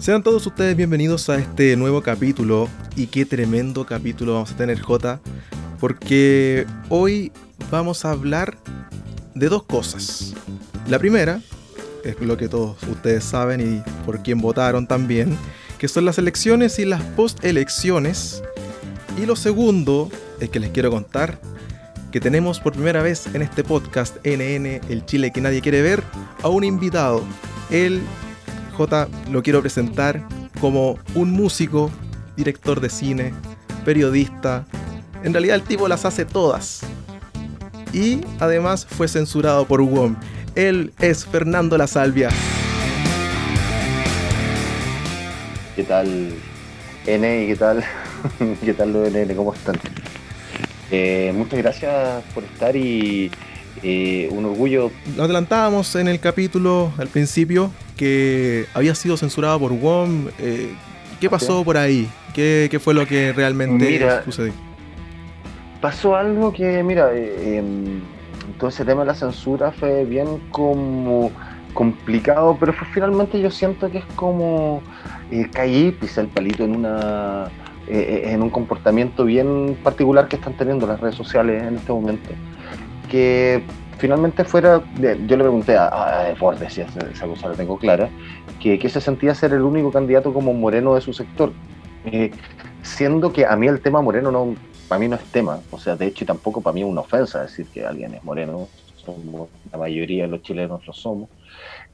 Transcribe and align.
Sean 0.00 0.22
todos 0.22 0.46
ustedes 0.46 0.74
bienvenidos 0.78 1.28
a 1.28 1.36
este 1.36 1.76
nuevo 1.76 2.00
capítulo 2.02 2.70
y 2.96 3.08
qué 3.08 3.26
tremendo 3.26 3.84
capítulo 3.84 4.32
vamos 4.32 4.50
a 4.52 4.56
tener 4.56 4.80
J, 4.80 5.20
porque 5.78 6.66
hoy 6.88 7.30
vamos 7.70 8.06
a 8.06 8.12
hablar 8.12 8.56
de 9.34 9.50
dos 9.50 9.64
cosas. 9.64 10.32
La 10.88 10.98
primera 10.98 11.42
es 12.02 12.18
lo 12.18 12.38
que 12.38 12.48
todos 12.48 12.82
ustedes 12.84 13.24
saben 13.24 13.60
y 13.60 14.06
por 14.06 14.22
quién 14.22 14.40
votaron 14.40 14.86
también, 14.86 15.36
que 15.78 15.86
son 15.86 16.06
las 16.06 16.16
elecciones 16.16 16.78
y 16.78 16.86
las 16.86 17.02
postelecciones. 17.02 18.42
Y 19.22 19.26
lo 19.26 19.36
segundo 19.36 20.08
es 20.40 20.48
que 20.48 20.60
les 20.60 20.70
quiero 20.70 20.90
contar 20.90 21.38
que 22.10 22.20
tenemos 22.20 22.58
por 22.58 22.72
primera 22.72 23.02
vez 23.02 23.26
en 23.34 23.42
este 23.42 23.64
podcast 23.64 24.16
NN, 24.24 24.80
el 24.88 25.04
Chile 25.04 25.30
que 25.30 25.42
nadie 25.42 25.60
quiere 25.60 25.82
ver, 25.82 26.02
a 26.42 26.48
un 26.48 26.64
invitado. 26.64 27.22
El 27.70 28.00
J 28.80 29.08
lo 29.30 29.42
quiero 29.42 29.60
presentar 29.60 30.26
como 30.58 30.98
un 31.14 31.30
músico, 31.32 31.90
director 32.34 32.80
de 32.80 32.88
cine, 32.88 33.34
periodista. 33.84 34.64
En 35.22 35.34
realidad 35.34 35.56
el 35.56 35.62
tipo 35.64 35.86
las 35.86 36.06
hace 36.06 36.24
todas. 36.24 36.80
Y 37.92 38.22
además 38.38 38.86
fue 38.86 39.06
censurado 39.06 39.66
por 39.66 39.82
WOM. 39.82 40.16
Él 40.54 40.94
es 40.98 41.26
Fernando 41.26 41.76
La 41.76 41.86
Salvia. 41.86 42.30
¿Qué 45.76 45.84
tal 45.84 46.32
N 47.06 47.44
y 47.44 47.48
qué 47.48 47.56
tal? 47.56 47.84
¿Qué 48.64 48.72
tal 48.72 48.94
lo 48.94 49.02
de 49.02 49.22
N? 49.22 49.34
¿Cómo 49.34 49.52
están? 49.52 49.78
Eh, 50.90 51.34
muchas 51.36 51.58
gracias 51.58 52.24
por 52.32 52.44
estar 52.44 52.74
y 52.74 53.30
eh, 53.82 54.28
un 54.30 54.46
orgullo. 54.46 54.90
Lo 55.16 55.24
adelantábamos 55.24 55.94
en 55.96 56.08
el 56.08 56.18
capítulo 56.18 56.94
al 56.96 57.08
principio 57.08 57.70
que 58.00 58.64
había 58.72 58.94
sido 58.94 59.18
censurado 59.18 59.60
por 59.60 59.72
WOM. 59.72 60.28
Eh, 60.38 60.72
¿Qué 61.20 61.28
pasó 61.28 61.62
por 61.62 61.76
ahí? 61.76 62.08
¿Qué, 62.32 62.68
¿Qué, 62.70 62.78
fue 62.78 62.94
lo 62.94 63.04
que 63.06 63.34
realmente 63.34 64.00
sucedió? 64.24 64.54
Pasó 65.82 66.16
algo 66.16 66.50
que, 66.50 66.82
mira, 66.82 67.10
em, 67.14 68.00
todo 68.58 68.70
ese 68.70 68.86
tema 68.86 69.02
de 69.02 69.08
la 69.08 69.14
censura 69.14 69.70
fue 69.70 70.06
bien 70.06 70.40
como 70.50 71.30
complicado, 71.74 72.56
pero 72.58 72.72
fue, 72.72 72.88
finalmente 72.94 73.38
yo 73.38 73.50
siento 73.50 73.90
que 73.90 73.98
es 73.98 74.04
como 74.16 74.82
eh, 75.30 75.46
caí, 75.52 75.92
pisé 75.92 76.22
el 76.22 76.28
palito 76.28 76.64
en 76.64 76.76
una 76.76 77.50
eh, 77.86 78.30
en 78.32 78.42
un 78.42 78.48
comportamiento 78.48 79.26
bien 79.26 79.76
particular 79.84 80.26
que 80.26 80.36
están 80.36 80.54
teniendo 80.54 80.86
las 80.86 81.00
redes 81.00 81.16
sociales 81.16 81.62
en 81.62 81.76
este 81.76 81.92
momento. 81.92 82.30
Que 83.10 83.62
finalmente 84.00 84.44
fuera, 84.44 84.82
yo 84.98 85.36
le 85.36 85.44
pregunté 85.44 85.76
a, 85.76 86.34
Ford, 86.38 86.58
si 86.68 86.80
esa, 86.80 87.26
cosa 87.26 87.48
la 87.48 87.54
tengo 87.54 87.78
clara, 87.78 88.08
que, 88.58 88.88
se 88.88 89.00
sentía 89.00 89.34
ser 89.34 89.52
el 89.52 89.62
único 89.62 89.92
candidato 89.92 90.32
como 90.32 90.54
moreno 90.54 90.94
de 90.94 91.02
su 91.02 91.12
sector. 91.12 91.52
Eh, 92.06 92.30
siendo 92.82 93.30
que 93.30 93.44
a 93.44 93.54
mí 93.56 93.66
el 93.66 93.80
tema 93.80 94.00
moreno 94.00 94.32
no, 94.32 94.54
para 94.88 94.98
mí 94.98 95.06
no 95.06 95.16
es 95.16 95.24
tema, 95.24 95.60
o 95.70 95.78
sea, 95.78 95.96
de 95.96 96.06
hecho 96.06 96.24
tampoco 96.24 96.62
para 96.62 96.72
mí 96.72 96.80
es 96.80 96.86
una 96.86 97.02
ofensa 97.02 97.42
decir 97.42 97.66
que 97.66 97.84
alguien 97.84 98.14
es 98.14 98.24
moreno, 98.24 98.68
somos, 98.96 99.50
la 99.70 99.76
mayoría 99.76 100.22
de 100.22 100.30
los 100.30 100.42
chilenos 100.42 100.86
lo 100.86 100.92
somos. 100.94 101.28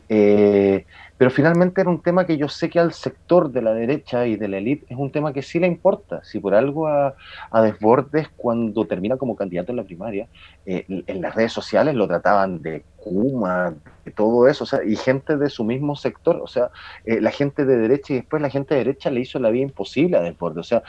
Eh, 0.09 0.87
pero 1.19 1.31
finalmente 1.31 1.81
era 1.81 1.91
un 1.91 2.03
tema 2.03 2.27
que 2.27 2.37
yo 2.37 2.49
sé 2.49 2.69
que 2.69 2.79
al 2.79 2.93
sector 2.93 3.51
de 3.51 3.63
la 3.63 3.73
derecha 3.73 4.27
y 4.27 4.37
de 4.37 4.49
la 4.49 4.59
élite 4.59 4.87
es 4.89 4.99
un 4.99 5.11
tema 5.11 5.33
que 5.33 5.43
sí 5.43 5.59
le 5.59 5.67
importa. 5.67 6.23
Si 6.25 6.41
por 6.41 6.55
algo 6.55 6.87
a, 6.89 7.15
Desbordes, 7.63 8.29
cuando 8.37 8.85
termina 8.85 9.17
como 9.17 9.35
candidato 9.35 9.73
en 9.73 9.77
la 9.77 9.85
primaria, 9.85 10.29
eh, 10.67 10.85
en 10.89 11.23
las 11.23 11.35
redes 11.35 11.53
sociales 11.53 11.95
lo 11.95 12.07
trataban 12.07 12.61
de 12.61 12.85
Kuma, 13.07 13.73
de 14.05 14.11
todo 14.11 14.49
eso, 14.49 14.65
o 14.65 14.67
sea, 14.67 14.83
y 14.85 14.97
gente 14.97 15.37
de 15.37 15.49
su 15.49 15.63
mismo 15.63 15.95
sector, 15.95 16.41
o 16.43 16.49
sea, 16.49 16.71
eh, 17.05 17.21
la 17.21 17.31
gente 17.31 17.65
de 17.65 17.77
derecha 17.77 18.13
y 18.13 18.17
después 18.17 18.43
la 18.43 18.51
gente 18.51 18.75
de 18.75 18.81
derecha 18.81 19.11
le 19.11 19.21
hizo 19.21 19.39
la 19.39 19.51
vida 19.51 19.63
imposible 19.63 20.17
a 20.17 20.23
Desbordes. 20.23 20.59
O 20.59 20.63
sea, 20.65 20.83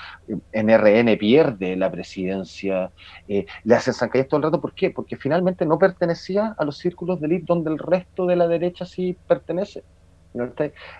NRN 0.52 1.16
pierde 1.18 1.76
la 1.76 1.92
presidencia, 1.92 2.92
eh, 3.28 3.46
le 3.64 3.76
hacen 3.76 3.94
zancadillas 3.94 4.30
todo 4.30 4.38
el 4.40 4.44
rato. 4.46 4.60
¿Por 4.60 4.74
qué? 4.74 4.90
Porque 4.90 5.16
finalmente 5.16 5.66
no 5.68 5.78
pertenecía 5.78 6.56
a 6.58 6.66
los 6.66 6.80
círculos 6.80 7.22
de 7.22 7.28
élite 7.28 7.46
donde 7.48 7.70
el 7.70 7.78
resto 7.78 8.26
de 8.26 8.36
la 8.36 8.48
derecha 8.48 8.86
sí 8.86 9.16
pertenece. 9.28 9.84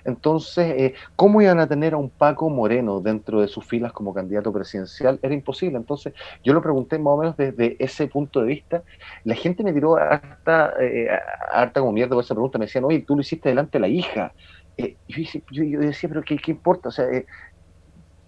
Entonces, 0.06 0.74
eh, 0.78 0.94
¿cómo 1.16 1.42
iban 1.42 1.60
a 1.60 1.68
tener 1.68 1.94
a 1.94 1.98
un 1.98 2.10
Paco 2.10 2.50
Moreno 2.50 3.02
dentro 3.02 3.42
de 3.42 3.48
sus 3.48 3.66
filas 3.66 3.94
como 3.94 4.14
candidato 4.14 4.52
presidencial? 4.54 5.20
Era 5.22 5.34
imposible. 5.34 5.78
Entonces, 5.78 6.14
yo 6.44 6.54
lo 6.54 6.62
pregunté 6.62 7.00
más 7.00 7.14
o 7.14 7.18
menos 7.18 7.38
desde 7.38 7.76
ese 7.84 8.08
punto 8.08 8.42
de 8.42 8.48
vista. 8.48 8.84
La 9.24 9.36
gente 9.36 9.64
me 9.64 9.74
tiró 9.74 9.98
harta, 9.98 10.74
eh, 10.80 11.08
harta 11.52 11.80
como 11.80 11.92
mierda 11.94 12.16
por 12.16 12.24
esa 12.24 12.36
pregunta. 12.36 12.58
Me 12.58 12.66
decían, 12.66 12.86
oye, 12.86 13.04
tú 13.06 13.16
lo 13.16 13.22
hiciste 13.22 13.50
delante 13.50 13.78
de 13.78 13.82
la 13.82 13.88
hija. 13.88 14.34
Eh, 14.78 14.98
yo, 15.08 15.64
yo, 15.64 15.80
decía, 15.80 16.10
pero 16.10 16.24
¿qué, 16.24 16.38
qué 16.38 16.52
importa? 16.52 16.90
O 16.90 16.92
sea, 16.92 17.06
eh, 17.06 17.26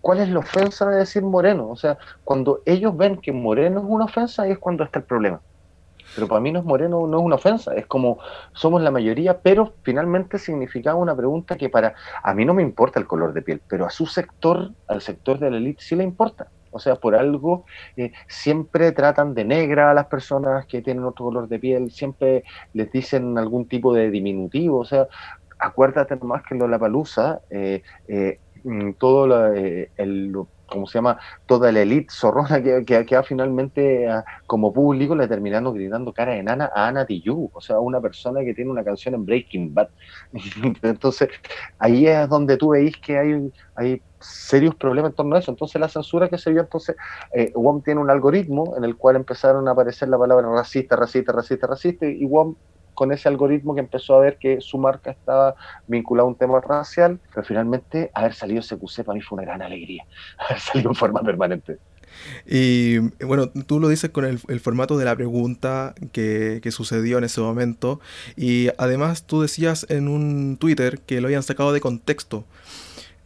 ¿cuál 0.01 0.19
es 0.19 0.29
la 0.29 0.39
ofensa 0.39 0.89
de 0.89 0.97
decir 0.97 1.23
Moreno? 1.23 1.69
O 1.69 1.75
sea, 1.75 1.97
cuando 2.23 2.61
ellos 2.65 2.95
ven 2.97 3.19
que 3.21 3.31
Moreno 3.31 3.79
es 3.79 3.85
una 3.87 4.05
ofensa, 4.05 4.43
ahí 4.43 4.51
es 4.51 4.59
cuando 4.59 4.83
está 4.83 4.99
el 4.99 5.05
problema. 5.05 5.41
Pero 6.15 6.27
para 6.27 6.41
mí 6.41 6.51
no 6.51 6.59
es 6.59 6.65
moreno, 6.65 7.07
no 7.07 7.19
es 7.19 7.23
una 7.23 7.35
ofensa, 7.35 7.73
es 7.75 7.85
como 7.85 8.19
somos 8.53 8.81
la 8.81 8.91
mayoría, 8.91 9.39
pero 9.39 9.73
finalmente 9.83 10.37
significaba 10.37 10.99
una 10.99 11.15
pregunta 11.15 11.57
que 11.57 11.69
para 11.69 11.95
a 12.23 12.33
mí 12.33 12.45
no 12.45 12.53
me 12.53 12.63
importa 12.63 12.99
el 12.99 13.07
color 13.07 13.33
de 13.33 13.41
piel, 13.41 13.61
pero 13.67 13.85
a 13.85 13.89
su 13.89 14.05
sector, 14.05 14.71
al 14.87 15.01
sector 15.01 15.39
de 15.39 15.51
la 15.51 15.57
élite 15.57 15.83
sí 15.83 15.95
le 15.95 16.03
importa. 16.03 16.47
O 16.71 16.77
sea, 16.77 16.97
por 16.97 17.15
algo 17.15 17.65
eh, 17.97 18.11
siempre 18.27 18.91
tratan 18.91 19.33
de 19.33 19.43
negra 19.43 19.89
a 19.89 19.93
las 19.95 20.05
personas 20.05 20.67
que 20.67 20.83
tienen 20.83 21.03
otro 21.03 21.25
color 21.25 21.47
de 21.47 21.57
piel, 21.57 21.89
siempre 21.89 22.43
les 22.73 22.91
dicen 22.91 23.37
algún 23.39 23.67
tipo 23.67 23.91
de 23.91 24.11
diminutivo. 24.11 24.79
O 24.79 24.85
sea, 24.85 25.07
acuérdate 25.59 26.15
nomás 26.15 26.43
que 26.43 26.55
en 26.55 26.71
la 26.71 26.79
palusa, 26.79 27.41
eh, 27.49 27.83
eh, 28.07 28.39
mm, 28.63 28.93
todo 28.93 29.27
la, 29.27 29.55
eh, 29.55 29.91
el, 29.97 30.33
¿cómo 30.69 30.87
se 30.87 30.97
llama? 30.97 31.19
Toda 31.45 31.71
la 31.71 31.81
élite 31.81 32.13
zorrona 32.13 32.61
que, 32.61 32.83
que, 32.85 33.05
que 33.05 33.23
finalmente 33.23 34.07
como 34.47 34.73
público 34.73 35.15
le 35.15 35.27
terminaron 35.27 35.73
gritando 35.73 36.13
cara 36.13 36.33
de 36.33 36.43
nana 36.43 36.71
a 36.73 36.87
Ana 36.87 37.05
Tijoux, 37.05 37.49
o 37.53 37.61
sea, 37.61 37.79
una 37.79 38.01
persona 38.01 38.41
que 38.41 38.53
tiene 38.53 38.71
una 38.71 38.83
canción 38.83 39.15
en 39.15 39.25
Breaking 39.25 39.73
Bad. 39.73 39.89
Entonces, 40.81 41.29
ahí 41.77 42.07
es 42.07 42.27
donde 42.29 42.57
tú 42.57 42.69
veis 42.69 42.95
que 42.97 43.17
hay, 43.17 43.51
hay 43.75 44.01
serios 44.19 44.75
problemas 44.75 45.11
en 45.11 45.15
torno 45.15 45.35
a 45.35 45.39
eso. 45.39 45.51
Entonces, 45.51 45.79
la 45.79 45.89
censura 45.89 46.29
que 46.29 46.37
se 46.37 46.51
vio, 46.51 46.61
entonces, 46.61 46.95
eh, 47.33 47.51
WOM 47.55 47.81
tiene 47.81 48.01
un 48.01 48.09
algoritmo 48.09 48.75
en 48.77 48.83
el 48.83 48.95
cual 48.95 49.15
empezaron 49.15 49.67
a 49.67 49.71
aparecer 49.71 50.09
la 50.09 50.17
palabra 50.17 50.49
racista, 50.49 50.95
racista, 50.95 51.31
racista, 51.31 51.67
racista, 51.67 52.05
y 52.05 52.25
WOM 52.25 52.55
con 52.99 53.13
ese 53.13 53.29
algoritmo 53.29 53.73
que 53.75 53.79
empezó 53.79 54.15
a 54.15 54.19
ver 54.19 54.37
que 54.37 54.59
su 54.59 54.77
marca 54.77 55.09
estaba 55.09 55.55
vinculada 55.87 56.25
a 56.25 56.27
un 56.27 56.35
tema 56.35 56.59
racial, 56.59 57.17
pero 57.33 57.47
finalmente 57.47 58.11
haber 58.13 58.33
salido 58.33 58.61
CQC 58.61 59.05
para 59.05 59.15
mí 59.15 59.21
fue 59.21 59.37
una 59.37 59.45
gran 59.45 59.61
alegría, 59.61 60.03
haber 60.37 60.59
salido 60.59 60.89
en 60.89 60.95
forma 60.95 61.21
permanente. 61.21 61.77
Y 62.45 62.97
bueno, 63.23 63.47
tú 63.67 63.79
lo 63.79 63.87
dices 63.87 64.09
con 64.09 64.25
el, 64.25 64.59
formato 64.59 64.97
de 64.97 65.05
la 65.05 65.15
pregunta 65.15 65.95
que, 66.11 66.59
que, 66.61 66.71
sucedió 66.71 67.19
en 67.19 67.23
ese 67.23 67.39
momento. 67.39 68.01
Y 68.35 68.67
además 68.77 69.23
tú 69.23 69.41
decías 69.41 69.85
en 69.89 70.09
un 70.09 70.57
Twitter 70.57 70.99
que 70.99 71.21
lo 71.21 71.27
habían 71.27 71.43
sacado 71.43 71.71
de 71.71 71.79
contexto. 71.79 72.43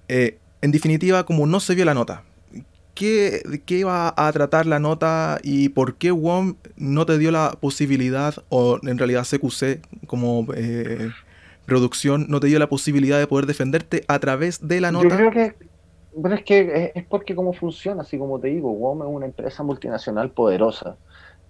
Eh, 0.08 0.38
en 0.62 0.72
definitiva, 0.72 1.26
como 1.26 1.48
no 1.48 1.60
se 1.60 1.74
vio 1.74 1.86
la 1.86 1.96
nota, 1.96 2.22
qué, 2.94 3.42
qué 3.66 3.80
iba 3.80 4.14
a 4.16 4.32
tratar 4.32 4.66
la 4.66 4.80
nota 4.80 5.40
y 5.44 5.70
por 5.70 5.96
qué 5.96 6.12
WOM 6.12 6.56
no 6.78 7.06
te 7.06 7.18
dio 7.18 7.32
la 7.32 7.58
posibilidad, 7.60 8.36
o 8.50 8.80
en 8.84 8.98
realidad 8.98 9.26
CQC 9.30 10.06
como 10.08 10.48
eh, 10.56 11.10
producción 11.66 12.28
no 12.30 12.40
te 12.40 12.48
dio 12.48 12.60
la 12.60 12.68
posibilidad 12.68 13.20
de 13.20 13.28
poder 13.28 13.46
defenderte 13.46 14.04
a 14.08 14.20
través 14.20 14.68
de 14.68 14.82
la 14.82 14.92
nota? 14.92 15.10
Yo 15.10 15.16
creo 15.16 15.32
que, 15.32 15.56
pero 16.22 16.36
es 16.36 16.44
que 16.44 16.92
es 16.96 17.06
porque 17.06 17.36
cómo 17.36 17.54
funciona, 17.54 18.02
así 18.02 18.18
como 18.18 18.40
te 18.40 18.50
digo, 18.50 18.72
WOM 18.72 19.02
es 19.04 19.08
una 19.08 19.26
empresa 19.26 19.64
multinacional 19.64 20.32
poderosa 20.32 20.98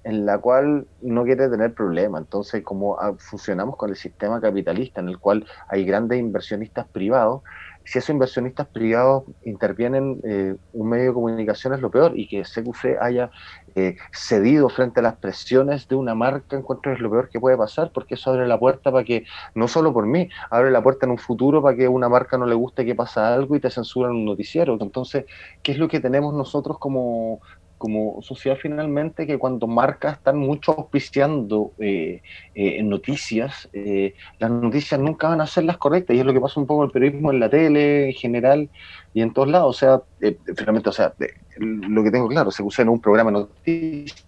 en 0.04 0.25
la 0.25 0.38
cual 0.38 0.86
no 1.02 1.24
quiere 1.24 1.50
tener 1.50 1.74
problema. 1.74 2.18
Entonces, 2.18 2.64
como 2.64 3.00
ah, 3.00 3.14
funcionamos 3.18 3.78
con 3.78 3.89
el 3.89 3.96
sistema 3.96 4.42
capitalista 4.42 5.00
en 5.00 5.10
el 5.10 5.18
cual 5.18 5.46
hay 5.69 5.86
grandes 5.86 6.19
inversionistas 6.19 6.88
privados, 6.88 7.42
si 7.85 8.00
esos 8.00 8.09
inversionistas 8.09 8.68
privados 8.68 9.24
intervienen, 9.44 10.19
eh, 10.24 10.56
un 10.74 10.89
medio 10.89 11.07
de 11.07 11.13
comunicación 11.13 11.74
es 11.74 11.81
lo 11.81 11.91
peor 11.91 12.13
y 12.15 12.27
que 12.27 12.44
CQC 12.44 12.97
haya 13.01 13.30
eh, 13.75 13.97
cedido 14.12 14.69
frente 14.69 15.00
a 15.00 15.03
las 15.03 15.15
presiones 15.15 15.88
de 15.88 15.95
una 15.95 16.15
marca, 16.15 16.56
encuentro 16.56 16.94
es 16.94 17.00
lo 17.00 17.09
peor 17.09 17.30
que 17.30 17.39
puede 17.39 17.57
pasar 17.57 17.91
porque 17.94 18.15
eso 18.15 18.31
abre 18.31 18.47
la 18.47 18.59
puerta 18.59 18.91
para 18.91 19.03
que, 19.03 19.25
no 19.56 19.68
solo 19.68 19.94
por 19.94 20.06
mí, 20.06 20.30
abre 20.50 20.71
la 20.71 20.81
puerta 20.81 21.06
en 21.06 21.12
un 21.12 21.18
futuro 21.18 21.62
para 21.62 21.75
que 21.75 21.88
una 21.88 22.09
marca 22.09 22.38
no 22.38 22.45
le 22.45 22.56
guste 22.56 22.85
que 22.85 22.95
pasa 22.95 23.33
algo 23.33 23.56
y 23.56 23.59
te 23.59 23.69
censuran 23.69 24.12
un 24.12 24.25
noticiero. 24.25 24.77
Entonces, 24.79 25.25
¿qué 25.62 25.74
es 25.74 25.77
lo 25.77 25.88
que 25.88 26.00
tenemos 26.00 26.33
nosotros 26.33 26.77
como, 26.79 27.41
como 27.83 28.21
sociedad 28.21 28.57
finalmente 28.57 29.27
que 29.27 29.38
cuando 29.38 29.68
marcas 29.68 30.13
están 30.15 30.38
mucho 30.38 30.71
auspiciando 30.71 31.74
eh, 31.80 32.21
eh, 32.56 32.81
noticias, 32.81 33.68
eh, 33.74 34.13
las 34.39 34.50
noticias 34.50 35.01
nunca 35.01 35.27
van 35.27 35.41
a 35.41 35.47
ser 35.47 35.65
las 35.65 35.77
correctas 35.77 36.15
y 36.15 36.19
es 36.21 36.25
lo 36.25 36.31
que 36.31 36.39
pasa 36.39 36.62
un 36.62 36.65
poco 36.65 36.83
en 36.83 36.88
el 36.88 36.94
periodismo 36.94 37.30
en 37.33 37.41
la 37.41 37.50
tele 37.50 38.06
en 38.06 38.13
general 38.13 38.69
y 39.13 39.21
en 39.21 39.33
todos 39.33 39.50
lados. 39.50 39.75
O 39.75 39.77
sea, 39.77 40.01
eh, 40.21 40.38
finalmente, 40.56 40.88
o 40.88 40.94
sea, 40.94 41.13
lo 41.57 42.03
que 42.06 42.12
tengo 42.12 42.30
claro, 42.30 42.51
se 42.51 42.63
usa 42.63 42.83
en 42.83 42.88
un 42.88 43.01
programa 43.01 43.31
de 43.31 43.39
noticias, 43.39 44.25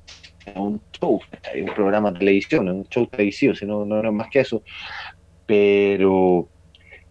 un 0.54 0.82
show, 1.00 1.22
un 1.56 1.74
programa 1.74 2.12
de 2.12 2.20
televisión, 2.20 2.68
un 2.68 2.86
show 2.90 3.08
televisivo, 3.08 3.56
si 3.56 3.66
no, 3.66 3.86
no 3.86 4.06
es 4.06 4.12
más 4.12 4.28
que 4.30 4.42
eso. 4.42 4.64
Pero 5.46 6.50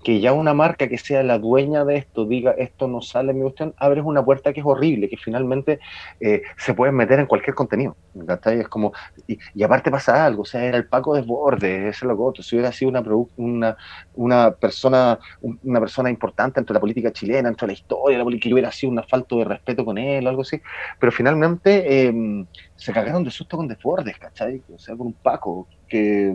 que 0.04 0.20
ya 0.20 0.32
una 0.32 0.54
marca 0.54 0.86
que 0.86 0.98
sea 0.98 1.22
la 1.22 1.38
dueña 1.38 1.84
de 1.84 1.96
esto 1.96 2.26
diga 2.26 2.52
esto 2.52 2.86
no 2.86 3.00
sale 3.00 3.32
mi 3.32 3.40
cuestión, 3.40 3.74
abres 3.78 4.04
una 4.04 4.24
puerta 4.24 4.52
que 4.52 4.60
es 4.60 4.66
horrible, 4.66 5.08
que 5.08 5.16
finalmente 5.16 5.80
eh, 6.20 6.42
se 6.58 6.74
pueden 6.74 6.94
meter 6.94 7.18
en 7.18 7.26
cualquier 7.26 7.54
contenido. 7.54 7.96
Es 8.44 8.68
como, 8.68 8.92
y, 9.26 9.62
aparte 9.62 9.90
pasa 9.90 10.24
algo, 10.24 10.42
o 10.42 10.44
sea, 10.44 10.62
era 10.62 10.76
el 10.76 10.86
Paco 10.86 11.14
Desbordes, 11.14 11.96
ese 11.96 12.06
lo 12.06 12.22
otro, 12.22 12.42
si 12.42 12.54
hubiera 12.54 12.70
sido 12.70 12.90
una, 12.90 13.02
una, 13.36 13.76
una, 14.14 14.50
persona 14.52 15.18
una 15.40 15.80
persona 15.80 16.10
importante 16.10 16.60
entre 16.60 16.74
la 16.74 16.80
política 16.80 17.10
chilena, 17.10 17.48
entre 17.48 17.66
la 17.66 17.72
historia, 17.72 18.18
la 18.18 18.24
política, 18.24 18.52
hubiera 18.52 18.70
sido 18.70 18.92
un 18.92 19.02
falta 19.08 19.36
de 19.36 19.44
respeto 19.44 19.84
con 19.84 19.96
él 19.96 20.26
o 20.26 20.30
algo 20.30 20.42
así, 20.42 20.60
pero 21.00 21.10
finalmente 21.12 22.06
em, 22.06 22.46
se 22.76 22.92
cagaron 22.92 23.24
de 23.24 23.30
susto 23.30 23.56
con 23.56 23.68
Desbordes, 23.68 24.18
¿cachai? 24.18 24.62
O 24.72 24.78
sea, 24.78 24.96
con 24.96 25.08
un 25.08 25.12
Paco 25.14 25.66
que 25.88 26.34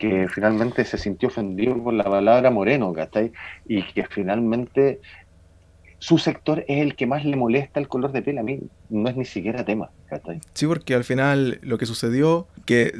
que 0.00 0.26
finalmente 0.28 0.84
se 0.84 0.98
sintió 0.98 1.28
ofendido 1.28 1.80
por 1.80 1.94
la 1.94 2.04
palabra 2.04 2.50
moreno, 2.50 2.92
¿cachai? 2.92 3.32
Y 3.66 3.82
que 3.82 4.04
finalmente 4.06 5.00
su 5.98 6.16
sector 6.18 6.64
es 6.66 6.80
el 6.80 6.96
que 6.96 7.06
más 7.06 7.24
le 7.24 7.36
molesta 7.36 7.78
el 7.78 7.86
color 7.86 8.10
de 8.10 8.22
piel, 8.22 8.38
a 8.38 8.42
mí 8.42 8.60
no 8.88 9.08
es 9.08 9.16
ni 9.16 9.26
siquiera 9.26 9.64
tema, 9.64 9.90
¿cachai? 10.08 10.40
Sí, 10.54 10.66
porque 10.66 10.94
al 10.94 11.04
final 11.04 11.60
lo 11.62 11.76
que 11.78 11.86
sucedió, 11.86 12.48
que 12.64 12.92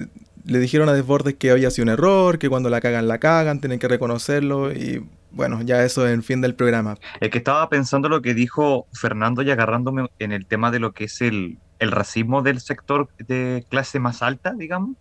le 0.44 0.58
dijeron 0.58 0.88
a 0.88 0.92
Desbordes 0.92 1.34
que 1.34 1.50
había 1.50 1.70
sido 1.70 1.84
un 1.84 1.90
error, 1.90 2.38
que 2.38 2.50
cuando 2.50 2.68
la 2.68 2.80
cagan, 2.80 3.08
la 3.08 3.18
cagan, 3.18 3.60
tienen 3.60 3.78
que 3.78 3.88
reconocerlo 3.88 4.70
y 4.70 5.02
bueno, 5.32 5.62
ya 5.62 5.82
eso 5.84 6.06
es 6.06 6.12
el 6.12 6.22
fin 6.22 6.40
del 6.42 6.54
programa. 6.54 6.98
Es 7.20 7.30
que 7.30 7.38
estaba 7.38 7.68
pensando 7.68 8.08
lo 8.08 8.20
que 8.20 8.34
dijo 8.34 8.86
Fernando 8.92 9.42
y 9.42 9.50
agarrándome 9.50 10.08
en 10.18 10.32
el 10.32 10.44
tema 10.44 10.70
de 10.70 10.80
lo 10.80 10.92
que 10.92 11.04
es 11.04 11.22
el, 11.22 11.58
el 11.78 11.90
racismo 11.90 12.42
del 12.42 12.60
sector 12.60 13.08
de 13.18 13.64
clase 13.70 14.00
más 14.00 14.22
alta, 14.22 14.52
digamos, 14.52 14.96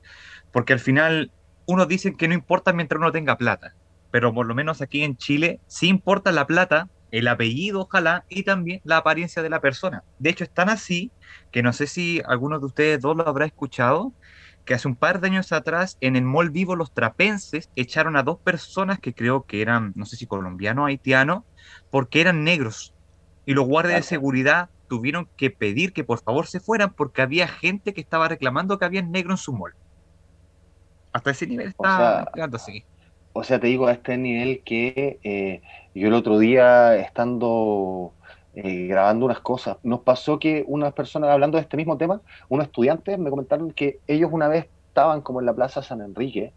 porque 0.51 0.73
al 0.73 0.79
final 0.79 1.31
uno 1.69 1.85
dice 1.85 2.15
que 2.15 2.27
no 2.27 2.33
importa 2.33 2.73
mientras 2.73 2.99
uno 2.99 3.11
tenga 3.11 3.37
plata, 3.37 3.75
pero 4.09 4.33
por 4.33 4.47
lo 4.47 4.55
menos 4.55 4.81
aquí 4.81 5.03
en 5.03 5.17
Chile 5.17 5.61
sí 5.67 5.87
importa 5.87 6.31
la 6.31 6.47
plata, 6.47 6.89
el 7.11 7.27
apellido, 7.27 7.81
ojalá, 7.81 8.25
y 8.27 8.41
también 8.41 8.81
la 8.83 8.97
apariencia 8.97 9.43
de 9.43 9.51
la 9.51 9.61
persona. 9.61 10.03
De 10.17 10.31
hecho, 10.31 10.43
es 10.43 10.51
tan 10.51 10.69
así 10.69 11.11
que 11.51 11.61
no 11.61 11.71
sé 11.71 11.85
si 11.85 12.23
alguno 12.25 12.59
de 12.59 12.65
ustedes 12.65 13.01
dos 13.01 13.15
lo 13.15 13.27
habrá 13.27 13.45
escuchado, 13.45 14.15
que 14.65 14.73
hace 14.73 14.87
un 14.87 14.95
par 14.95 15.21
de 15.21 15.27
años 15.27 15.51
atrás 15.51 15.95
en 16.01 16.15
el 16.15 16.23
Mall 16.23 16.49
Vivo 16.49 16.75
los 16.75 16.91
trapenses 16.91 17.69
echaron 17.75 18.17
a 18.17 18.23
dos 18.23 18.39
personas 18.41 18.97
que 18.99 19.13
creo 19.13 19.43
que 19.43 19.61
eran, 19.61 19.93
no 19.95 20.07
sé 20.07 20.15
si 20.15 20.25
colombianos 20.25 20.83
o 20.83 20.85
haitianos, 20.87 21.43
porque 21.91 22.21
eran 22.21 22.43
negros. 22.43 22.95
Y 23.45 23.53
los 23.53 23.67
guardias 23.67 23.97
de 23.97 24.03
seguridad 24.03 24.69
tuvieron 24.87 25.29
que 25.35 25.51
pedir 25.51 25.93
que 25.93 26.03
por 26.03 26.19
favor 26.23 26.47
se 26.47 26.59
fueran 26.59 26.95
porque 26.95 27.21
había 27.21 27.47
gente 27.47 27.93
que 27.93 28.01
estaba 28.01 28.27
reclamando 28.27 28.79
que 28.79 28.85
había 28.85 29.03
negro 29.03 29.33
en 29.33 29.37
su 29.37 29.53
mall. 29.53 29.73
Hasta 31.11 31.31
ese 31.31 31.47
nivel. 31.47 31.67
Está 31.69 31.83
o 32.33 32.37
sea, 32.37 32.79
O 33.33 33.43
sea, 33.43 33.59
te 33.59 33.67
digo 33.67 33.87
a 33.87 33.91
este 33.93 34.17
nivel 34.17 34.61
que 34.63 35.19
eh, 35.23 35.61
yo 35.93 36.07
el 36.07 36.13
otro 36.13 36.39
día 36.39 36.95
estando 36.95 38.13
eh, 38.53 38.87
grabando 38.87 39.25
unas 39.25 39.39
cosas, 39.39 39.77
nos 39.83 40.01
pasó 40.01 40.39
que 40.39 40.63
unas 40.67 40.93
personas 40.93 41.29
hablando 41.29 41.57
de 41.57 41.63
este 41.63 41.77
mismo 41.77 41.97
tema, 41.97 42.21
unos 42.49 42.65
estudiantes 42.65 43.17
me 43.17 43.29
comentaron 43.29 43.71
que 43.71 43.99
ellos 44.07 44.29
una 44.33 44.47
vez 44.47 44.67
estaban 44.87 45.21
como 45.21 45.39
en 45.39 45.45
la 45.45 45.53
Plaza 45.53 45.81
San 45.81 46.01
Enrique 46.01 46.53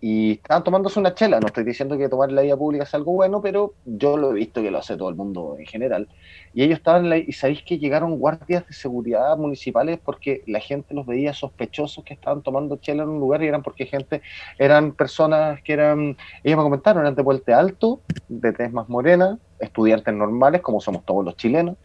y 0.00 0.32
estaban 0.32 0.64
tomándose 0.64 0.98
una 0.98 1.14
chela. 1.14 1.40
No 1.40 1.48
estoy 1.48 1.64
diciendo 1.64 1.98
que 1.98 2.08
tomar 2.08 2.32
la 2.32 2.42
vía 2.42 2.56
pública 2.56 2.84
es 2.84 2.94
algo 2.94 3.12
bueno, 3.12 3.42
pero 3.42 3.74
yo 3.84 4.16
lo 4.16 4.30
he 4.30 4.34
visto 4.34 4.62
que 4.62 4.70
lo 4.70 4.78
hace 4.78 4.96
todo 4.96 5.10
el 5.10 5.14
mundo 5.14 5.56
en 5.58 5.66
general. 5.66 6.08
Y 6.54 6.62
ellos 6.62 6.78
estaban, 6.78 7.04
en 7.04 7.10
la, 7.10 7.18
y 7.18 7.32
sabéis 7.32 7.62
que 7.62 7.78
llegaron 7.78 8.18
guardias 8.18 8.66
de 8.66 8.72
seguridad 8.72 9.36
municipales 9.36 9.98
porque 10.02 10.42
la 10.46 10.60
gente 10.60 10.94
los 10.94 11.06
veía 11.06 11.34
sospechosos 11.34 12.02
que 12.02 12.14
estaban 12.14 12.42
tomando 12.42 12.76
chela 12.76 13.02
en 13.02 13.10
un 13.10 13.20
lugar 13.20 13.42
y 13.42 13.48
eran 13.48 13.62
porque 13.62 13.84
gente, 13.84 14.22
eran 14.58 14.92
personas 14.92 15.60
que 15.62 15.74
eran, 15.74 16.16
ellos 16.44 16.56
me 16.56 16.62
comentaron, 16.62 17.02
eran 17.02 17.14
de 17.14 17.22
Puente 17.22 17.52
Alto, 17.52 18.00
de 18.28 18.52
tez 18.52 18.72
más 18.72 18.88
morena, 18.88 19.38
estudiantes 19.58 20.14
normales, 20.14 20.62
como 20.62 20.80
somos 20.80 21.04
todos 21.04 21.24
los 21.24 21.36
chilenos, 21.36 21.76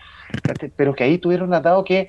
pero 0.78 0.96
que 0.96 1.04
ahí 1.04 1.18
tuvieron 1.18 1.54
atado 1.54 1.84
que 1.84 2.08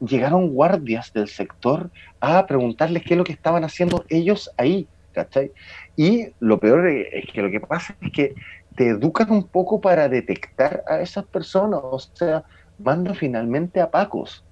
llegaron 0.00 0.50
guardias 0.50 1.12
del 1.14 1.28
sector 1.28 1.90
a 2.20 2.46
preguntarles 2.46 3.02
qué 3.04 3.14
es 3.14 3.18
lo 3.18 3.24
que 3.24 3.32
estaban 3.32 3.64
haciendo 3.64 4.04
ellos 4.10 4.50
ahí 4.58 4.86
¿cachai? 5.14 5.52
Y 5.96 6.28
lo 6.40 6.58
peor 6.60 6.86
es 6.88 7.24
que 7.32 7.42
lo 7.42 7.50
que 7.50 7.60
pasa 7.60 7.96
es 8.00 8.12
que 8.12 8.34
te 8.76 8.88
educan 8.88 9.30
un 9.30 9.48
poco 9.48 9.80
para 9.80 10.08
detectar 10.08 10.82
a 10.88 11.00
esas 11.00 11.24
personas, 11.26 11.80
o 11.82 11.98
sea, 11.98 12.44
manda 12.78 13.14
finalmente 13.14 13.80
a 13.80 13.90
pacos, 13.90 14.44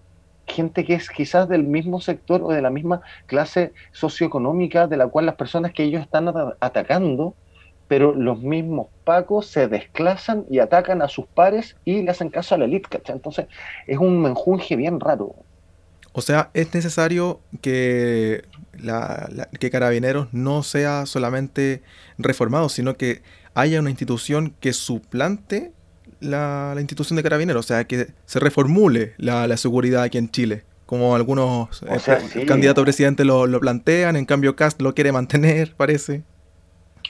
gente 0.46 0.84
que 0.84 0.94
es 0.94 1.10
quizás 1.10 1.48
del 1.48 1.64
mismo 1.64 2.00
sector 2.00 2.42
o 2.42 2.50
de 2.50 2.62
la 2.62 2.70
misma 2.70 3.02
clase 3.26 3.72
socioeconómica 3.92 4.86
de 4.86 4.96
la 4.96 5.08
cual 5.08 5.26
las 5.26 5.36
personas 5.36 5.72
que 5.72 5.84
ellos 5.84 6.02
están 6.02 6.32
atacando, 6.60 7.36
pero 7.88 8.14
los 8.14 8.40
mismos 8.42 8.88
pacos 9.04 9.48
se 9.48 9.68
desclasan 9.68 10.46
y 10.48 10.60
atacan 10.60 11.02
a 11.02 11.08
sus 11.08 11.26
pares 11.28 11.76
y 11.84 12.02
le 12.02 12.10
hacen 12.10 12.30
caso 12.30 12.54
a 12.54 12.58
la 12.58 12.64
élite, 12.66 12.88
¿cachai? 12.88 13.16
Entonces 13.16 13.46
es 13.86 13.98
un 13.98 14.20
menjunje 14.22 14.76
bien 14.76 15.00
raro. 15.00 15.46
O 16.12 16.20
sea, 16.20 16.50
es 16.54 16.74
necesario 16.74 17.40
que, 17.60 18.44
que 19.58 19.70
Carabineros 19.70 20.28
no 20.32 20.62
sea 20.62 21.06
solamente 21.06 21.82
reformado, 22.18 22.68
sino 22.68 22.96
que 22.96 23.22
haya 23.54 23.80
una 23.80 23.90
institución 23.90 24.54
que 24.60 24.72
suplante 24.72 25.72
la, 26.20 26.74
institución 26.78 27.16
de 27.16 27.22
Carabineros, 27.22 27.64
o 27.64 27.68
sea, 27.68 27.84
que 27.84 28.08
se 28.24 28.40
reformule 28.40 29.14
la, 29.16 29.56
seguridad 29.56 30.02
aquí 30.02 30.18
en 30.18 30.30
Chile, 30.30 30.64
como 30.86 31.14
algunos 31.14 31.82
eh, 31.82 32.46
candidatos 32.46 32.82
a 32.82 32.84
presidente 32.84 33.24
lo, 33.24 33.60
plantean, 33.60 34.16
en 34.16 34.24
cambio 34.24 34.54
Cast 34.56 34.80
lo 34.80 34.94
quiere 34.94 35.12
mantener, 35.12 35.74
parece. 35.76 36.22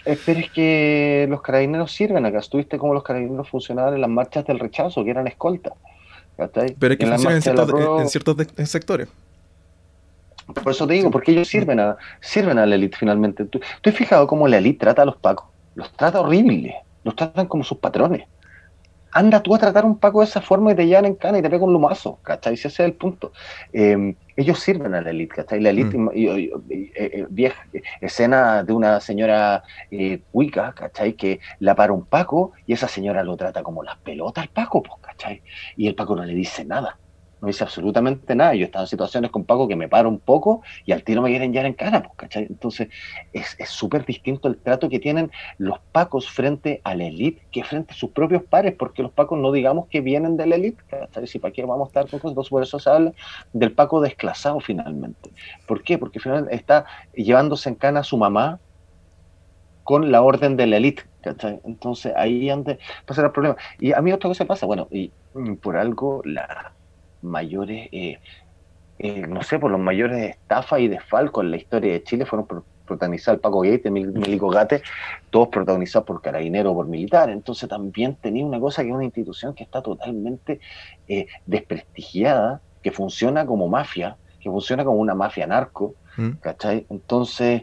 Eh, 0.05 0.19
pero 0.25 0.41
es 0.41 0.51
que 0.51 1.27
los 1.29 1.43
carabineros 1.43 1.93
sirven 1.93 2.27
acá. 2.27 2.39
Estuviste 2.41 2.77
como 2.77 2.95
los 2.95 3.05
carabineros 3.05 3.49
funcionaban 3.49 3.95
en 3.95 4.01
las 4.01 4.11
marchas 4.11 4.45
del 4.47 4.59
rechazo, 4.59 5.05
que 5.05 5.11
eran 5.11 5.29
escoltas. 5.29 5.75
Pero 6.37 6.94
es 6.94 6.99
que 6.99 7.06
funcionan 7.06 7.37
en, 7.37 7.43
ciertos, 8.08 8.37
sectores. 8.64 9.08
Por 10.62 10.73
eso 10.73 10.87
te 10.87 10.94
digo, 10.94 11.11
porque 11.11 11.32
ellos 11.32 11.49
sirven 11.49 11.79
a, 11.81 11.96
sirven 12.20 12.58
a 12.58 12.67
la 12.67 12.75
élite 12.75 12.96
finalmente. 12.96 13.44
¿Tú, 13.44 13.61
¿Tú 13.81 13.90
has 13.90 13.96
fijado 13.96 14.26
cómo 14.26 14.49
la 14.49 14.58
élite 14.58 14.81
trata 14.81 15.02
a 15.02 15.05
los 15.05 15.17
pacos? 15.17 15.46
Los 15.75 15.93
trata 15.93 16.20
horrible, 16.20 16.75
los 17.05 17.14
tratan 17.17 17.46
como 17.46 17.64
sus 17.64 17.79
patrones 17.79 18.26
anda 19.12 19.43
tú 19.43 19.55
a 19.55 19.59
tratar 19.59 19.85
un 19.85 19.99
Paco 19.99 20.20
de 20.20 20.26
esa 20.26 20.41
forma 20.41 20.73
y 20.73 20.75
te 20.75 20.87
llevan 20.87 21.05
en 21.05 21.14
cana 21.14 21.38
y 21.38 21.43
te 21.43 21.50
pegan 21.50 21.69
un 21.69 21.73
lumazo, 21.75 22.19
¿cachai? 22.23 22.55
Ese 22.55 22.69
es 22.69 22.81
el 22.81 22.94
punto. 22.94 23.32
Em, 23.73 24.14
ellos 24.37 24.59
sirven 24.59 24.94
a 24.94 25.00
la 25.00 25.11
élite, 25.11 25.37
¿cachai? 25.37 25.61
La 25.61 25.70
élite, 25.70 25.97
mm. 25.99 26.11
eh, 26.14 26.50
eh, 26.94 27.26
vieja 27.29 27.67
escena 28.00 28.64
de 28.64 28.73
una 28.73 29.01
señora 29.01 29.63
eh, 29.91 30.22
cuica, 30.32 30.72
¿cachai? 30.72 31.13
Que 31.13 31.41
la 31.60 31.75
para 31.75 31.93
un 31.93 32.06
Paco 32.06 32.53
y 32.67 32.72
esa 32.72 32.89
señora 32.89 33.22
lo 33.22 33.37
trata 33.37 33.63
como 33.63 33.82
las 33.82 33.96
pelotas 33.98 34.44
al 34.44 34.51
Paco, 34.51 34.82
pues, 34.82 35.01
¿cachai? 35.03 35.43
Y 35.77 35.87
el 35.87 35.94
Paco 35.94 36.17
no 36.17 36.25
le 36.25 36.34
dice 36.34 36.65
nada 36.65 36.98
no 37.43 37.49
dice 37.49 37.65
absolutamente 37.65 38.37
nada. 38.37 38.55
Yo 38.55 38.63
he 38.63 38.65
estado 38.67 38.84
en 38.84 38.89
situaciones 38.89 39.32
con 39.32 39.44
Paco 39.44 39.67
que 39.67 39.75
me 39.75 39.89
paro 39.89 40.08
un 40.08 40.20
poco 40.20 40.63
y 40.87 40.93
al 40.93 41.03
tiro 41.03 41.22
me 41.22 41.31
quieren 41.31 41.53
llevar 41.53 41.67
en 41.67 41.75
cara, 41.75 42.01
pues, 42.01 42.15
¿cachai? 42.17 42.46
Entonces, 42.49 42.89
es 43.32 43.56
súper 43.69 44.06
distinto 44.06 44.46
el 44.46 44.58
trato 44.58 44.89
que 44.89 45.01
tienen 45.01 45.32
los 45.58 45.81
Pacos 45.91 46.31
frente 46.31 46.81
a 46.84 46.94
la 46.94 47.05
élite 47.06 47.43
que 47.51 47.65
frente 47.65 47.94
a 47.94 47.96
sus 47.96 48.11
propios 48.11 48.44
pares, 48.44 48.75
porque 48.79 49.03
los 49.03 49.11
Pacos 49.11 49.41
no 49.41 49.51
digamos 49.51 49.89
que 49.89 50.01
vienen 50.01 50.37
de 50.37 50.46
la 50.46 50.55
élite, 50.55 50.84
¿cachai? 50.89 51.27
Si 51.27 51.41
para 51.41 51.53
qué 51.53 51.65
vamos 51.65 51.87
a 51.87 52.01
estar 52.01 52.20
con 52.20 52.32
cosas, 52.32 52.49
por 52.49 52.63
eso 52.63 52.79
se 52.79 52.89
habla 52.89 53.13
del 53.53 53.72
Paco 53.72 54.01
desclasado 54.01 54.61
finalmente. 54.61 55.31
¿Por 55.67 55.82
qué? 55.82 55.99
Porque 55.99 56.20
finalmente 56.20 56.55
está 56.55 56.84
llevándose 57.13 57.69
en 57.69 57.75
cana 57.75 58.01
a 58.01 58.05
su 58.05 58.17
mamá 58.17 58.61
con 59.82 60.13
la 60.13 60.22
orden 60.22 60.56
de 60.56 60.69
la 60.69 60.77
élite, 60.77 61.03
¿cachai? 61.22 61.58
Entonces 61.65 62.13
ahí 62.15 62.49
antes 62.51 62.79
pasa 63.05 63.25
el 63.25 63.32
problema. 63.32 63.56
Y 63.81 63.93
a 63.93 64.01
mí 64.01 64.13
otra 64.13 64.31
cosa 64.31 64.44
pasa, 64.44 64.65
bueno, 64.65 64.87
y 64.93 65.11
por 65.61 65.77
algo 65.77 66.22
la 66.25 66.72
mayores, 67.22 67.88
eh, 67.93 68.19
eh, 68.98 69.26
no 69.26 69.43
sé, 69.43 69.58
por 69.58 69.70
los 69.70 69.81
mayores 69.81 70.31
estafas 70.31 70.81
y 70.81 70.88
desfalcos 70.88 71.44
en 71.44 71.50
la 71.50 71.56
historia 71.56 71.93
de 71.93 72.02
Chile 72.02 72.26
fueron 72.26 72.46
protagonizados 72.86 73.41
Paco 73.41 73.60
Gate, 73.60 73.91
Milico 73.91 74.48
Gate, 74.48 74.82
todos 75.31 75.48
protagonizados 75.48 76.06
por 76.06 76.20
carabineros 76.20 76.72
o 76.72 76.76
por 76.76 76.86
militar. 76.86 77.31
Entonces 77.31 77.69
también 77.69 78.17
tenía 78.17 78.44
una 78.44 78.60
cosa 78.60 78.82
que 78.82 78.88
es 78.88 78.94
una 78.94 79.05
institución 79.05 79.55
que 79.55 79.64
está 79.64 79.82
totalmente 79.82 80.60
eh, 81.08 81.26
desprestigiada, 81.46 82.60
que 82.82 82.91
funciona 82.91 83.46
como 83.46 83.69
mafia, 83.69 84.17
que 84.41 84.50
funciona 84.50 84.84
como 84.84 84.98
una 84.98 85.14
mafia 85.14 85.46
narco, 85.46 85.94
mm. 86.17 86.31
¿cachai? 86.41 86.86
Entonces, 86.91 87.62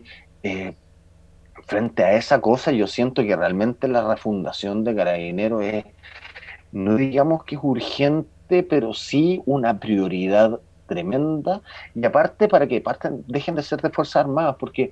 frente 1.67 2.03
a 2.03 2.13
esa 2.13 2.41
cosa, 2.41 2.71
yo 2.71 2.87
siento 2.87 3.21
que 3.23 3.35
realmente 3.35 3.87
la 3.87 4.07
refundación 4.07 4.83
de 4.83 4.95
carabineros 4.95 5.61
es, 5.63 5.85
no 6.71 6.95
digamos 6.95 7.43
que 7.43 7.55
es 7.55 7.61
urgente, 7.63 8.29
pero 8.49 8.93
sí 8.93 9.41
una 9.45 9.79
prioridad 9.79 10.59
tremenda. 10.87 11.61
Y 11.95 12.03
aparte, 12.05 12.47
para 12.47 12.67
que 12.67 12.81
parten, 12.81 13.23
dejen 13.27 13.55
de 13.55 13.63
ser 13.63 13.81
de 13.81 13.89
Fuerzas 13.89 14.17
Armadas, 14.17 14.55
porque 14.59 14.91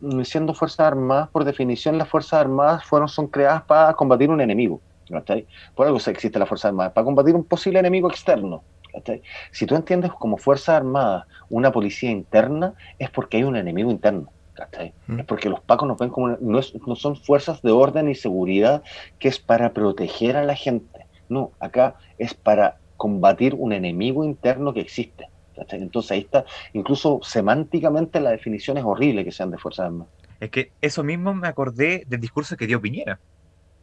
mm, 0.00 0.22
siendo 0.22 0.54
Fuerzas 0.54 0.80
Armadas, 0.80 1.28
por 1.30 1.44
definición, 1.44 1.98
las 1.98 2.08
Fuerzas 2.08 2.40
Armadas 2.40 2.84
fueron, 2.84 3.08
son 3.08 3.26
creadas 3.26 3.62
para 3.62 3.94
combatir 3.94 4.30
un 4.30 4.40
enemigo. 4.40 4.80
Por 5.74 5.86
algo 5.86 5.98
existe 6.06 6.38
la 6.38 6.46
Fuerza 6.46 6.68
Armada, 6.68 6.92
para 6.92 7.04
combatir 7.04 7.34
un 7.34 7.44
posible 7.44 7.78
enemigo 7.78 8.08
externo. 8.08 8.62
Si 9.52 9.64
tú 9.66 9.74
entiendes 9.74 10.12
como 10.12 10.36
Fuerza 10.36 10.76
Armada 10.76 11.26
una 11.48 11.72
policía 11.72 12.10
interna, 12.10 12.74
es 12.98 13.10
porque 13.10 13.38
hay 13.38 13.44
un 13.44 13.56
enemigo 13.56 13.90
interno. 13.90 14.30
Mm. 15.06 15.20
Es 15.20 15.26
porque 15.26 15.48
los 15.48 15.60
pacos 15.60 15.86
nos 15.86 15.98
ven 15.98 16.10
como, 16.10 16.28
no, 16.28 16.60
no 16.86 16.96
son 16.96 17.16
fuerzas 17.16 17.62
de 17.62 17.70
orden 17.70 18.08
y 18.08 18.14
seguridad 18.14 18.82
que 19.18 19.28
es 19.28 19.38
para 19.38 19.72
proteger 19.72 20.36
a 20.36 20.42
la 20.42 20.54
gente. 20.54 21.06
No, 21.28 21.52
acá 21.60 21.94
es 22.18 22.34
para 22.34 22.78
combatir 22.98 23.54
un 23.54 23.72
enemigo 23.72 24.24
interno 24.24 24.74
que 24.74 24.80
existe. 24.80 25.30
Entonces 25.70 26.12
ahí 26.12 26.20
está, 26.20 26.44
incluso 26.72 27.20
semánticamente 27.22 28.20
la 28.20 28.30
definición 28.30 28.76
es 28.76 28.84
horrible 28.84 29.24
que 29.24 29.32
sean 29.32 29.50
de 29.50 29.58
Fuerzas 29.58 29.86
Armadas. 29.86 30.12
Es 30.40 30.50
que 30.50 30.72
eso 30.82 31.02
mismo 31.02 31.34
me 31.34 31.48
acordé 31.48 32.04
del 32.06 32.20
discurso 32.20 32.56
que 32.56 32.66
dio 32.66 32.80
Piñera, 32.80 33.18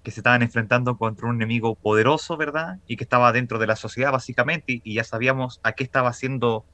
que 0.03 0.11
se 0.11 0.19
estaban 0.19 0.41
enfrentando 0.41 0.97
contra 0.97 1.27
un 1.27 1.35
enemigo 1.35 1.75
poderoso, 1.75 2.37
¿verdad? 2.37 2.77
Y 2.87 2.95
que 2.95 3.03
estaba 3.03 3.33
dentro 3.33 3.57
de 3.57 3.67
la 3.67 3.75
sociedad 3.75 4.11
básicamente, 4.11 4.81
y, 4.83 4.93
ya 4.93 5.03
sabíamos 5.03 5.59
a 5.63 5.73
qué 5.73 5.83
estaba 5.83 6.09
haciendo, 6.09 6.65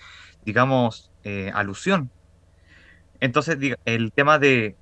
digamos, 0.45 1.11
eh, 1.23 1.51
alusión. 1.55 2.11
Entonces, 3.19 3.57
el 3.85 4.11
tema 4.11 4.37
de, 4.37 4.75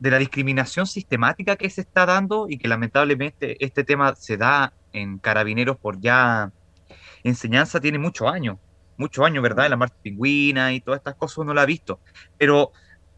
de 0.00 0.10
la 0.10 0.18
discriminación 0.18 0.86
sistemática 0.86 1.56
que 1.56 1.70
se 1.70 1.82
está 1.82 2.06
dando 2.06 2.46
y 2.48 2.58
que 2.58 2.68
lamentablemente 2.68 3.64
este 3.64 3.84
tema 3.84 4.16
se 4.16 4.36
da 4.36 4.72
en 4.92 5.18
carabineros 5.18 5.76
por 5.76 6.00
ya 6.00 6.52
enseñanza 7.22 7.80
tiene 7.80 7.98
muchos 7.98 8.28
años, 8.28 8.58
muchos 8.96 9.24
años, 9.24 9.42
¿verdad? 9.42 9.68
La 9.70 9.76
marcha 9.76 9.96
pingüina 10.02 10.72
y 10.72 10.80
todas 10.80 10.98
estas 10.98 11.16
cosas 11.16 11.38
uno 11.38 11.54
la 11.54 11.62
ha 11.62 11.66
visto. 11.66 12.00
Pero 12.36 12.72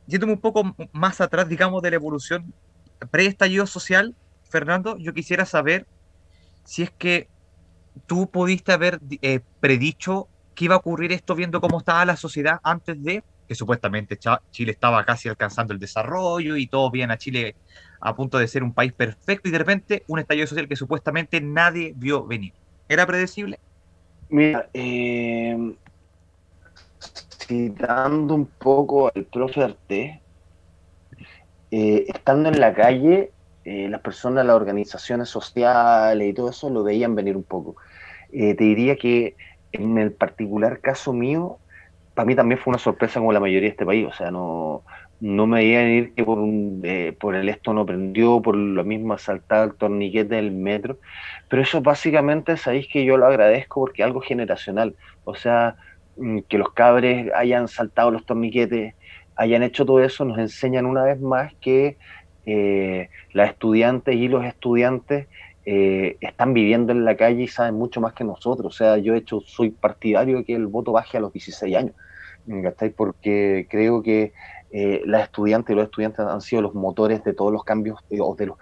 yéndome 0.06 0.34
un 0.34 0.40
poco 0.40 0.74
más 0.92 1.20
atrás, 1.20 1.48
digamos, 1.48 1.82
de 1.82 1.90
la 1.90 1.96
evolución 1.96 2.54
pre-estallido 3.10 3.66
social, 3.66 4.16
Fernando, 4.44 4.96
yo 4.98 5.12
quisiera 5.14 5.46
saber 5.46 5.86
si 6.64 6.82
es 6.82 6.90
que 6.98 7.28
tú 8.06 8.30
pudiste 8.30 8.72
haber 8.72 8.98
eh, 9.22 9.40
predicho 9.60 10.30
que 10.54 10.66
iba 10.66 10.74
a 10.74 10.78
ocurrir 10.78 11.12
esto 11.12 11.34
viendo 11.34 11.60
cómo 11.60 11.78
estaba 11.78 12.04
la 12.04 12.16
sociedad 12.16 12.58
antes 12.62 13.02
de 13.02 13.22
que 13.48 13.54
supuestamente 13.54 14.18
Chile 14.50 14.72
estaba 14.72 15.04
casi 15.04 15.28
alcanzando 15.28 15.72
el 15.74 15.80
desarrollo 15.80 16.56
y 16.56 16.68
todo 16.68 16.90
bien 16.90 17.10
a 17.10 17.18
Chile 17.18 17.56
a 18.00 18.14
punto 18.16 18.38
de 18.38 18.48
ser 18.48 18.62
un 18.62 18.74
país 18.74 18.92
perfecto 18.94 19.48
y 19.48 19.52
de 19.52 19.58
repente 19.58 20.04
un 20.08 20.18
estallido 20.18 20.46
social 20.46 20.68
que 20.68 20.76
supuestamente 20.76 21.40
nadie 21.40 21.92
vio 21.96 22.26
venir. 22.26 22.54
¿Era 22.88 23.06
predecible? 23.06 23.58
Mira, 24.32 24.68
eh, 24.74 25.56
citando 27.46 28.34
un 28.34 28.52
poco 28.58 29.10
al 29.14 29.26
profe 29.26 29.62
Arte, 29.62 30.24
eh, 31.70 32.04
estando 32.08 32.48
en 32.48 32.60
la 32.60 32.74
calle, 32.74 33.34
eh, 33.64 33.88
las 33.88 34.00
personas, 34.00 34.44
las 34.46 34.56
organizaciones 34.56 35.28
sociales 35.28 36.28
y 36.28 36.34
todo 36.34 36.50
eso 36.50 36.68
lo 36.70 36.82
veían 36.84 37.14
venir 37.14 37.36
un 37.36 37.44
poco. 37.44 37.76
te 38.30 38.54
diría 38.56 38.96
que 38.96 39.36
en 39.72 39.98
el 39.98 40.14
particular 40.16 40.80
caso 40.80 41.12
mío, 41.12 41.60
para 42.14 42.26
mí 42.26 42.36
también 42.36 42.60
fue 42.60 42.72
una 42.72 42.78
sorpresa 42.80 43.20
como 43.20 43.32
la 43.32 43.40
mayoría 43.40 43.62
de 43.68 43.72
este 43.72 43.86
país, 43.86 44.06
o 44.08 44.12
sea, 44.12 44.30
no, 44.30 44.84
no 45.22 45.46
me 45.46 45.58
veían 45.60 45.88
ir 45.88 46.14
que 46.14 46.24
por, 46.24 46.40
un, 46.40 46.82
por 47.20 47.36
el 47.36 47.48
esto 47.48 47.72
no 47.72 47.86
prendió, 47.86 48.42
por 48.42 48.56
lo 48.56 48.84
mismo 48.84 49.14
asaltar 49.14 49.68
el 49.68 49.74
torniquete 49.76 50.34
del 50.34 50.50
metro, 50.50 50.98
pero 51.48 51.62
eso 51.62 51.80
básicamente 51.80 52.56
sabéis 52.56 52.88
que 52.88 53.04
yo 53.04 53.16
lo 53.16 53.26
agradezco 53.26 53.80
porque 53.80 54.02
es 54.02 54.06
algo 54.06 54.20
generacional, 54.20 54.96
o 55.24 55.36
sea, 55.36 55.76
mm, 56.16 56.40
que 56.48 56.58
los 56.58 56.72
cabres 56.72 57.30
hayan 57.36 57.68
saltado 57.68 58.10
los 58.10 58.26
torniquetes, 58.26 58.94
hayan 59.36 59.62
hecho 59.62 59.86
todo 59.86 60.02
eso, 60.02 60.24
nos 60.24 60.38
enseñan 60.38 60.86
una 60.86 61.04
vez 61.04 61.20
más 61.20 61.54
que 61.60 61.98
eh, 62.44 63.08
las 63.32 63.50
estudiantes 63.50 64.16
y 64.16 64.26
los 64.26 64.44
estudiantes 64.44 65.28
eh, 65.64 66.16
están 66.20 66.52
viviendo 66.52 66.90
en 66.90 67.04
la 67.04 67.16
calle 67.16 67.44
y 67.44 67.48
saben 67.48 67.76
mucho 67.76 68.00
más 68.00 68.12
que 68.14 68.24
nosotros. 68.24 68.74
O 68.74 68.76
sea, 68.76 68.98
yo 68.98 69.14
hecho 69.14 69.40
soy 69.40 69.70
partidario 69.70 70.38
de 70.38 70.44
que 70.44 70.54
el 70.56 70.66
voto 70.66 70.90
baje 70.90 71.18
a 71.18 71.20
los 71.20 71.32
16 71.32 71.76
años, 71.76 71.94
Porque 72.96 73.68
creo 73.70 74.02
que 74.02 74.32
eh, 74.72 75.02
las 75.04 75.24
estudiantes 75.24 75.72
y 75.72 75.76
los 75.76 75.84
estudiantes 75.84 76.20
han 76.20 76.40
sido 76.40 76.62
los 76.62 76.74
motores 76.74 77.22
de 77.24 77.34
todos 77.34 77.52
los 77.52 77.62
cambios, 77.62 78.00
eh, 78.08 78.18
o 78.20 78.34
de 78.34 78.46
los 78.46 78.56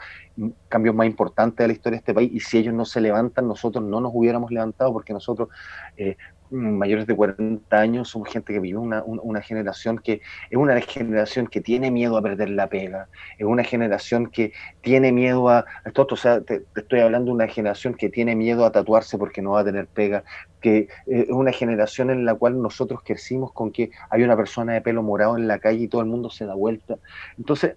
cambios 0.68 0.94
más 0.94 1.06
importantes 1.06 1.58
de 1.58 1.68
la 1.68 1.72
historia 1.72 1.96
de 1.96 2.00
este 2.00 2.14
país, 2.14 2.30
y 2.32 2.40
si 2.40 2.58
ellos 2.58 2.74
no 2.74 2.84
se 2.84 3.00
levantan, 3.00 3.46
nosotros 3.46 3.84
no 3.84 4.00
nos 4.00 4.10
hubiéramos 4.12 4.50
levantado, 4.50 4.92
porque 4.92 5.12
nosotros 5.12 5.48
eh, 5.96 6.16
mayores 6.50 7.06
de 7.06 7.14
40 7.14 7.78
años, 7.78 8.08
somos 8.08 8.28
gente 8.28 8.52
que 8.52 8.60
vive 8.60 8.78
una, 8.78 9.02
una, 9.04 9.40
generación 9.40 9.98
que 9.98 10.20
es 10.50 10.56
una 10.56 10.80
generación 10.80 11.46
que 11.46 11.60
tiene 11.60 11.90
miedo 11.90 12.16
a 12.16 12.22
perder 12.22 12.50
la 12.50 12.68
pega, 12.68 13.08
es 13.38 13.46
una 13.46 13.64
generación 13.64 14.26
que 14.26 14.52
tiene 14.80 15.12
miedo 15.12 15.48
a, 15.48 15.64
esto, 15.84 16.06
o 16.10 16.16
sea, 16.16 16.40
te, 16.40 16.62
estoy 16.76 17.00
hablando 17.00 17.26
de 17.26 17.34
una 17.34 17.48
generación 17.48 17.94
que 17.94 18.08
tiene 18.08 18.34
miedo 18.34 18.64
a 18.64 18.72
tatuarse 18.72 19.18
porque 19.18 19.42
no 19.42 19.52
va 19.52 19.60
a 19.60 19.64
tener 19.64 19.86
pega, 19.86 20.24
que 20.60 20.78
eh, 20.78 20.88
es 21.06 21.30
una 21.30 21.52
generación 21.52 22.10
en 22.10 22.24
la 22.24 22.34
cual 22.34 22.60
nosotros 22.60 23.00
crecimos 23.04 23.52
con 23.52 23.70
que 23.70 23.90
hay 24.10 24.22
una 24.22 24.36
persona 24.36 24.74
de 24.74 24.80
pelo 24.80 25.02
morado 25.02 25.36
en 25.36 25.48
la 25.48 25.58
calle 25.58 25.84
y 25.84 25.88
todo 25.88 26.00
el 26.00 26.08
mundo 26.08 26.30
se 26.30 26.46
da 26.46 26.54
vuelta. 26.54 26.96
Entonces, 27.38 27.76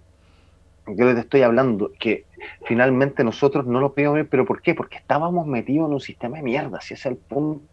yo 0.86 1.06
les 1.06 1.18
estoy 1.18 1.42
hablando 1.42 1.92
que 1.98 2.26
finalmente 2.66 3.24
nosotros 3.24 3.66
no 3.66 3.80
lo 3.80 3.94
pedimos, 3.94 4.26
pero 4.28 4.44
¿por 4.44 4.60
qué? 4.60 4.74
Porque 4.74 4.98
estábamos 4.98 5.46
metidos 5.46 5.88
en 5.88 5.94
un 5.94 6.00
sistema 6.00 6.36
de 6.36 6.42
mierda, 6.42 6.80
si 6.80 6.94
ese 6.94 7.08
es 7.08 7.12
el 7.12 7.16
punto 7.16 7.64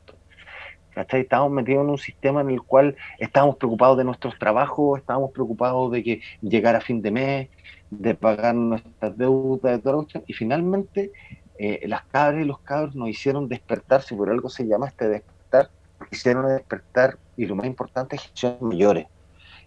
¿cachai? 0.93 1.21
Estábamos 1.21 1.51
metidos 1.51 1.83
en 1.83 1.89
un 1.89 1.97
sistema 1.97 2.41
en 2.41 2.49
el 2.49 2.61
cual 2.61 2.95
estábamos 3.19 3.57
preocupados 3.57 3.97
de 3.97 4.03
nuestros 4.03 4.37
trabajos, 4.37 4.99
estábamos 4.99 5.31
preocupados 5.31 5.91
de 5.91 6.03
que 6.03 6.21
llegara 6.41 6.81
fin 6.81 7.01
de 7.01 7.11
mes, 7.11 7.49
de 7.89 8.15
pagar 8.15 8.55
nuestras 8.55 9.17
deudas, 9.17 9.73
de 9.73 9.79
todo 9.79 10.07
y 10.25 10.33
finalmente 10.33 11.11
eh, 11.63 11.87
las 11.87 12.03
cabras 12.05 12.41
y 12.41 12.45
los 12.45 12.59
cabros 12.59 12.95
nos 12.95 13.09
hicieron 13.09 13.47
despertar, 13.47 14.01
si 14.01 14.15
por 14.15 14.29
algo 14.29 14.49
se 14.49 14.65
llama 14.65 14.87
este 14.87 15.07
despertar, 15.07 15.69
hicieron 16.09 16.47
despertar, 16.47 17.17
y 17.37 17.45
lo 17.45 17.55
más 17.55 17.67
importante 17.67 18.15
es 18.15 18.31
que 18.33 18.55
mayores. 18.61 19.05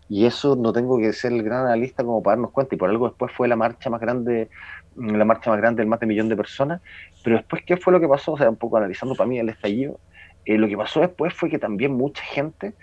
Y 0.09 0.27
eso 0.27 0.57
no 0.57 0.73
tengo 0.73 0.99
que 0.99 1.13
ser 1.13 1.33
el 1.33 1.43
gran 1.43 1.67
analista 1.67 2.03
como 2.03 2.23
para 2.23 2.37
darnos 2.37 2.51
cuenta, 2.51 2.75
y 2.75 2.79
por 2.79 2.91
algo 2.91 3.09
después 3.09 3.33
fue 3.33 3.47
la 3.47 3.55
marcha 3.55 3.91
más 3.91 4.01
grande, 4.01 4.49
la 4.97 5.25
marcha 5.25 5.51
más 5.51 5.61
grande 5.61 5.83
del 5.83 5.89
más 5.89 6.01
de 6.01 6.07
millón 6.07 6.29
de 6.29 6.37
personas, 6.37 6.81
pero 7.23 7.37
después, 7.37 7.63
¿qué 7.65 7.77
fue 7.77 7.93
lo 7.93 8.01
que 8.01 8.09
pasó? 8.09 8.33
O 8.33 8.39
sea, 8.39 8.51
un 8.51 8.57
poco 8.57 8.77
analizando 8.77 9.15
para 9.15 9.29
mí 9.29 9.39
el 9.39 9.49
estallido, 9.49 10.01
eh, 10.45 10.59
lo 10.59 10.69
que 10.69 10.77
pasó 10.77 11.01
después 11.01 11.33
fue 11.33 11.51
que 11.51 11.59
también 11.59 11.93
mucha 11.93 12.23
gente 12.23 12.75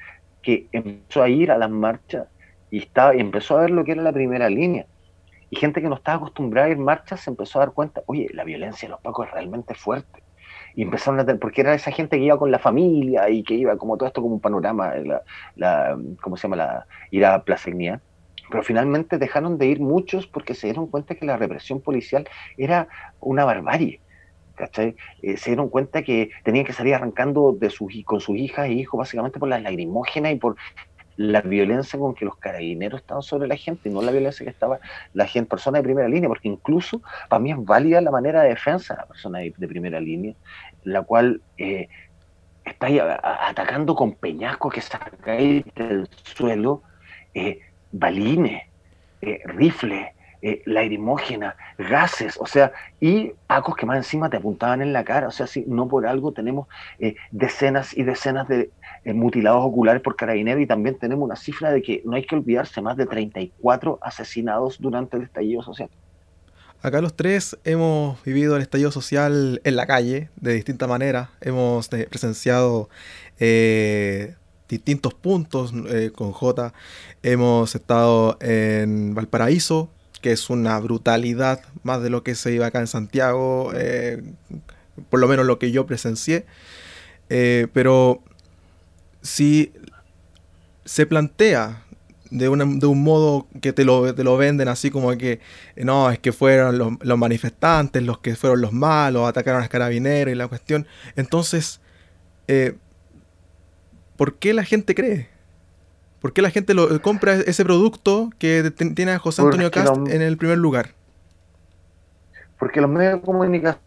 que 0.41 0.67
empezó 0.71 1.21
a 1.21 1.29
ir 1.29 1.51
a 1.51 1.57
las 1.57 1.69
marchas 1.69 2.27
y, 2.71 2.79
estaba, 2.79 3.15
y 3.15 3.19
empezó 3.19 3.57
a 3.57 3.61
ver 3.61 3.71
lo 3.71 3.83
que 3.83 3.91
era 3.91 4.01
la 4.01 4.13
primera 4.13 4.49
línea. 4.49 4.85
Y 5.49 5.57
gente 5.57 5.81
que 5.81 5.89
no 5.89 5.95
estaba 5.95 6.17
acostumbrada 6.17 6.67
a 6.67 6.71
ir 6.71 6.77
marchas 6.77 7.21
se 7.21 7.29
empezó 7.29 7.59
a 7.59 7.65
dar 7.65 7.73
cuenta, 7.73 8.01
oye, 8.05 8.27
la 8.33 8.43
violencia 8.43 8.87
de 8.87 8.91
los 8.91 9.01
pacos 9.01 9.27
es 9.27 9.33
realmente 9.33 9.75
fuerte. 9.75 10.23
Y 10.73 10.83
empezaron 10.83 11.19
a 11.19 11.25
tener, 11.25 11.39
porque 11.39 11.61
era 11.61 11.73
esa 11.73 11.91
gente 11.91 12.17
que 12.17 12.23
iba 12.23 12.39
con 12.39 12.49
la 12.49 12.59
familia 12.59 13.29
y 13.29 13.43
que 13.43 13.55
iba 13.55 13.75
como 13.75 13.97
todo 13.97 14.07
esto 14.07 14.21
como 14.21 14.35
un 14.35 14.39
panorama, 14.39 14.95
la, 14.95 15.21
la 15.55 15.99
¿cómo 16.21 16.37
se 16.37 16.43
llama? 16.43 16.55
La, 16.55 16.85
ir 17.11 17.25
a 17.25 17.43
Plaza 17.43 17.69
Pero 18.49 18.63
finalmente 18.63 19.17
dejaron 19.17 19.57
de 19.57 19.65
ir 19.65 19.81
muchos 19.81 20.27
porque 20.27 20.55
se 20.55 20.67
dieron 20.67 20.87
cuenta 20.87 21.15
que 21.15 21.25
la 21.25 21.35
represión 21.35 21.81
policial 21.81 22.27
era 22.57 22.87
una 23.19 23.43
barbarie 23.43 23.99
Eh, 25.21 25.37
se 25.37 25.51
dieron 25.51 25.69
cuenta 25.69 26.03
que 26.03 26.29
tenían 26.43 26.65
que 26.65 26.73
salir 26.73 26.95
arrancando 26.95 27.55
de 27.59 27.69
sus, 27.69 27.91
con 28.05 28.19
sus 28.19 28.37
hijas 28.37 28.67
e 28.67 28.73
hijos 28.73 28.97
básicamente 28.97 29.39
por 29.39 29.49
las 29.49 29.61
lagrimógenas 29.61 30.33
y 30.33 30.35
por 30.35 30.55
la 31.17 31.41
violencia 31.41 31.99
con 31.99 32.15
que 32.15 32.25
los 32.25 32.35
carabineros 32.37 33.01
estaban 33.01 33.21
sobre 33.21 33.47
la 33.47 33.55
gente, 33.55 33.89
y 33.89 33.91
no 33.91 34.01
la 34.01 34.11
violencia 34.11 34.43
que 34.43 34.49
estaba 34.49 34.79
la 35.13 35.27
gente, 35.27 35.49
persona 35.49 35.77
de 35.77 35.83
primera 35.83 36.07
línea, 36.07 36.27
porque 36.27 36.47
incluso 36.47 37.01
para 37.29 37.39
mí 37.39 37.51
es 37.51 37.63
válida 37.63 38.01
la 38.01 38.11
manera 38.11 38.41
de 38.41 38.49
defensa 38.49 38.93
de 38.93 39.01
la 39.01 39.07
persona 39.07 39.39
de, 39.39 39.67
primera 39.67 39.99
línea, 39.99 40.33
la 40.83 41.03
cual 41.03 41.41
eh, 41.57 41.89
está 42.65 42.87
atacando 43.49 43.95
con 43.95 44.13
peñascos 44.15 44.73
que 44.73 44.81
sacan 44.81 45.63
del 45.75 46.07
suelo, 46.23 46.81
eh, 47.33 47.59
balines, 47.91 48.63
eh, 49.21 49.41
rifles, 49.45 50.07
eh, 50.43 50.63
lagrimógena, 50.65 51.55
gases, 51.77 52.35
o 52.39 52.47
sea, 52.47 52.71
y 52.99 53.33
pacos 53.45 53.75
que 53.75 53.85
más 53.85 53.97
encima 53.97 54.27
te 54.27 54.37
apuntaban 54.37 54.81
en 54.81 54.91
la 54.91 55.03
cara, 55.03 55.27
o 55.27 55.31
sea, 55.31 55.45
si 55.45 55.63
no 55.67 55.87
por 55.87 56.07
algo 56.07 56.31
tenemos 56.31 56.67
eh, 56.97 57.15
decenas 57.29 57.95
y 57.95 58.01
decenas 58.01 58.47
de 58.47 58.71
eh, 59.05 59.13
mutilados 59.13 59.63
oculares 59.63 60.01
por 60.01 60.15
carabineros 60.15 60.63
y 60.63 60.65
también 60.65 60.97
tenemos 60.97 61.25
una 61.25 61.35
cifra 61.35 61.71
de 61.71 61.83
que 61.83 62.01
no 62.05 62.15
hay 62.15 62.25
que 62.25 62.33
olvidarse 62.33 62.81
más 62.81 62.97
de 62.97 63.05
34 63.05 63.99
asesinados 64.01 64.81
durante 64.81 65.15
el 65.17 65.23
estallido 65.23 65.61
social. 65.61 65.91
Acá 66.81 67.01
los 67.01 67.15
tres 67.15 67.55
hemos 67.63 68.23
vivido 68.23 68.55
el 68.55 68.63
estallido 68.63 68.89
social 68.89 69.61
en 69.63 69.75
la 69.75 69.85
calle 69.85 70.29
de 70.37 70.53
distintas 70.55 70.89
maneras, 70.89 71.29
hemos 71.41 71.87
presenciado 71.87 72.89
distintos 74.67 75.13
puntos 75.13 75.71
con 76.15 76.31
J. 76.31 76.73
Hemos 77.21 77.75
estado 77.75 78.37
en 78.41 79.13
Valparaíso, 79.13 79.91
que 80.21 80.31
es 80.31 80.49
una 80.49 80.79
brutalidad 80.79 81.61
más 81.83 82.01
de 82.01 82.09
lo 82.09 82.23
que 82.23 82.35
se 82.35 82.53
iba 82.53 82.67
acá 82.67 82.79
en 82.79 82.87
Santiago, 82.87 83.71
eh, 83.75 84.21
por 85.09 85.19
lo 85.19 85.27
menos 85.27 85.45
lo 85.45 85.59
que 85.59 85.71
yo 85.71 85.85
presencié. 85.85 86.45
Eh, 87.29 87.67
pero 87.73 88.21
si 89.21 89.73
se 90.85 91.05
plantea 91.05 91.83
de, 92.29 92.45
de, 92.49 92.85
un 92.87 93.03
modo 93.03 93.47
que 93.61 93.73
te 93.73 93.83
lo, 93.83 94.13
te 94.15 94.23
lo, 94.23 94.37
venden 94.37 94.67
así 94.67 94.89
como 94.89 95.15
que 95.17 95.39
no, 95.75 96.09
es 96.09 96.19
que 96.19 96.31
fueron 96.31 96.77
los, 96.77 97.17
manifestantes 97.17 98.03
los 98.03 98.19
que 98.19 98.35
fueron 98.35 98.61
los 98.61 98.71
malos, 98.71 99.27
atacaron 99.27 99.61
a 99.63 99.67
carabineros 99.67 100.33
y 100.33 100.35
la 100.35 100.47
cuestión. 100.47 100.87
Entonces, 101.15 101.81
eh, 102.47 102.75
¿por 104.15 104.35
qué 104.35 104.53
la 104.53 104.63
gente 104.63 104.95
cree? 104.95 105.30
¿Por 106.21 106.33
qué 106.33 106.43
la 106.43 106.51
gente 106.51 106.75
lo, 106.75 107.01
compra 107.01 107.33
ese 107.33 107.65
producto 107.65 108.29
que 108.37 108.71
tiene 108.95 109.13
a 109.13 109.19
José 109.19 109.41
Antonio 109.41 109.71
Cast 109.71 110.07
en 110.07 110.21
el 110.21 110.37
primer 110.37 110.59
lugar? 110.59 110.89
Porque 112.59 112.79
los 112.79 112.91
medios 112.91 113.13
de 113.13 113.21
comunicación 113.21 113.79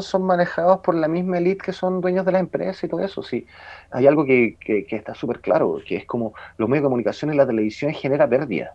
son 0.00 0.24
manejados 0.24 0.80
por 0.80 0.96
la 0.96 1.06
misma 1.06 1.38
élite 1.38 1.66
que 1.66 1.72
son 1.72 2.00
dueños 2.00 2.26
de 2.26 2.32
las 2.32 2.40
empresas 2.40 2.82
y 2.82 2.88
todo 2.88 3.00
eso. 3.00 3.22
Sí, 3.22 3.46
hay 3.92 4.08
algo 4.08 4.24
que, 4.24 4.56
que, 4.58 4.84
está 4.90 5.14
súper 5.14 5.40
claro, 5.40 5.80
que 5.86 5.96
es 5.96 6.06
como 6.06 6.34
los 6.56 6.68
medios 6.68 6.82
de 6.82 6.86
comunicación 6.86 7.32
y 7.32 7.36
la 7.36 7.46
televisión 7.46 7.92
genera 7.92 8.28
pérdida. 8.28 8.74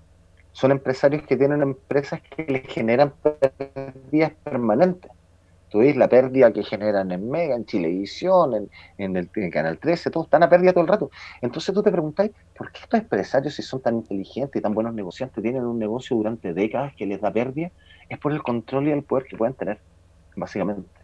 Son 0.53 0.71
empresarios 0.71 1.23
que 1.23 1.35
tienen 1.35 1.61
empresas 1.61 2.21
que 2.21 2.45
les 2.45 2.65
generan 2.65 3.11
pérdidas 3.21 4.31
permanentes. 4.43 5.11
Tú 5.69 5.79
ves 5.79 5.95
la 5.95 6.09
pérdida 6.09 6.51
que 6.51 6.63
generan 6.63 7.11
en 7.11 7.29
Mega, 7.29 7.55
en 7.55 7.65
Chilevisión, 7.65 8.55
en, 8.55 8.69
en, 8.97 9.15
el, 9.17 9.29
Canal 9.51 9.79
13, 9.79 10.09
todos 10.09 10.27
están 10.27 10.43
a 10.43 10.49
pérdida 10.49 10.73
todo 10.73 10.83
el 10.83 10.89
rato. 10.89 11.11
Entonces 11.41 11.73
tú 11.73 11.83
te 11.83 11.91
preguntáis, 11.91 12.31
¿por 12.57 12.71
qué 12.71 12.81
estos 12.83 12.99
empresarios, 12.99 13.53
si 13.55 13.61
son 13.61 13.81
tan 13.81 13.95
inteligentes 13.95 14.59
y 14.59 14.63
tan 14.63 14.73
buenos 14.73 14.93
negociantes, 14.93 15.41
tienen 15.43 15.65
un 15.65 15.79
negocio 15.79 16.17
durante 16.17 16.53
décadas 16.53 16.93
que 16.95 17.05
les 17.05 17.21
da 17.21 17.31
pérdida? 17.31 17.71
Es 18.09 18.17
por 18.19 18.31
el 18.31 18.41
control 18.43 18.87
y 18.87 18.91
el 18.91 19.03
poder 19.03 19.25
que 19.25 19.37
pueden 19.37 19.55
tener, 19.55 19.79
básicamente. 20.35 20.98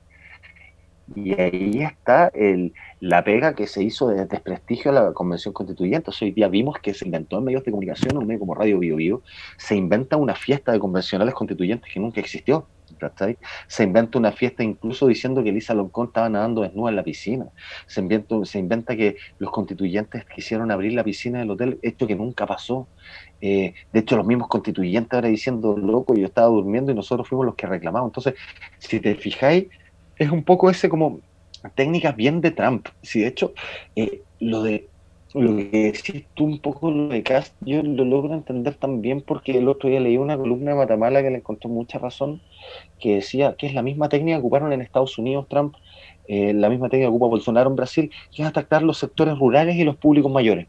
Y 1.14 1.40
ahí 1.40 1.84
está 1.84 2.30
el, 2.34 2.74
la 3.00 3.24
pega 3.24 3.54
que 3.54 3.68
se 3.68 3.84
hizo 3.84 4.08
de 4.08 4.26
desprestigio 4.26 4.90
a 4.90 4.94
la 4.94 5.14
Convención 5.14 5.54
Constituyente. 5.54 6.10
hoy 6.20 6.32
día 6.32 6.48
vimos 6.48 6.80
que 6.80 6.94
se 6.96 7.06
inventó 7.06 7.38
en 7.38 7.44
medios 7.44 7.64
de 7.64 7.72
comunicación, 7.72 8.18
un 8.18 8.26
medio 8.26 8.40
como 8.40 8.56
Radio 8.56 8.80
Bio, 8.80 8.96
Bio 8.96 9.22
se 9.58 9.76
inventa 9.76 10.18
una 10.18 10.36
fiesta 10.36 10.72
de 10.72 10.80
convencionales 10.80 11.36
constituyentes 11.36 11.94
que 11.94 12.00
nunca 12.00 12.20
existió. 12.22 12.68
Se 13.68 13.84
inventa 13.84 14.18
una 14.18 14.32
fiesta 14.32 14.64
incluso 14.64 15.08
diciendo 15.08 15.44
que 15.44 15.50
Elisa 15.50 15.74
Loncón 15.74 16.08
estaba 16.08 16.30
nadando 16.30 16.62
desnuda 16.62 16.90
en 16.90 16.96
la 16.96 17.04
piscina. 17.04 17.48
Se 17.88 18.00
inventa, 18.00 18.36
se 18.46 18.60
inventa 18.60 18.96
que 18.96 19.18
los 19.38 19.52
constituyentes 19.52 20.26
quisieron 20.26 20.72
abrir 20.72 20.94
la 20.94 21.04
piscina 21.04 21.40
del 21.40 21.52
hotel, 21.52 21.80
esto 21.82 22.08
que 22.08 22.16
nunca 22.16 22.46
pasó. 22.48 22.88
Eh, 23.42 23.74
de 23.92 24.00
hecho, 24.00 24.16
los 24.18 24.26
mismos 24.26 24.48
constituyentes 24.48 25.14
ahora 25.14 25.28
diciendo, 25.28 25.78
loco, 25.78 26.16
yo 26.16 26.26
estaba 26.26 26.48
durmiendo 26.48 26.92
y 26.92 26.96
nosotros 26.96 27.28
fuimos 27.28 27.46
los 27.46 27.56
que 27.56 27.68
reclamamos. 27.68 28.10
Entonces, 28.10 28.36
si 28.80 29.00
te 29.00 29.16
fijáis, 29.16 29.68
es 30.18 30.32
un 30.32 30.44
poco 30.44 30.70
ese 30.70 30.90
como 30.90 31.20
técnicas 31.76 32.16
bien 32.16 32.42
de 32.42 32.52
Trump. 32.52 32.88
Si 33.02 33.22
de 33.22 33.28
hecho, 33.28 33.54
eh, 33.96 34.22
lo 34.40 34.64
de 34.64 34.88
lo 35.34 35.58
que 35.58 35.92
decís 35.92 36.26
tú 36.34 36.46
un 36.46 36.60
poco 36.60 36.92
lo 36.92 37.10
de 37.10 37.22
Cast, 37.22 37.54
yo 37.60 37.84
lo 37.84 38.06
logro 38.06 38.34
entender 38.34 38.76
también 38.76 39.20
porque 39.20 39.58
el 39.58 39.68
otro 39.68 39.90
día 39.90 40.00
leí 40.00 40.16
una 40.16 40.38
columna 40.38 40.72
de 40.72 40.78
Matamala 40.78 41.22
que 41.22 41.30
le 41.30 41.38
encontró 41.38 41.70
mucha 41.70 42.00
razón, 42.00 42.42
que 43.00 43.16
decía 43.16 43.56
que 43.58 43.68
es 43.68 43.74
la 43.74 43.82
misma 43.82 44.08
técnica 44.08 44.38
que 44.38 44.40
ocuparon 44.40 44.72
en 44.72 44.82
Estados 44.82 45.18
Unidos 45.18 45.48
Trump, 45.50 45.76
eh, 46.30 46.54
la 46.54 46.70
misma 46.70 46.88
técnica 46.88 47.08
que 47.08 47.16
ocupa 47.16 47.28
Bolsonaro 47.28 47.70
en 47.70 47.76
Brasil, 47.76 48.12
que 48.34 48.44
es 48.44 48.48
atacar 48.48 48.82
los 48.82 48.98
sectores 48.98 49.38
rurales 49.38 49.76
y 49.76 49.84
los 49.84 49.98
públicos 49.98 50.32
mayores. 50.32 50.68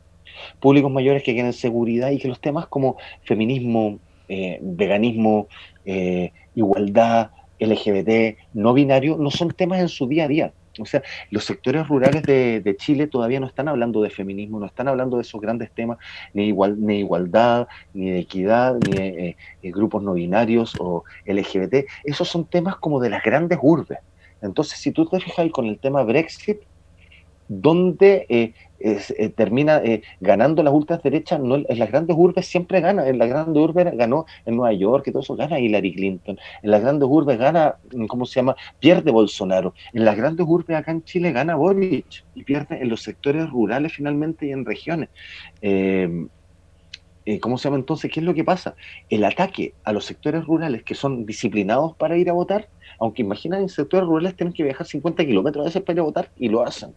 Públicos 0.59 0.91
mayores 0.91 1.23
que 1.23 1.33
quieren 1.33 1.53
seguridad 1.53 2.11
y 2.11 2.19
que 2.19 2.27
los 2.27 2.41
temas 2.41 2.67
como 2.67 2.97
feminismo, 3.23 4.01
eh, 4.29 4.59
veganismo, 4.61 5.47
igualdad, 6.57 7.31
LGBT, 7.59 8.39
no 8.55 8.73
binario, 8.75 9.17
no 9.19 9.31
son 9.31 9.51
temas 9.51 9.81
en 9.81 9.89
su 9.89 10.07
día 10.07 10.25
a 10.25 10.29
día. 10.29 10.53
O 10.79 10.85
sea, 10.85 11.03
los 11.31 11.45
sectores 11.45 11.89
rurales 11.89 12.23
de, 12.23 12.77
Chile 12.79 13.07
todavía 13.07 13.41
no 13.41 13.47
están 13.47 13.69
hablando 13.69 14.03
de 14.03 14.11
feminismo, 14.11 14.61
no 14.61 14.67
están 14.67 14.89
hablando 14.89 15.17
de 15.17 15.23
esos 15.23 15.41
grandes 15.41 15.71
temas, 15.71 15.99
ni, 16.35 16.49
igual, 16.49 16.77
ni 16.79 16.99
igualdad, 16.99 17.67
ni 17.95 18.11
de 18.11 18.19
equidad, 18.19 18.75
ni 18.75 18.93
de, 18.93 19.07
eh, 19.07 19.37
eh, 19.63 19.71
grupos 19.71 20.03
no 20.03 20.13
binarios 20.15 20.75
o 20.79 21.05
LGBT. 21.25 21.87
Esos 22.05 22.29
son 22.29 22.45
temas 22.45 22.77
como 22.77 23.01
de 23.01 23.11
las 23.11 23.23
grandes 23.23 23.59
urbes. 23.63 23.99
Entonces, 24.43 24.79
si 24.79 24.93
tú 24.93 25.07
te 25.07 25.19
fijas 25.21 25.51
con 25.51 25.67
el 25.67 25.79
tema 25.79 26.03
Brexit, 26.03 26.59
donde 27.49 28.27
eh, 28.29 28.53
eh, 28.79 29.29
termina 29.31 29.79
eh, 29.79 30.03
ganando 30.21 30.63
las 30.63 30.73
ultraderechas, 30.75 31.41
no, 31.41 31.57
en 31.57 31.79
las 31.79 31.91
grandes 31.91 32.17
urbes 32.19 32.47
siempre 32.47 32.81
gana, 32.81 33.07
en 33.09 33.19
las 33.19 33.29
grandes 33.29 33.63
urbes 33.63 33.97
ganó 33.97 34.27
en 34.45 34.57
Nueva 34.57 34.73
York 34.73 35.07
y 35.07 35.13
todo 35.13 35.23
eso, 35.23 35.37
gana 35.37 35.59
Hillary 35.59 35.95
Clinton, 35.95 36.39
en 36.63 36.71
las 36.71 36.83
grandes 36.83 37.09
urbes 37.11 37.39
gana, 37.39 37.77
¿cómo 38.09 38.27
se 38.27 38.41
llama? 38.41 38.57
Pierde 38.79 39.11
Bolsonaro, 39.11 39.75
en 39.93 40.05
las 40.05 40.17
grandes 40.17 40.47
urbes 40.49 40.77
acá 40.77 40.91
en 40.91 41.05
Chile 41.05 41.33
gana 41.33 41.57
Boric 41.57 42.25
y 42.35 42.45
pierde 42.45 42.81
en 42.81 42.89
los 42.89 43.03
sectores 43.03 43.49
rurales 43.51 43.93
finalmente 43.93 44.47
y 44.47 44.53
en 44.53 44.65
regiones. 44.65 45.09
¿Cómo 47.41 47.59
se 47.59 47.65
llama 47.65 47.79
entonces? 47.79 48.11
¿Qué 48.11 48.21
es 48.21 48.27
lo 48.27 48.35
que 48.35 48.45
pasa? 48.45 48.75
El 49.09 49.25
ataque 49.25 49.75
a 49.85 49.93
los 49.93 50.05
sectores 50.05 50.45
rurales 50.45 50.85
que 50.85 50.95
son 50.95 51.27
disciplinados 51.27 51.97
para 51.97 52.17
ir 52.17 52.31
a 52.31 52.33
votar 52.33 52.69
aunque 52.99 53.23
imaginen 53.23 53.63
en 53.63 53.69
sectores 53.69 54.07
rurales 54.07 54.37
tienen 54.37 54.53
que 54.53 54.63
viajar 54.63 54.87
50 54.87 55.25
kilómetros 55.25 55.65
a 55.65 55.67
veces 55.67 55.83
para 55.83 55.95
ir 55.95 56.01
a 56.01 56.05
votar 56.05 56.31
y 56.37 56.49
lo 56.49 56.63
hacen. 56.63 56.95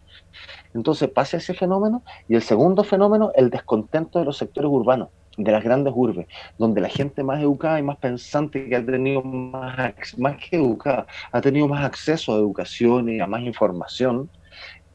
Entonces 0.74 1.10
pasa 1.10 1.38
ese 1.38 1.54
fenómeno 1.54 2.04
y 2.28 2.36
el 2.36 2.42
segundo 2.42 2.84
fenómeno, 2.84 3.32
el 3.36 3.50
descontento 3.50 4.20
de 4.20 4.26
los 4.26 4.38
sectores 4.38 4.70
urbanos, 4.72 5.10
de 5.38 5.52
las 5.52 5.64
grandes 5.64 5.94
urbes, 5.96 6.28
donde 6.58 6.82
la 6.82 6.90
gente 6.90 7.24
más 7.24 7.42
educada 7.42 7.80
y 7.80 7.84
más 7.84 7.98
pensante 7.98 8.68
que 8.68 8.76
ha 8.76 8.86
tenido 8.86 9.22
más, 9.22 10.18
más 10.18 10.38
educada, 10.52 11.08
ha 11.32 11.42
tenido 11.42 11.68
más 11.68 11.84
acceso 11.86 12.34
a 12.34 12.38
educación 12.38 13.10
y 13.10 13.20
a 13.20 13.28
más 13.28 13.42
información, 13.42 14.30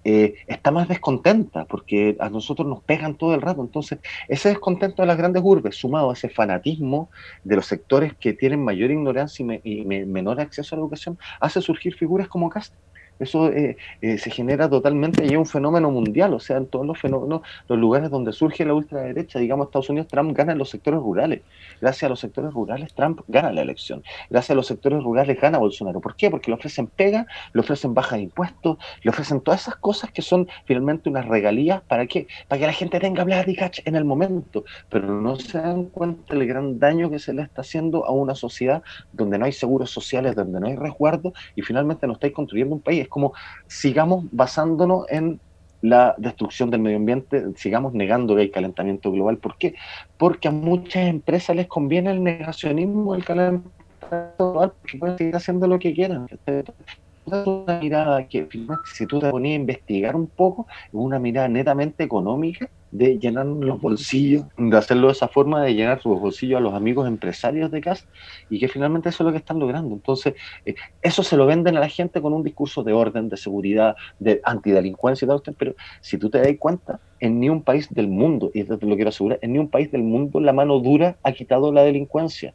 eh, 0.05 0.35
está 0.47 0.71
más 0.71 0.87
descontenta, 0.87 1.65
porque 1.65 2.17
a 2.21 2.29
nosotros 2.29 2.69
nos 2.69 2.83
pegan 2.83 3.17
todo 3.17 3.35
el 3.35 3.41
rato. 3.41 3.63
Entonces, 3.63 3.99
ese 4.29 4.51
descontento 4.51 5.03
de 5.03 5.07
las 5.07 5.17
grandes 5.17 5.43
urbes, 5.45 5.77
sumado 5.77 6.11
a 6.11 6.13
ese 6.13 6.29
fanatismo 6.29 7.11
de 7.43 7.57
los 7.57 7.67
sectores 7.67 8.15
que 8.15 8.35
tienen 8.35 8.63
mayor 8.63 8.91
ignorancia 8.91 9.61
y, 9.65 9.85
menor 9.85 10.41
acceso 10.41 10.75
a 10.75 10.79
la 10.79 10.83
educación, 10.83 11.19
hace 11.41 11.61
surgir 11.63 11.95
figuras 11.95 12.29
como 12.29 12.51
Cast, 12.51 12.75
eso 13.19 13.49
eh, 13.49 13.77
eh, 14.01 14.19
se 14.19 14.31
genera 14.31 14.69
totalmente 14.69 15.25
y 15.25 15.29
es 15.29 15.37
un 15.37 15.47
fenómeno 15.47 15.91
mundial, 15.91 16.35
o 16.35 16.41
sea, 16.41 16.57
en 16.57 16.67
todos 16.67 16.87
los 16.87 16.99
fenómenos, 16.99 17.43
los 17.69 17.79
lugares 17.79 18.11
donde 18.11 18.33
surge 18.33 18.65
la 18.65 18.75
ultraderecha, 18.75 19.39
digamos 19.39 19.67
Estados 19.67 19.91
Unidos, 19.91 20.09
Trump 20.09 20.37
gana 20.37 20.53
en 20.53 20.59
los 20.59 20.71
sectores 20.71 21.01
rurales. 21.01 21.43
Gracias 21.81 22.05
a 22.05 22.09
los 22.09 22.21
sectores 22.21 22.53
rurales, 22.53 22.93
Trump 22.95 23.21
gana 23.29 23.53
la 23.53 23.63
elección. 23.63 24.03
Gracias 24.31 24.51
a 24.51 24.55
los 24.55 24.67
sectores 24.67 25.03
rurales, 25.03 25.41
gana 25.41 25.59
Bolsonaro. 25.59 26.01
¿Por 26.01 26.17
qué? 26.17 26.31
Porque 26.31 26.51
le 26.51 26.57
ofrecen 26.57 26.87
pega, 26.87 27.27
le 27.53 27.61
ofrecen 27.61 27.95
baja 27.95 28.17
de 28.17 28.23
impuestos, 28.23 28.79
le 29.03 29.11
ofrecen 29.11 29.41
todas 29.41 29.63
esas 29.63 29.77
cosas 29.77 30.11
que 30.11 30.23
son 30.23 30.49
finalmente 30.65 31.09
unas 31.09 31.27
regalías. 31.27 31.83
¿Para 31.83 32.07
qué? 32.07 32.27
Para 32.49 32.61
que 32.61 32.67
la 32.67 32.73
gente 32.73 33.01
tenga 33.01 33.25
catch 33.57 33.81
en 33.85 33.97
el 33.97 34.05
momento, 34.05 34.65
pero 34.89 35.21
no 35.21 35.37
se 35.37 35.59
dan 35.59 35.85
cuenta 35.87 36.35
del 36.35 36.47
gran 36.47 36.79
daño 36.79 37.11
que 37.11 37.19
se 37.19 37.33
le 37.33 37.43
está 37.43 37.61
haciendo 37.61 38.05
a 38.07 38.11
una 38.11 38.35
sociedad 38.35 38.83
donde 39.13 39.39
no 39.39 39.45
hay 39.45 39.53
seguros 39.53 39.91
sociales, 39.91 40.35
donde 40.35 40.61
no 40.61 40.67
hay 40.67 40.77
resguardo 40.77 41.33
y 41.55 41.63
finalmente 41.63 42.07
no 42.07 42.15
estáis 42.15 42.33
construyendo 42.33 42.75
un 42.75 42.81
país 42.81 43.04
es 43.05 43.09
como 43.09 43.33
sigamos 43.67 44.25
basándonos 44.33 45.07
en 45.09 45.41
la 45.81 46.15
destrucción 46.17 46.71
del 46.71 46.81
medio 46.81 46.97
ambiente, 46.97 47.45
sigamos 47.57 47.93
negando 47.93 48.35
que 48.35 48.43
hay 48.43 48.51
calentamiento 48.51 49.13
global. 49.13 49.37
¿Por 49.37 49.57
qué? 49.59 49.75
Porque 50.17 50.49
a 50.49 50.51
muchas 50.51 51.09
empresas 51.09 51.55
les 51.55 51.67
conviene 51.67 52.11
el 52.11 52.23
negacionismo 52.23 53.13
del 53.13 53.25
calentamiento 53.25 53.71
global, 54.39 54.73
porque 54.81 54.99
pueden 54.99 55.19
seguir 55.19 55.37
haciendo 55.37 55.67
lo 55.67 55.79
que 55.79 55.93
quieran 55.95 56.27
una 57.27 57.79
mirada 57.81 58.27
que, 58.29 58.47
si 58.93 59.07
tú 59.07 59.19
te 59.19 59.31
ponías 59.31 59.53
a 59.53 59.61
investigar 59.61 60.17
un 60.17 60.27
poco, 60.27 60.67
es 60.69 60.91
una 60.93 61.19
mirada 61.19 61.49
netamente 61.49 62.05
económica 62.05 62.69
de 62.95 63.19
llenar 63.19 63.45
los 63.47 63.81
bolsillos, 63.81 64.45
de 64.57 64.77
hacerlo 64.77 65.09
de 65.09 65.15
esa 65.15 65.27
forma, 65.27 65.61
de 65.65 65.75
llenar 65.75 66.01
sus 66.01 66.19
bolsillos 66.21 66.59
a 66.59 66.61
los 66.61 66.75
amigos 66.75 67.09
empresarios 67.09 67.73
de 67.73 67.81
casa, 67.81 68.07
y 68.49 68.61
que 68.61 68.69
finalmente 68.69 69.09
eso 69.09 69.25
es 69.25 69.27
lo 69.27 69.33
que 69.33 69.39
están 69.39 69.59
logrando. 69.59 69.97
Entonces, 69.97 70.35
eh, 70.65 70.77
eso 71.03 71.25
se 71.25 71.37
lo 71.37 71.45
venden 71.45 71.77
a 71.77 71.81
la 71.81 71.89
gente 71.89 72.23
con 72.23 72.33
un 72.33 72.45
discurso 72.45 72.85
de 72.85 72.93
orden, 72.93 73.29
de 73.29 73.37
seguridad, 73.37 73.97
de 74.21 74.41
antidelincuencia 74.45 75.27
y 75.27 75.29
tal, 75.29 75.43
pero 75.59 75.75
si 76.01 76.19
tú 76.19 76.31
te 76.31 76.39
das 76.39 76.55
cuenta, 76.57 77.01
en 77.19 77.41
ni 77.41 77.49
un 77.49 77.65
país 77.65 77.89
del 77.91 78.07
mundo, 78.07 78.53
y 78.55 78.61
esto 78.61 78.79
te 78.79 78.87
lo 78.87 78.95
quiero 78.95 79.09
asegurar, 79.09 79.41
en 79.43 79.53
ni 79.55 79.59
un 79.59 79.71
país 79.71 79.91
del 79.91 80.05
mundo 80.05 80.39
la 80.39 80.53
mano 80.53 80.79
dura 80.79 81.19
ha 81.25 81.33
quitado 81.33 81.73
la 81.73 81.83
delincuencia 81.83 82.55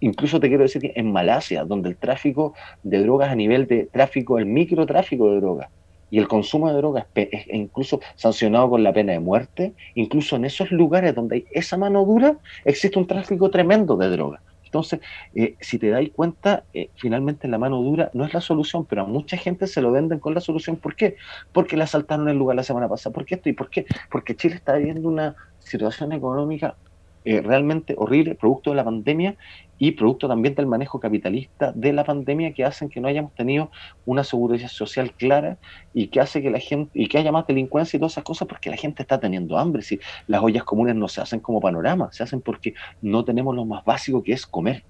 incluso 0.00 0.38
te 0.38 0.46
quiero 0.46 0.62
decir 0.62 0.80
que 0.80 0.92
en 0.94 1.10
Malasia, 1.10 1.64
donde 1.64 1.88
el 1.88 1.96
tráfico 1.98 2.54
de 2.84 3.02
drogas 3.02 3.30
a 3.30 3.34
nivel 3.34 3.66
de 3.66 3.86
tráfico, 3.86 4.38
el 4.38 4.46
microtráfico 4.46 5.32
de 5.32 5.40
drogas 5.40 5.70
y 6.10 6.18
el 6.18 6.28
consumo 6.28 6.68
de 6.68 6.76
drogas 6.76 7.06
es 7.14 7.46
incluso 7.48 8.00
sancionado 8.14 8.70
con 8.70 8.82
la 8.82 8.92
pena 8.92 9.12
de 9.12 9.20
muerte, 9.20 9.74
incluso 9.94 10.36
en 10.36 10.44
esos 10.44 10.70
lugares 10.70 11.14
donde 11.14 11.36
hay 11.36 11.44
esa 11.52 11.76
mano 11.76 12.04
dura, 12.04 12.36
existe 12.64 12.98
un 12.98 13.06
tráfico 13.06 13.50
tremendo 13.50 13.96
de 13.96 14.08
drogas. 14.08 14.40
Entonces, 14.68 15.00
eh, 15.34 15.56
si 15.60 15.78
te 15.78 15.88
dais 15.88 16.10
cuenta, 16.10 16.64
eh, 16.74 16.90
finalmente 16.96 17.48
la 17.48 17.56
mano 17.56 17.80
dura 17.82 18.10
no 18.12 18.26
es 18.26 18.34
la 18.34 18.42
solución, 18.42 18.84
pero 18.84 19.02
a 19.02 19.04
mucha 19.06 19.38
gente 19.38 19.66
se 19.66 19.80
lo 19.80 19.90
venden 19.92 20.18
con 20.18 20.34
la 20.34 20.40
solución. 20.40 20.76
¿Por 20.76 20.94
qué? 20.94 21.16
Porque 21.52 21.76
le 21.76 21.84
asaltaron 21.84 22.28
el 22.28 22.36
lugar 22.36 22.56
la 22.56 22.62
semana 22.62 22.86
pasada. 22.86 23.14
¿Por 23.14 23.24
qué 23.24 23.36
esto? 23.36 23.48
¿Y 23.48 23.54
por 23.54 23.70
qué? 23.70 23.86
Porque 24.10 24.36
Chile 24.36 24.56
está 24.56 24.74
viviendo 24.76 25.08
una 25.08 25.36
situación 25.58 26.12
económica 26.12 26.76
eh, 27.24 27.40
realmente 27.40 27.94
horrible, 27.96 28.34
producto 28.34 28.70
de 28.70 28.76
la 28.76 28.84
pandemia 28.84 29.36
y 29.78 29.92
producto 29.92 30.28
también 30.28 30.54
del 30.54 30.66
manejo 30.66 31.00
capitalista 31.00 31.72
de 31.74 31.92
la 31.92 32.04
pandemia 32.04 32.52
que 32.52 32.64
hacen 32.64 32.88
que 32.88 33.00
no 33.00 33.08
hayamos 33.08 33.34
tenido 33.34 33.70
una 34.04 34.24
seguridad 34.24 34.68
social 34.68 35.12
clara 35.12 35.58
y 35.94 36.08
que 36.08 36.20
hace 36.20 36.42
que 36.42 36.50
la 36.50 36.58
gente, 36.58 36.90
y 36.94 37.08
que 37.08 37.18
haya 37.18 37.32
más 37.32 37.46
delincuencia 37.46 37.96
y 37.96 38.00
todas 38.00 38.12
esas 38.12 38.24
cosas 38.24 38.48
porque 38.48 38.70
la 38.70 38.76
gente 38.76 39.02
está 39.02 39.20
teniendo 39.20 39.56
hambre. 39.56 39.82
Si 39.82 40.00
las 40.26 40.42
ollas 40.42 40.64
comunes 40.64 40.96
no 40.96 41.08
se 41.08 41.20
hacen 41.20 41.40
como 41.40 41.60
panorama, 41.60 42.10
se 42.12 42.22
hacen 42.22 42.40
porque 42.40 42.74
no 43.02 43.24
tenemos 43.24 43.54
lo 43.54 43.64
más 43.64 43.84
básico 43.84 44.22
que 44.22 44.32
es 44.32 44.46
comer. 44.46 44.84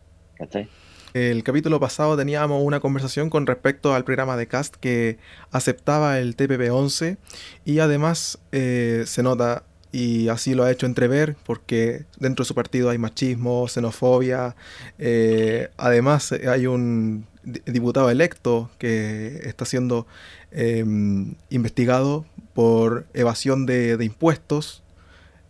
El 1.14 1.42
capítulo 1.42 1.80
pasado 1.80 2.16
teníamos 2.16 2.62
una 2.62 2.80
conversación 2.80 3.30
con 3.30 3.46
respecto 3.46 3.94
al 3.94 4.04
programa 4.04 4.36
de 4.36 4.46
Cast 4.46 4.76
que 4.76 5.18
aceptaba 5.50 6.18
el 6.18 6.36
TPP-11 6.36 7.16
y 7.64 7.78
además 7.80 8.38
eh, 8.52 9.04
se 9.06 9.22
nota 9.22 9.64
y 9.92 10.28
así 10.28 10.54
lo 10.54 10.64
ha 10.64 10.70
hecho 10.70 10.86
entrever 10.86 11.36
porque 11.44 12.04
dentro 12.18 12.44
de 12.44 12.48
su 12.48 12.54
partido 12.54 12.90
hay 12.90 12.98
machismo, 12.98 13.66
xenofobia, 13.68 14.54
eh, 14.98 15.70
además 15.76 16.32
hay 16.32 16.66
un 16.66 17.26
diputado 17.42 18.10
electo 18.10 18.70
que 18.78 19.40
está 19.44 19.64
siendo 19.64 20.06
em, 20.50 21.34
investigado 21.50 22.26
por 22.54 23.06
evasión 23.14 23.64
de, 23.66 23.96
impuestos. 24.04 24.82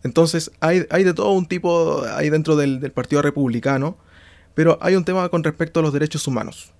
Entonces 0.03 0.51
hay, 0.61 0.85
hay, 0.89 1.03
de 1.03 1.13
todo 1.13 1.33
un 1.33 1.45
tipo 1.45 2.03
ahí 2.15 2.29
dentro 2.29 2.55
del, 2.55 2.79
del 2.79 2.91
Partido 2.91 3.21
Republicano, 3.21 3.97
pero 4.53 4.77
hay 4.81 4.95
un 4.95 5.03
tema 5.03 5.27
con 5.29 5.43
respecto 5.43 5.81
a 5.81 5.83
los 5.83 5.91
derechos 5.91 6.25
humanos. 6.27 6.71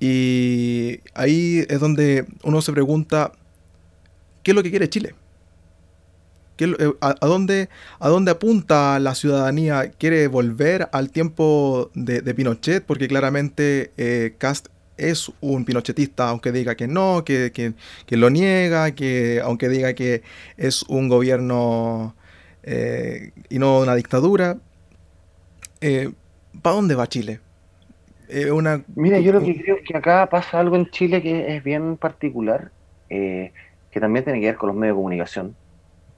Y 0.00 1.00
ahí 1.14 1.64
es 1.68 1.80
donde 1.80 2.26
uno 2.42 2.62
se 2.62 2.72
pregunta, 2.72 3.32
¿qué 4.42 4.50
es 4.52 4.54
lo 4.54 4.62
que 4.62 4.70
quiere 4.70 4.88
Chile? 4.88 5.14
Eh, 6.60 6.92
a, 7.00 7.14
dónde, 7.22 7.68
¿A 7.98 8.08
dónde 8.08 8.32
apunta 8.32 8.98
la 8.98 9.14
ciudadanía? 9.14 9.90
¿Quiere 9.92 10.28
volver 10.28 10.88
al 10.92 11.10
tiempo 11.10 11.90
de, 11.94 12.34
Pinochet? 12.34 12.84
Porque 12.84 13.08
claramente 13.08 13.92
eh, 13.96 14.34
Cast 14.36 14.68
es 14.98 15.32
un 15.40 15.64
pinochetista, 15.64 16.28
aunque 16.28 16.52
diga 16.52 16.74
que 16.74 16.86
no, 16.86 17.24
que, 17.24 17.72
lo 18.10 18.28
niega, 18.28 18.94
que 18.94 19.40
aunque 19.42 19.70
diga 19.70 19.94
que 19.94 20.22
es 20.58 20.82
un 20.82 21.08
gobierno 21.08 22.14
eh, 22.62 23.32
y 23.48 23.58
no 23.58 23.80
una 23.80 23.94
dictadura. 23.94 24.58
¿Para 25.80 26.76
dónde 26.76 26.94
va 26.94 27.06
Chile? 27.06 27.40
una... 28.52 28.84
Mira, 28.94 29.18
yo 29.18 29.32
lo 29.32 29.40
que 29.40 29.60
creo 29.60 29.76
es 29.78 29.82
que 29.84 29.96
acá 29.96 30.28
pasa 30.28 30.60
algo 30.60 30.76
en 30.76 30.90
Chile 30.90 31.22
que 31.22 31.56
es 31.56 31.64
bien 31.64 31.96
particular, 31.96 32.70
que 33.08 33.52
también 33.98 34.24
tiene 34.24 34.40
que 34.40 34.46
ver 34.46 34.56
con 34.56 34.68
los 34.68 34.76
medios 34.76 34.94
de 34.94 34.98
comunicación, 34.98 35.56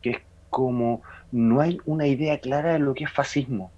que 0.03 0.11
es 0.11 0.19
como 0.53 1.01
no 1.33 1.63
hay 1.63 1.79
una 1.87 2.07
idea 2.07 2.39
clara 2.39 2.75
de 2.75 2.79
lo 2.79 2.93
que 2.93 3.05
es 3.05 3.11
fascismo. 3.11 3.73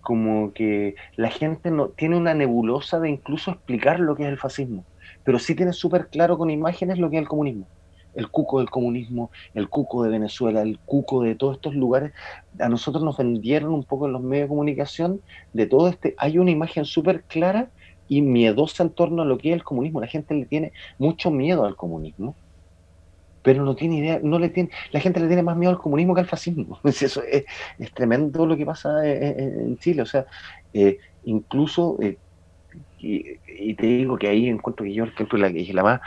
Como 0.00 0.52
que 0.52 0.96
la 1.14 1.30
gente 1.30 1.70
no 1.70 1.90
tiene 1.90 2.16
una 2.16 2.34
nebulosa 2.34 2.98
de 2.98 3.10
incluso 3.10 3.52
explicar 3.52 4.00
lo 4.00 4.16
que 4.16 4.24
es 4.24 4.28
el 4.28 4.36
fascismo, 4.36 4.84
pero 5.22 5.38
sí 5.38 5.54
tiene 5.54 5.72
súper 5.72 6.08
claro 6.08 6.36
con 6.36 6.50
imágenes 6.50 6.98
lo 6.98 7.10
que 7.10 7.16
es 7.16 7.22
el 7.22 7.28
comunismo. 7.28 7.68
El 8.12 8.28
cuco 8.28 8.58
del 8.58 8.70
comunismo, 8.70 9.30
el 9.54 9.68
cuco 9.68 10.02
de 10.02 10.10
Venezuela, 10.10 10.62
el 10.62 10.80
cuco 10.80 11.22
de 11.22 11.36
todos 11.36 11.54
estos 11.54 11.76
lugares. 11.76 12.12
A 12.58 12.68
nosotros 12.68 13.04
nos 13.04 13.16
vendieron 13.16 13.72
un 13.72 13.84
poco 13.84 14.06
en 14.06 14.12
los 14.12 14.20
medios 14.20 14.46
de 14.46 14.48
comunicación 14.48 15.20
de 15.52 15.66
todo 15.66 15.86
este. 15.86 16.16
Hay 16.18 16.38
una 16.38 16.50
imagen 16.50 16.86
súper 16.86 17.22
clara 17.22 17.70
y 18.08 18.20
miedosa 18.20 18.82
en 18.82 18.90
torno 18.90 19.22
a 19.22 19.26
lo 19.26 19.38
que 19.38 19.50
es 19.50 19.54
el 19.54 19.62
comunismo. 19.62 20.00
La 20.00 20.08
gente 20.08 20.34
le 20.34 20.46
tiene 20.46 20.72
mucho 20.98 21.30
miedo 21.30 21.64
al 21.64 21.76
comunismo 21.76 22.34
pero 23.42 23.64
no 23.64 23.74
tiene 23.74 23.96
idea, 23.96 24.20
no 24.22 24.38
le 24.38 24.50
tiene, 24.50 24.70
la 24.92 25.00
gente 25.00 25.20
le 25.20 25.26
tiene 25.26 25.42
más 25.42 25.56
miedo 25.56 25.72
al 25.72 25.78
comunismo 25.78 26.14
que 26.14 26.20
al 26.20 26.26
fascismo. 26.26 26.78
Eso 26.84 27.22
es, 27.22 27.44
tremendo 27.94 28.46
lo 28.46 28.56
que 28.56 28.66
pasa 28.66 29.06
eh, 29.06 29.28
eh, 29.28 29.56
en, 29.60 29.78
Chile. 29.78 30.02
O 30.02 30.06
sea, 30.06 30.26
eh, 30.74 30.98
incluso, 31.24 31.98
y, 32.98 33.74
te 33.74 33.86
digo 33.86 34.18
que 34.18 34.28
ahí 34.28 34.48
encuentro 34.48 34.84
que 34.84 34.92
yo 34.92 35.04
encuentro 35.04 35.38
la, 35.38 35.50
la 35.50 35.82
más 35.82 36.00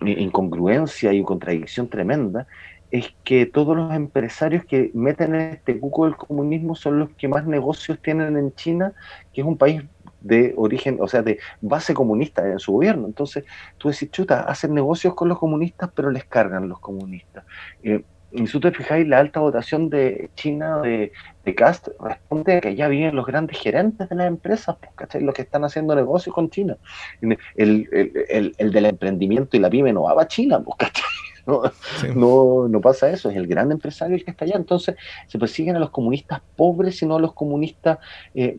incongruencia 0.00 1.12
y 1.12 1.22
contradicción 1.22 1.88
tremenda, 1.88 2.46
es 2.90 3.14
que 3.22 3.46
todos 3.46 3.76
los 3.76 3.92
empresarios 3.94 4.64
que 4.64 4.90
meten 4.94 5.34
en 5.36 5.52
este 5.52 5.78
cuco 5.78 6.06
del 6.06 6.16
comunismo 6.16 6.74
son 6.74 6.98
los 6.98 7.10
que 7.10 7.28
más 7.28 7.46
negocios 7.46 8.00
tienen 8.02 8.36
en 8.36 8.52
China, 8.54 8.92
que 9.32 9.42
es 9.42 9.46
un 9.46 9.56
país 9.56 9.82
de 10.20 10.54
origen, 10.56 10.98
o 11.00 11.08
sea, 11.08 11.22
de 11.22 11.38
base 11.60 11.94
comunista 11.94 12.46
en 12.46 12.58
su 12.58 12.72
gobierno. 12.72 13.06
Entonces, 13.06 13.44
tú 13.78 13.88
decís, 13.88 14.10
chuta, 14.10 14.42
hacen 14.42 14.74
negocios 14.74 15.14
con 15.14 15.28
los 15.28 15.38
comunistas, 15.38 15.90
pero 15.94 16.10
les 16.10 16.24
cargan 16.24 16.68
los 16.68 16.80
comunistas. 16.80 17.44
Eh, 17.82 18.02
y 18.32 18.46
si 18.46 18.52
tú 18.52 18.60
te 18.60 18.70
fijáis, 18.70 19.08
la 19.08 19.18
alta 19.18 19.40
votación 19.40 19.90
de 19.90 20.30
China 20.36 20.80
de, 20.80 21.12
de 21.44 21.54
Cast 21.54 21.88
responde 21.98 22.56
a 22.56 22.60
que 22.60 22.76
ya 22.76 22.86
vienen 22.86 23.16
los 23.16 23.26
grandes 23.26 23.58
gerentes 23.58 24.08
de 24.08 24.14
las 24.14 24.28
empresas, 24.28 24.76
pues, 24.80 24.92
¿cachai? 24.94 25.22
Los 25.22 25.34
que 25.34 25.42
están 25.42 25.64
haciendo 25.64 25.96
negocios 25.96 26.34
con 26.34 26.48
China. 26.48 26.76
El, 27.20 27.38
el, 27.56 28.54
el, 28.56 28.72
del 28.72 28.86
emprendimiento 28.86 29.56
y 29.56 29.60
la 29.60 29.68
pyme 29.68 29.92
no 29.92 30.02
va 30.02 30.22
a 30.22 30.28
China, 30.28 30.62
pues, 30.62 30.76
¿cachai? 30.78 31.04
No, 32.14 32.68
no, 32.68 32.80
pasa 32.80 33.10
eso, 33.10 33.30
es 33.30 33.36
el 33.36 33.46
gran 33.46 33.72
empresario 33.72 34.14
el 34.14 34.24
que 34.24 34.30
está 34.30 34.44
allá. 34.44 34.56
Entonces 34.56 34.94
se 35.26 35.38
persiguen 35.38 35.74
a 35.74 35.80
los 35.80 35.90
comunistas 35.90 36.42
pobres 36.54 37.02
y 37.02 37.06
no 37.06 37.16
a 37.16 37.20
los 37.20 37.32
comunistas 37.32 37.98
eh, 38.34 38.58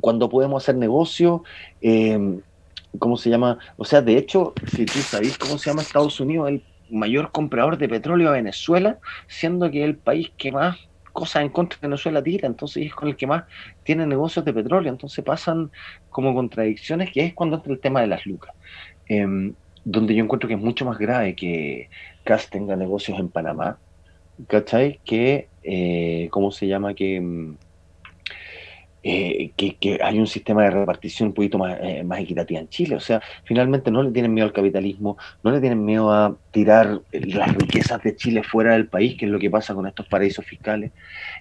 cuando 0.00 0.28
podemos 0.28 0.62
hacer 0.62 0.76
negocio, 0.76 1.42
eh, 1.80 2.40
¿cómo 2.98 3.16
se 3.16 3.30
llama? 3.30 3.58
O 3.76 3.84
sea, 3.84 4.02
de 4.02 4.16
hecho, 4.16 4.52
si 4.66 4.86
tú 4.86 4.98
sabes 4.98 5.38
cómo 5.38 5.58
se 5.58 5.70
llama 5.70 5.82
Estados 5.82 6.20
Unidos, 6.20 6.48
el 6.48 6.62
mayor 6.90 7.30
comprador 7.32 7.78
de 7.78 7.88
petróleo 7.88 8.30
a 8.30 8.32
Venezuela, 8.32 8.98
siendo 9.26 9.70
que 9.70 9.82
es 9.82 9.88
el 9.88 9.96
país 9.96 10.30
que 10.36 10.52
más 10.52 10.78
cosas 11.12 11.42
en 11.42 11.48
contra 11.48 11.78
de 11.80 11.88
Venezuela 11.88 12.22
tira, 12.22 12.46
entonces 12.46 12.86
es 12.86 12.94
con 12.94 13.08
el 13.08 13.16
que 13.16 13.26
más 13.26 13.44
tiene 13.82 14.06
negocios 14.06 14.44
de 14.44 14.52
petróleo, 14.52 14.90
entonces 14.92 15.24
pasan 15.24 15.70
como 16.10 16.34
contradicciones, 16.34 17.10
que 17.12 17.24
es 17.24 17.34
cuando 17.34 17.56
entra 17.56 17.72
el 17.72 17.80
tema 17.80 18.00
de 18.00 18.06
las 18.06 18.24
lucas, 18.24 18.54
em, 19.06 19.54
donde 19.84 20.14
yo 20.14 20.22
encuentro 20.22 20.48
que 20.48 20.54
es 20.54 20.60
mucho 20.60 20.84
más 20.84 20.98
grave 20.98 21.34
que 21.34 21.88
CAS 22.24 22.50
tenga 22.50 22.76
negocios 22.76 23.18
en 23.18 23.28
Panamá, 23.30 23.78
¿cachai? 24.46 25.00
Que, 25.04 25.48
eh, 25.62 26.28
¿cómo 26.30 26.52
se 26.52 26.66
llama? 26.68 26.94
Que 26.94 27.16
em, 27.16 27.56
eh, 29.10 29.52
que, 29.56 29.98
hay 30.02 30.18
un 30.18 30.26
sistema 30.26 30.64
de 30.64 30.70
repartición 30.70 31.28
un 31.28 31.34
poquito 31.34 31.56
más, 31.56 31.78
eh, 31.80 32.02
más 32.04 32.20
equitativa 32.20 32.60
en 32.60 32.68
Chile. 32.68 32.94
O 32.94 33.00
sea, 33.00 33.22
finalmente 33.44 33.90
no 33.90 34.02
le 34.02 34.10
tienen 34.10 34.34
miedo 34.34 34.46
al 34.46 34.52
capitalismo, 34.52 35.16
no 35.42 35.50
le 35.50 35.60
tienen 35.60 35.82
miedo 35.82 36.12
a 36.12 36.36
tirar 36.50 37.00
las 37.12 37.54
riquezas 37.54 38.02
de 38.02 38.14
Chile 38.16 38.42
fuera 38.42 38.72
del 38.72 38.86
país, 38.86 39.16
que 39.16 39.24
es 39.24 39.30
lo 39.30 39.38
que 39.38 39.48
pasa 39.48 39.74
con 39.74 39.86
estos 39.86 40.06
paraísos 40.08 40.44
fiscales. 40.44 40.92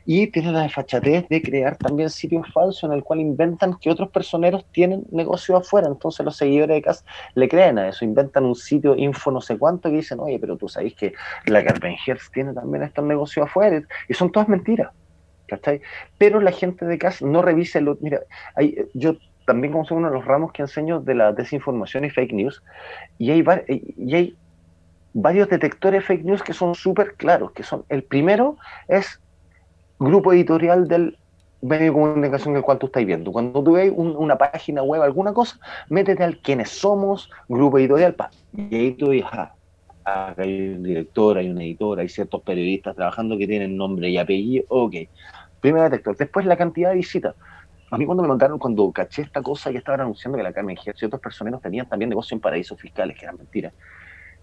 Y 0.05 0.27
tienen 0.27 0.53
la 0.53 0.61
desfachatez 0.61 1.27
de 1.27 1.41
crear 1.41 1.75
también 1.75 2.09
sitios 2.09 2.47
falsos 2.53 2.85
en 2.85 2.93
el 2.93 3.03
cual 3.03 3.19
inventan 3.19 3.77
que 3.81 3.89
otros 3.89 4.09
personeros 4.11 4.63
tienen 4.71 5.03
negocios 5.11 5.59
afuera. 5.59 5.87
Entonces 5.89 6.25
los 6.25 6.37
seguidores 6.37 6.77
de 6.77 6.81
CAS 6.81 7.03
le 7.35 7.49
creen 7.49 7.79
a 7.79 7.89
eso, 7.89 8.05
inventan 8.05 8.45
un 8.45 8.55
sitio 8.55 8.95
info 8.95 9.29
no 9.29 9.41
sé 9.41 9.57
cuánto 9.57 9.89
que 9.89 9.97
dicen, 9.97 10.21
oye, 10.21 10.39
pero 10.39 10.55
tú 10.55 10.69
sabes 10.69 10.93
que 10.93 11.13
la 11.45 11.63
Carmen 11.65 11.97
tiene 12.33 12.53
también 12.53 12.83
estos 12.83 13.03
negocios 13.03 13.45
afuera. 13.45 13.81
Y 14.07 14.13
son 14.13 14.31
todas 14.31 14.47
mentiras. 14.47 14.91
¿Cachai? 15.47 15.81
Pero 16.17 16.39
la 16.39 16.51
gente 16.51 16.85
de 16.85 16.97
casa 16.97 17.25
no 17.25 17.41
revisa 17.41 17.81
lo. 17.81 17.97
Mira, 18.01 18.21
hay, 18.55 18.85
yo 18.93 19.17
también 19.45 19.71
como 19.71 19.85
soy 19.85 19.97
uno 19.97 20.09
de 20.09 20.13
los 20.13 20.25
ramos 20.25 20.51
que 20.51 20.61
enseño 20.61 20.99
de 20.99 21.15
la 21.15 21.31
desinformación 21.31 22.03
y 22.03 22.09
fake 22.09 22.33
news, 22.33 22.61
y 23.17 23.31
hay, 23.31 23.43
y 23.97 24.13
hay 24.13 24.35
varios 25.13 25.49
detectores 25.49 26.03
fake 26.05 26.25
news 26.25 26.43
que 26.43 26.53
son 26.53 26.75
súper 26.75 27.15
claros, 27.15 27.51
que 27.53 27.63
son, 27.63 27.85
el 27.87 28.03
primero 28.03 28.57
es 28.89 29.21
grupo 29.99 30.33
editorial 30.33 30.87
del 30.87 31.17
medio 31.61 31.85
de 31.85 31.91
comunicación 31.93 32.51
en 32.51 32.57
el 32.57 32.63
cual 32.63 32.77
tú 32.77 32.87
estás 32.87 33.05
viendo. 33.05 33.31
Cuando 33.31 33.63
tú 33.63 33.73
ves 33.73 33.91
una 33.95 34.37
página 34.37 34.83
web, 34.83 35.01
alguna 35.01 35.33
cosa, 35.33 35.57
métete 35.89 36.23
al 36.23 36.37
quiénes 36.39 36.69
somos, 36.69 37.31
grupo 37.47 37.79
editorial, 37.79 38.15
y 38.53 38.75
ahí 38.75 38.91
tú 38.91 39.09
dices, 39.09 39.29
ah, 40.03 40.33
hay 40.37 40.69
un 40.69 40.83
director, 40.83 41.37
hay 41.37 41.49
un 41.49 41.61
editor, 41.61 41.99
hay 41.99 42.09
ciertos 42.09 42.41
periodistas 42.43 42.95
trabajando 42.95 43.37
que 43.37 43.47
tienen 43.47 43.75
nombre 43.75 44.09
y 44.09 44.17
apellido, 44.17 44.65
ok. 44.69 44.95
Primer 45.61 45.83
detector. 45.83 46.15
Después 46.15 46.45
la 46.45 46.57
cantidad 46.57 46.89
de 46.89 46.95
visitas. 46.97 47.35
A 47.89 47.97
mí 47.97 48.05
cuando 48.05 48.23
me 48.23 48.29
contaron, 48.29 48.59
cuando 48.59 48.91
caché 48.91 49.21
esta 49.21 49.41
cosa 49.41 49.71
y 49.71 49.77
estaban 49.77 50.01
anunciando 50.01 50.37
que 50.37 50.43
la 50.43 50.51
Carmen 50.51 50.75
Gertz 50.75 51.01
y 51.01 51.05
otros 51.05 51.21
personeros 51.21 51.61
tenían 51.61 51.87
también 51.87 52.09
negocio 52.09 52.35
en 52.35 52.41
paraísos 52.41 52.79
fiscales, 52.79 53.17
que 53.17 53.23
eran 53.23 53.37
mentiras, 53.37 53.73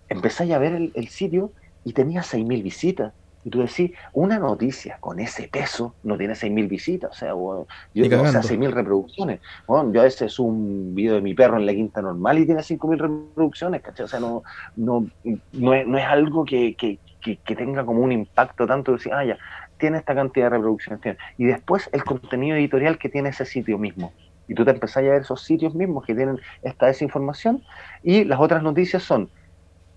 empecé 0.09 0.53
a 0.55 0.59
ver 0.59 0.91
el, 0.95 1.09
sitio 1.09 1.53
y 1.85 1.93
tenía 1.93 2.23
6.000 2.23 2.63
visitas. 2.63 3.13
Y 3.47 3.51
tú 3.51 3.61
decís, 3.61 3.91
una 4.15 4.39
noticia 4.39 4.97
con 5.01 5.21
ese 5.21 5.49
peso 5.49 5.95
no 6.03 6.17
tiene 6.17 6.33
6.000 6.33 6.67
visitas, 6.67 7.11
o 7.11 7.15
sea, 7.15 7.29
yo, 7.29 7.37
o 7.37 7.67
sea 7.93 8.41
6.000 8.41 8.71
reproducciones. 8.71 9.41
Bueno, 9.67 9.93
yo 9.93 10.01
a 10.01 10.05
veces 10.05 10.33
es 10.33 10.39
un 10.39 10.95
video 10.95 11.17
de 11.17 11.21
mi 11.21 11.35
perro 11.35 11.59
en 11.59 11.67
la 11.67 11.75
quinta 11.75 12.01
normal 12.01 12.39
y 12.39 12.47
tiene 12.47 12.63
5.000 12.63 12.97
reproducciones, 12.97 13.83
¿cachai? 13.83 14.05
O 14.05 14.09
sea, 14.09 14.19
no, 14.19 14.43
no, 14.77 15.07
no, 15.53 15.75
es, 15.75 15.87
no 15.87 15.99
es 15.99 16.05
algo 16.07 16.47
que, 16.47 16.75
que, 16.75 16.99
que, 17.21 17.57
tenga 17.57 17.85
como 17.85 18.01
un 18.01 18.13
impacto 18.13 18.67
tanto 18.67 18.93
de 18.93 18.99
decir, 18.99 19.13
ah, 19.13 19.25
ya, 19.25 19.39
tiene 19.85 19.99
esta 19.99 20.15
cantidad 20.15 20.47
de 20.47 20.57
reproducciones. 20.57 21.19
Y 21.37 21.45
después 21.45 21.91
el 21.93 22.05
contenido 22.05 22.57
editorial 22.57 22.97
que 22.97 23.11
tiene 23.11 23.29
ese 23.29 23.45
sitio 23.45 23.77
mismo. 23.77 24.15
Y 24.49 24.55
tú 24.55 24.65
te 24.65 24.71
empezás 24.71 24.97
a 24.97 25.01
ver 25.03 25.21
esos 25.21 25.43
sitios 25.43 25.75
mismos 25.75 26.07
que 26.07 26.15
tienen 26.15 26.41
esta 26.63 26.87
desinformación. 26.87 27.63
Y 28.03 28.25
las 28.25 28.41
otras 28.41 28.63
noticias 28.63 29.03
son 29.03 29.29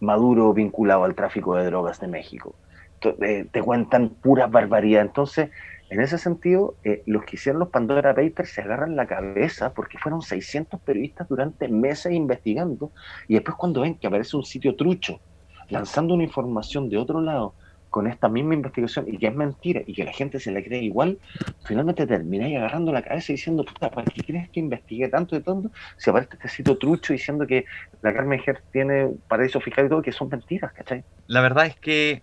Maduro 0.01 0.53
vinculado 0.53 1.05
al 1.05 1.15
tráfico 1.15 1.55
de 1.55 1.63
drogas 1.67 2.01
de 2.01 2.09
México. 2.09 2.53
Eh, 3.01 3.45
te, 3.49 3.61
cuentan 3.61 4.09
pura 4.09 4.47
barbaridad. 4.47 5.03
Entonces, 5.03 5.51
en 5.89 6.01
ese 6.01 6.17
sentido, 6.17 6.75
eh, 6.83 7.01
los 7.05 7.23
que 7.23 7.37
hicieron 7.37 7.59
los 7.59 7.69
Pandora 7.69 8.13
Papers 8.13 8.49
se 8.49 8.59
agarran 8.59 8.97
la 8.97 9.07
cabeza 9.07 9.73
porque 9.73 9.97
fueron 9.97 10.21
600 10.21 10.81
periodistas 10.81 11.29
durante 11.29 11.69
meses 11.69 12.11
investigando 12.11 12.91
y 13.29 13.35
después 13.35 13.55
cuando 13.55 13.79
ven 13.83 13.95
que 13.95 14.07
aparece 14.07 14.35
un 14.35 14.43
sitio 14.43 14.75
trucho 14.75 15.21
lanzando 15.69 16.13
una 16.13 16.23
información 16.23 16.89
de 16.89 16.97
otro 16.97 17.21
lado 17.21 17.53
con 17.89 18.07
esta 18.07 18.29
misma 18.29 18.53
investigación 18.53 19.05
y 19.07 19.17
que 19.17 19.27
es 19.27 19.35
mentira 19.35 19.81
y 19.85 19.93
que 19.93 20.03
la 20.03 20.13
gente 20.13 20.39
se 20.39 20.51
la 20.51 20.61
cree 20.61 20.83
igual, 20.83 21.17
finalmente 21.65 22.05
termináis 22.05 22.57
agarrando 22.57 22.91
la 22.91 23.01
cabeza 23.01 23.33
diciendo, 23.33 23.63
puta, 23.63 23.89
¿para 23.89 24.09
qué 24.11 24.21
crees 24.21 24.49
que 24.49 24.59
investigue 24.59 25.07
tanto 25.09 25.35
de 25.35 25.41
tonto 25.41 25.71
si 25.97 26.09
aparece 26.09 26.35
este 26.35 26.49
sitio 26.49 26.77
trucho 26.77 27.13
diciendo 27.13 27.47
que 27.47 27.65
la 28.01 28.13
Carmen 28.13 28.41
Hertz 28.45 28.63
tiene 28.71 29.09
paraíso 29.27 29.59
fiscal 29.59 29.85
y 29.85 29.89
todo, 29.89 30.01
que 30.01 30.11
son 30.11 30.29
mentiras, 30.29 30.71
¿cachai? 30.73 31.03
La 31.27 31.41
verdad 31.41 31.65
es 31.65 31.75
que 31.75 32.21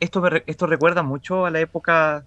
esto, 0.00 0.22
esto 0.46 0.66
recuerda 0.66 1.02
mucho 1.02 1.46
a 1.46 1.50
la 1.50 1.60
época 1.60 2.24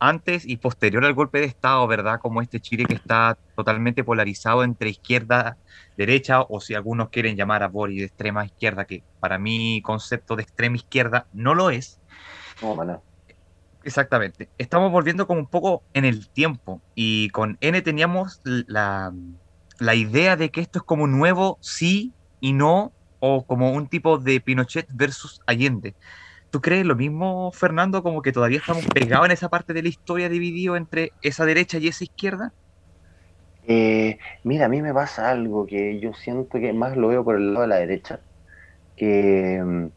antes 0.00 0.46
y 0.46 0.56
posterior 0.56 1.04
al 1.04 1.14
golpe 1.14 1.38
de 1.38 1.44
Estado, 1.44 1.86
¿verdad? 1.86 2.18
Como 2.20 2.42
este 2.42 2.58
Chile 2.58 2.84
que 2.86 2.94
está 2.94 3.38
totalmente 3.54 4.02
polarizado 4.02 4.64
entre 4.64 4.90
izquierda, 4.90 5.58
derecha, 5.96 6.42
o 6.42 6.60
si 6.60 6.74
algunos 6.74 7.10
quieren 7.10 7.36
llamar 7.36 7.62
a 7.62 7.68
Boris 7.68 7.98
de 7.98 8.06
extrema 8.06 8.44
izquierda, 8.44 8.86
que 8.86 9.04
para 9.20 9.38
mí 9.38 9.82
concepto 9.82 10.34
de 10.36 10.42
extrema 10.42 10.76
izquierda 10.76 11.26
no 11.32 11.54
lo 11.54 11.70
es. 11.70 12.00
No, 12.62 12.74
bueno. 12.74 13.02
Exactamente. 13.84 14.48
Estamos 14.58 14.90
volviendo 14.90 15.26
como 15.26 15.40
un 15.40 15.46
poco 15.46 15.82
en 15.94 16.04
el 16.04 16.28
tiempo 16.28 16.82
y 16.94 17.30
con 17.30 17.56
N 17.60 17.80
teníamos 17.82 18.40
la, 18.44 19.12
la 19.78 19.94
idea 19.94 20.36
de 20.36 20.50
que 20.50 20.60
esto 20.60 20.80
es 20.80 20.84
como 20.84 21.06
nuevo, 21.06 21.58
sí 21.60 22.12
y 22.40 22.52
no, 22.52 22.92
o 23.20 23.44
como 23.44 23.72
un 23.72 23.86
tipo 23.86 24.18
de 24.18 24.40
Pinochet 24.40 24.88
versus 24.90 25.40
Allende. 25.46 25.94
¿Tú 26.50 26.60
crees 26.60 26.84
lo 26.84 26.96
mismo, 26.96 27.52
Fernando, 27.52 28.02
como 28.02 28.22
que 28.22 28.32
todavía 28.32 28.58
estamos 28.58 28.84
pegados 28.86 29.26
en 29.26 29.32
esa 29.32 29.48
parte 29.48 29.72
de 29.72 29.82
la 29.82 29.88
historia 29.88 30.28
dividido 30.28 30.76
entre 30.76 31.12
esa 31.22 31.44
derecha 31.46 31.78
y 31.78 31.86
esa 31.86 32.02
izquierda? 32.04 32.52
Eh, 33.68 34.18
mira, 34.42 34.66
a 34.66 34.68
mí 34.68 34.82
me 34.82 34.92
pasa 34.92 35.30
algo 35.30 35.64
que 35.64 36.00
yo 36.00 36.12
siento 36.14 36.58
que 36.58 36.72
más 36.72 36.96
lo 36.96 37.08
veo 37.08 37.24
por 37.24 37.36
el 37.36 37.54
lado 37.54 37.62
de 37.62 37.68
la 37.68 37.76
derecha, 37.76 38.18
que, 38.96 39.90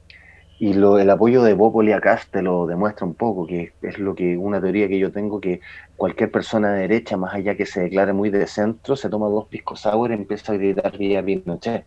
y 0.60 0.74
lo, 0.76 1.00
el 1.00 1.10
apoyo 1.10 1.42
de 1.42 1.54
Bopoli 1.54 1.92
a 1.92 2.02
te 2.30 2.44
lo 2.44 2.68
demuestra 2.68 3.08
un 3.08 3.16
poco, 3.16 3.48
que 3.48 3.74
es 3.82 3.98
lo 3.98 4.14
que 4.14 4.38
una 4.38 4.62
teoría 4.62 4.88
que 4.88 5.00
yo 5.00 5.12
tengo, 5.12 5.42
que 5.42 5.60
cualquier 5.96 6.32
persona 6.32 6.72
de 6.74 6.82
derecha, 6.82 7.18
más 7.18 7.34
allá 7.34 7.56
que 7.58 7.66
se 7.66 7.82
declare 7.82 8.14
muy 8.14 8.30
de 8.30 8.46
centro, 8.46 8.96
se 8.96 9.10
toma 9.10 9.28
dos 9.28 9.48
piscos 9.48 9.82
sour 9.82 10.12
y 10.12 10.14
empieza 10.14 10.54
a 10.54 10.56
gritar 10.58 10.98
vía 10.98 11.26
Pinochet. 11.26 11.86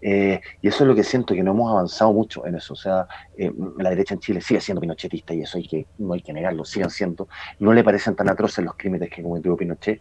Eh, 0.00 0.40
y 0.60 0.68
eso 0.68 0.84
es 0.84 0.88
lo 0.88 0.94
que 0.94 1.04
siento, 1.04 1.34
que 1.34 1.42
no 1.42 1.52
hemos 1.52 1.70
avanzado 1.70 2.12
mucho 2.12 2.46
en 2.46 2.56
eso. 2.56 2.74
O 2.74 2.76
sea, 2.76 3.06
eh, 3.36 3.52
la 3.78 3.90
derecha 3.90 4.14
en 4.14 4.20
Chile 4.20 4.40
sigue 4.40 4.60
siendo 4.60 4.80
pinochetista 4.80 5.34
y 5.34 5.42
eso 5.42 5.58
hay 5.58 5.66
que, 5.66 5.86
no 5.98 6.14
hay 6.14 6.22
que 6.22 6.32
negarlo, 6.32 6.64
siguen 6.64 6.90
siendo. 6.90 7.28
No 7.58 7.72
le 7.72 7.84
parecen 7.84 8.14
tan 8.16 8.28
atroces 8.28 8.64
los 8.64 8.74
crímenes 8.76 9.10
que 9.10 9.22
cometió 9.22 9.56
Pinochet. 9.56 10.00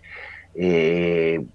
Eh, 0.55 1.45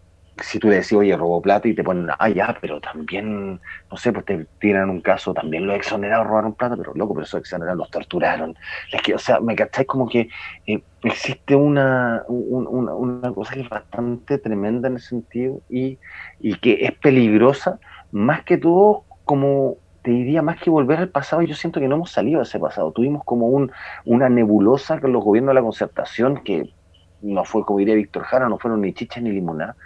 si 0.42 0.59
tú 0.59 0.68
le 0.68 0.76
decís, 0.76 0.92
oye, 0.92 1.16
robó 1.16 1.40
plata 1.40 1.68
y 1.68 1.74
te 1.74 1.85
ponen, 1.85 2.09
ah, 2.18 2.29
ya, 2.29 2.57
pero 2.61 2.81
también, 2.81 3.61
no 3.90 3.96
sé, 3.96 4.12
pues 4.12 4.24
te 4.24 4.46
tiran 4.59 4.90
un 4.90 5.00
caso, 5.00 5.35
también 5.35 5.66
lo 5.66 5.74
exoneraron, 5.74 6.26
robaron 6.26 6.55
plata, 6.55 6.76
pero 6.76 6.92
loco, 6.94 7.14
pero 7.14 7.24
eso 7.24 7.38
exoneraron, 7.38 7.79
los 7.79 7.90
torturaron. 7.90 8.57
Es 8.92 9.03
que, 9.03 9.14
o 9.14 9.18
sea, 9.18 9.40
me 9.40 9.55
cacháis 9.55 9.87
como 9.87 10.09
que 10.09 10.29
eh, 10.66 10.83
existe 11.03 11.55
una, 11.55 12.22
una, 12.29 12.94
una, 12.94 13.33
cosa 13.33 13.55
que 13.55 13.61
es 13.61 13.68
bastante 13.68 14.38
tremenda 14.38 14.88
en 14.88 14.96
ese 14.96 15.09
sentido 15.09 15.61
y, 15.68 15.98
y 16.40 16.55
que 16.57 16.85
es 16.85 16.92
peligrosa, 16.92 17.79
más 18.12 18.44
que 18.44 18.59
todo, 18.59 19.05
como 19.24 19.76
te 20.03 20.11
diría, 20.11 20.42
más 20.42 20.61
que 20.61 20.70
volver 20.70 20.98
al 20.98 21.09
pasado, 21.09 21.42
yo 21.42 21.55
siento 21.55 21.81
que 21.81 21.88
no 21.88 21.96
hemos 21.96 22.11
salido 22.11 22.38
de 22.38 22.44
ese 22.44 22.59
pasado. 22.59 22.90
Tuvimos 22.92 23.24
como 23.24 23.48
un, 23.48 23.70
una 24.05 24.29
nebulosa 24.29 24.98
con 25.00 25.12
los 25.12 25.22
gobiernos 25.22 25.50
de 25.50 25.61
la 25.61 25.62
concertación 25.62 26.42
que 26.42 26.72
no 27.20 27.44
fue, 27.44 27.64
como 27.64 27.81
diría 27.81 27.94
Víctor 27.94 28.22
Jara, 28.22 28.48
no 28.48 28.59
fueron 28.59 28.81
ni 28.81 28.94
chicha 28.94 29.20
ni 29.20 29.31
limonada 29.31 29.76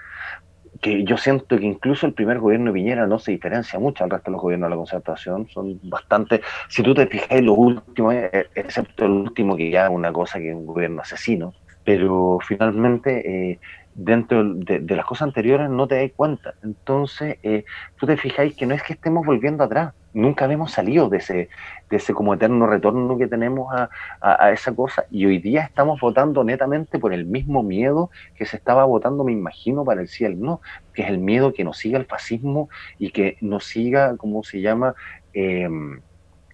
que 0.80 1.04
yo 1.04 1.16
siento 1.16 1.58
que 1.58 1.64
incluso 1.64 2.06
el 2.06 2.14
primer 2.14 2.38
gobierno 2.38 2.66
de 2.66 2.74
Piñera 2.74 3.06
no 3.06 3.18
se 3.18 3.32
diferencia 3.32 3.78
mucho 3.78 4.04
al 4.04 4.10
resto 4.10 4.30
de 4.30 4.32
los 4.32 4.42
gobiernos 4.42 4.68
de 4.68 4.70
la 4.70 4.76
concertación, 4.76 5.48
son 5.48 5.78
bastante, 5.82 6.40
si 6.68 6.82
tú 6.82 6.94
te 6.94 7.06
fijas 7.06 7.40
los 7.40 7.56
últimos, 7.56 8.14
eh, 8.14 8.48
excepto 8.54 9.04
el 9.04 9.12
último 9.12 9.56
que 9.56 9.70
ya 9.70 9.84
es 9.84 9.90
una 9.90 10.12
cosa 10.12 10.38
que 10.38 10.50
es 10.50 10.54
un 10.54 10.66
gobierno 10.66 11.02
asesino, 11.02 11.54
pero 11.84 12.38
finalmente 12.42 13.50
eh, 13.50 13.60
dentro 13.94 14.42
de, 14.54 14.80
las 14.96 15.06
cosas 15.06 15.28
anteriores 15.28 15.70
no 15.70 15.86
te 15.86 15.96
das 16.00 16.10
cuenta. 16.14 16.54
Entonces, 16.62 17.38
eh, 17.42 17.64
tú 17.98 18.06
te 18.06 18.16
fijáis 18.16 18.54
que 18.56 18.66
no 18.66 18.74
es 18.74 18.82
que 18.82 18.94
estemos 18.94 19.24
volviendo 19.24 19.64
atrás, 19.64 19.94
nunca 20.12 20.44
habíamos 20.44 20.72
salido 20.72 21.08
de 21.08 21.18
ese, 21.18 21.48
de 21.90 21.96
ese 21.96 22.14
como 22.14 22.34
eterno 22.34 22.66
retorno 22.66 23.18
que 23.18 23.26
tenemos 23.26 23.72
a, 23.74 23.88
a, 24.20 24.52
esa 24.52 24.74
cosa 24.74 25.04
y 25.10 25.26
hoy 25.26 25.38
día 25.38 25.62
estamos 25.62 26.00
votando 26.00 26.44
netamente 26.44 26.98
por 26.98 27.12
el 27.12 27.24
mismo 27.24 27.62
miedo 27.62 28.10
que 28.36 28.46
se 28.46 28.56
estaba 28.56 28.84
votando, 28.84 29.24
me 29.24 29.32
imagino, 29.32 29.84
para 29.84 30.02
el 30.02 30.08
el 30.20 30.40
no, 30.40 30.60
que 30.92 31.02
es 31.02 31.08
el 31.08 31.18
miedo 31.18 31.52
que 31.52 31.64
nos 31.64 31.78
siga 31.78 31.98
el 31.98 32.06
fascismo 32.06 32.68
y 32.98 33.10
que 33.10 33.36
nos 33.40 33.64
siga, 33.64 34.16
¿cómo 34.16 34.44
se 34.44 34.60
llama? 34.60 34.94
Eh, 35.32 35.68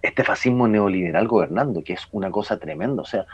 este 0.03 0.25
fascismo 0.25 0.67
neoliberal 0.67 1.29
gobernando, 1.29 1.83
que 1.85 1.93
es 1.93 2.09
una 2.13 2.31
cosa 2.31 2.59
tremenda. 2.59 3.03
O 3.03 3.05
sea, 3.05 3.27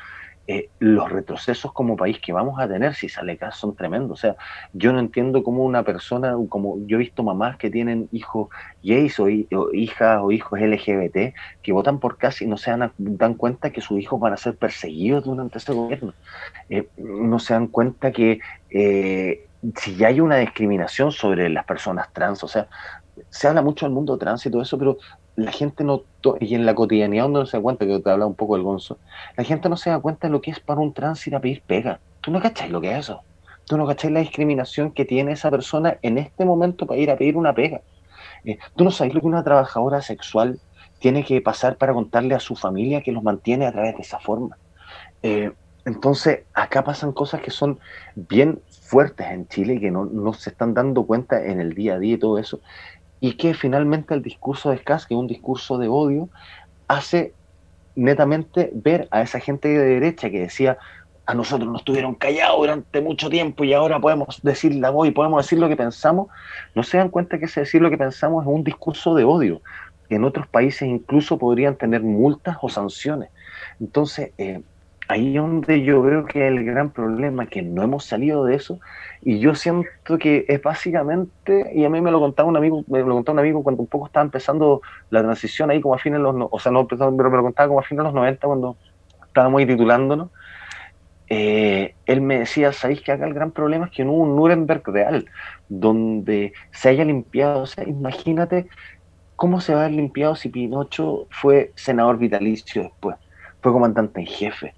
eh, 0.49 0.71
los 0.79 1.11
retrocesos 1.11 1.73
como 1.73 1.97
país 1.97 2.21
que 2.21 2.33
vamos 2.33 2.61
a 2.61 2.69
tener 2.69 2.95
si 2.95 3.09
sale 3.09 3.33
acá 3.33 3.51
son 3.51 3.75
tremendos. 3.75 4.13
O 4.13 4.21
sea, 4.21 4.37
yo 4.73 4.93
no 4.93 5.01
entiendo 5.01 5.43
cómo 5.43 5.65
una 5.65 5.83
persona, 5.83 6.37
como 6.49 6.79
yo 6.87 6.97
he 6.97 7.01
visto 7.01 7.25
mamás 7.25 7.57
que 7.57 7.69
tienen 7.69 8.09
hijos 8.13 8.49
gays 8.85 9.19
o, 9.19 9.29
hijas 9.29 10.21
o 10.23 10.31
hijos 10.31 10.61
LGBT 10.61 11.35
que 11.63 11.73
votan 11.73 11.99
por 11.99 12.17
casi 12.17 12.45
y 12.45 12.47
no 12.47 12.57
se 12.57 12.71
dan, 12.71 13.35
cuenta 13.35 13.71
que 13.71 13.81
sus 13.81 13.99
hijos 13.99 14.21
van 14.21 14.35
a 14.35 14.37
ser 14.37 14.57
perseguidos 14.57 15.25
durante 15.25 15.59
ese 15.59 15.73
gobierno. 15.73 16.15
Eh, 16.69 16.89
no 16.97 17.41
se 17.41 17.55
dan 17.55 17.67
cuenta 17.67 18.13
que 18.13 18.39
eh, 18.71 19.49
si 19.75 19.97
ya 19.97 20.09
hay 20.09 20.21
una 20.21 20.37
discriminación 20.37 21.11
sobre 21.11 21.49
las 21.49 21.65
personas 21.65 22.13
trans, 22.13 22.45
o 22.45 22.49
sea, 22.49 22.69
se 23.31 23.49
habla 23.49 23.63
mucho 23.63 23.87
del 23.87 23.95
mundo 23.95 24.17
trans 24.17 24.47
y 24.47 24.51
todo 24.51 24.63
eso, 24.63 24.79
pero 24.79 24.99
la 25.37 25.53
gente 25.53 25.85
no, 25.85 26.03
y 26.41 26.55
en 26.55 26.67
la 26.67 26.75
cotidianidad 26.75 27.27
uno 27.27 27.41
no 27.41 27.47
se 27.47 27.59
da 27.59 27.63
cuenta, 27.63 27.87
que 27.87 27.99
te 28.01 28.11
habla 28.11 28.27
un 28.27 28.35
poco 28.35 28.55
del 28.55 28.65
gonzo, 28.65 28.99
la 29.37 29.45
gente 29.45 29.69
no 29.69 29.77
se 29.77 29.91
da 29.91 30.01
cuenta 30.01 30.27
de 30.27 30.33
lo 30.33 30.41
que 30.41 30.51
es 30.51 30.61
para 30.61 30.81
un 30.81 30.93
trans 30.93 31.27
ir 31.27 31.37
a 31.37 31.41
pedir 31.41 31.63
pega. 31.63 32.01
Tú 32.23 32.31
no 32.31 32.41
cacháis 32.41 32.73
lo 32.73 32.81
que 32.81 32.91
es 32.91 32.99
eso. 32.99 33.21
Tú 33.67 33.77
no 33.77 33.87
cacháis 33.87 34.13
la 34.13 34.21
discriminación 34.21 34.93
que 34.93 35.05
tiene 35.05 35.33
esa 35.33 35.51
persona 35.51 35.99
en 36.03 36.19
este 36.19 36.45
momento 36.45 36.87
para 36.87 36.99
ir 36.99 37.11
a 37.11 37.17
pedir 37.17 37.37
una 37.37 37.55
pega. 37.55 37.83
Eh, 38.45 38.59
tú 38.75 38.85
no 38.85 38.91
sabes 38.91 39.15
lo 39.15 39.21
que 39.21 39.27
una 39.27 39.45
trabajadora 39.45 40.01
sexual 40.01 40.59
tiene 40.99 41.25
que 41.25 41.41
pasar 41.43 41.77
para 41.77 41.93
contarle 41.93 42.35
a 42.35 42.41
su 42.41 42.57
familia 42.57 43.03
que 43.03 43.13
los 43.13 43.23
mantiene 43.23 43.67
a 43.67 43.73
través 43.73 43.97
de 43.97 44.03
esa 44.03 44.19
forma. 44.19 44.57
Eh, 45.23 45.53
entonces, 45.85 46.41
acá 46.53 46.83
pasan 46.83 47.13
cosas 47.13 47.41
que 47.41 47.53
son 47.53 47.79
bien 48.17 48.61
fuertes 48.69 49.27
en 49.31 49.47
Chile 49.47 49.75
y 49.75 49.81
que 49.81 49.91
no, 49.91 50.05
no, 50.05 50.33
se 50.33 50.51
están 50.51 50.75
dando 50.75 51.05
cuenta 51.05 51.45
en 51.45 51.61
el 51.61 51.75
día 51.75 51.95
a 51.95 51.99
día 51.99 52.15
y 52.15 52.19
todo 52.19 52.39
eso 52.39 52.61
y 53.21 53.35
que 53.35 53.55
finalmente 53.55 54.15
el 54.15 54.23
discurso 54.23 54.71
de 54.71 54.79
Kass, 54.79 55.07
que 55.07 55.15
es 55.15 55.21
un 55.21 55.27
discurso 55.27 55.79
de 55.79 55.89
odio, 55.89 56.29
hace 56.89 57.33
netamente 57.95 58.71
ver 58.75 59.09
a 59.11 59.23
esa 59.23 59.41
gente 59.41 59.69
de 59.69 59.85
derecha 59.85 60.31
que 60.31 60.41
decía 60.41 60.79
a 61.27 61.35
nosotros 61.35 61.69
nos 61.71 61.83
tuvieron 61.83 62.15
callados 62.15 62.59
durante 62.59 63.01
mucho 63.01 63.29
tiempo 63.29 63.65
y 63.65 63.73
ahora 63.73 63.99
podemos 63.99 64.41
decir 64.43 64.75
la 64.77 64.91
voz 64.91 65.09
y 65.09 65.11
podemos 65.11 65.45
decir 65.45 65.59
lo 65.59 65.69
que 65.69 65.77
pensamos, 65.77 66.29
no 66.75 66.85
se 66.85 66.99
dan 66.99 67.09
cuenta 67.09 67.39
que 67.39 67.47
ese 67.47 67.61
decir 67.61 67.83
lo 67.83 67.91
que 67.91 67.99
pensamos 67.99 68.45
es 68.45 68.49
un 68.49 68.63
discurso 68.63 69.15
de 69.15 69.25
odio. 69.25 69.61
En 70.09 70.23
otros 70.23 70.47
países 70.47 70.89
incluso 70.89 71.37
podrían 71.37 71.75
tener 71.75 72.03
multas 72.03 72.59
o 72.63 72.69
sanciones. 72.69 73.31
Entonces, 73.81 74.31
eh, 74.39 74.63
ahí 75.09 75.37
es 75.37 75.43
donde 75.43 75.83
yo 75.83 76.03
veo 76.03 76.25
que 76.25 76.47
el 76.49 76.65
gran 76.65 76.91
problema, 76.91 77.47
que 77.47 77.63
no 77.63 77.83
hemos 77.83 78.05
salido 78.05 78.45
de 78.45 78.57
eso, 78.57 78.81
y 79.23 79.39
yo 79.39 79.55
siento 79.55 80.19
que 80.19 80.45
es 80.49 80.63
básicamente, 80.63 81.73
y 81.75 81.85
a 81.85 81.91
mí 81.91 82.01
me 82.01 82.11
lo 82.11 82.21
contaba 82.21 82.49
un 82.49 82.57
amigo, 82.57 82.85
me 82.89 83.01
lo 83.01 83.15
contaba 83.15 83.35
un 83.35 83.41
amigo 83.41 83.63
cuando 83.63 83.83
un 83.83 83.89
poco 83.89 84.07
estaba 84.07 84.25
empezando 84.25 84.83
la 85.11 85.23
transición 85.23 85.71
ahí 85.71 85.81
como 85.81 85.95
a 85.95 85.99
fines 85.99 86.19
de 86.19 86.25
los, 86.25 86.35
o 86.51 86.59
sea, 86.59 86.73
no 86.73 86.87
pero 86.87 87.11
me 87.13 87.37
lo 87.37 87.43
contaba 87.43 87.69
como 87.69 87.81
a 87.81 87.83
fines 87.83 87.99
de 87.99 88.05
los 88.05 88.15
90 88.15 88.47
cuando 88.47 88.77
estábamos 89.27 89.61
ahí 89.61 89.67
titulándonos, 89.67 90.31
eh, 91.29 91.95
él 92.07 92.21
me 92.21 92.39
decía, 92.41 92.73
¿sabéis 92.73 93.01
que 93.01 93.13
acá 93.13 93.27
el 93.27 93.35
gran 93.35 93.51
problema 93.51 93.87
es 93.87 93.93
que 93.93 94.05
no 94.05 94.13
hubo 94.13 94.23
un 94.23 94.37
Nuremberg 94.37 94.83
real, 94.87 95.27
donde 95.69 96.53
se 96.71 96.89
haya 96.89 97.05
limpiado, 97.05 97.63
o 97.63 97.67
sea, 97.67 97.85
imagínate 97.85 98.69
cómo 99.35 99.61
se 99.61 99.75
va 99.75 99.83
a 99.83 99.85
haber 99.85 99.97
limpiado 99.97 100.37
si 100.37 100.49
Pinocho 100.49 101.27
fue 101.31 101.73
senador 101.77 102.19
vitalicio 102.19 102.85
después, 102.85 103.17
fue 103.61 103.73
comandante 103.73 104.21
en 104.21 104.27
jefe, 104.27 104.75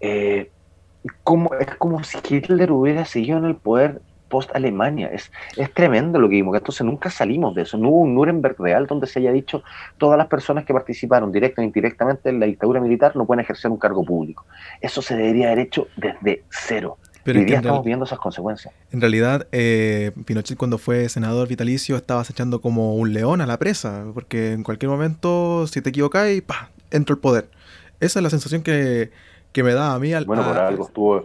eh, 0.00 0.50
como, 1.24 1.54
es 1.54 1.74
como 1.76 2.02
si 2.04 2.18
Hitler 2.28 2.72
hubiera 2.72 3.04
seguido 3.04 3.38
en 3.38 3.44
el 3.44 3.56
poder 3.56 4.00
post 4.28 4.54
Alemania. 4.54 5.10
Es, 5.12 5.30
es 5.56 5.72
tremendo 5.72 6.18
lo 6.18 6.28
que 6.28 6.36
vimos, 6.36 6.52
que 6.52 6.58
entonces 6.58 6.84
nunca 6.84 7.10
salimos 7.10 7.54
de 7.54 7.62
eso. 7.62 7.78
No 7.78 7.88
hubo 7.88 8.00
un 8.00 8.14
Nuremberg 8.14 8.56
real 8.58 8.86
donde 8.86 9.06
se 9.06 9.18
haya 9.20 9.32
dicho 9.32 9.62
todas 9.96 10.18
las 10.18 10.28
personas 10.28 10.64
que 10.64 10.72
participaron 10.72 11.32
directa 11.32 11.62
o 11.62 11.64
indirectamente 11.64 12.28
en 12.28 12.40
la 12.40 12.46
dictadura 12.46 12.80
militar 12.80 13.16
no 13.16 13.26
pueden 13.26 13.40
ejercer 13.40 13.70
un 13.70 13.78
cargo 13.78 14.04
público. 14.04 14.46
Eso 14.80 15.02
se 15.02 15.16
debería 15.16 15.46
haber 15.46 15.60
hecho 15.60 15.88
desde 15.96 16.44
cero. 16.50 16.98
Pero 17.24 17.40
Hoy 17.40 17.44
día 17.44 17.56
estamos 17.56 17.84
viendo 17.84 18.06
esas 18.06 18.18
consecuencias. 18.18 18.72
En 18.90 19.02
realidad, 19.02 19.46
eh, 19.52 20.12
Pinochet 20.24 20.56
cuando 20.56 20.78
fue 20.78 21.10
senador 21.10 21.46
vitalicio 21.46 21.96
estaba 21.96 22.22
echando 22.22 22.62
como 22.62 22.94
un 22.94 23.12
león 23.12 23.42
a 23.42 23.46
la 23.46 23.58
presa, 23.58 24.06
porque 24.14 24.52
en 24.52 24.62
cualquier 24.62 24.88
momento, 24.88 25.66
si 25.66 25.82
te 25.82 25.90
equivocáis, 25.90 26.40
pa, 26.40 26.70
entra 26.90 27.14
el 27.14 27.20
poder. 27.20 27.50
Esa 28.00 28.20
es 28.20 28.22
la 28.22 28.30
sensación 28.30 28.62
que, 28.62 29.10
que 29.52 29.62
me 29.62 29.72
da 29.74 29.94
a 29.94 29.98
mí. 29.98 30.12
Al, 30.12 30.24
bueno, 30.24 30.44
por 30.44 30.58
algo 30.58 30.84
estuvo, 30.84 31.24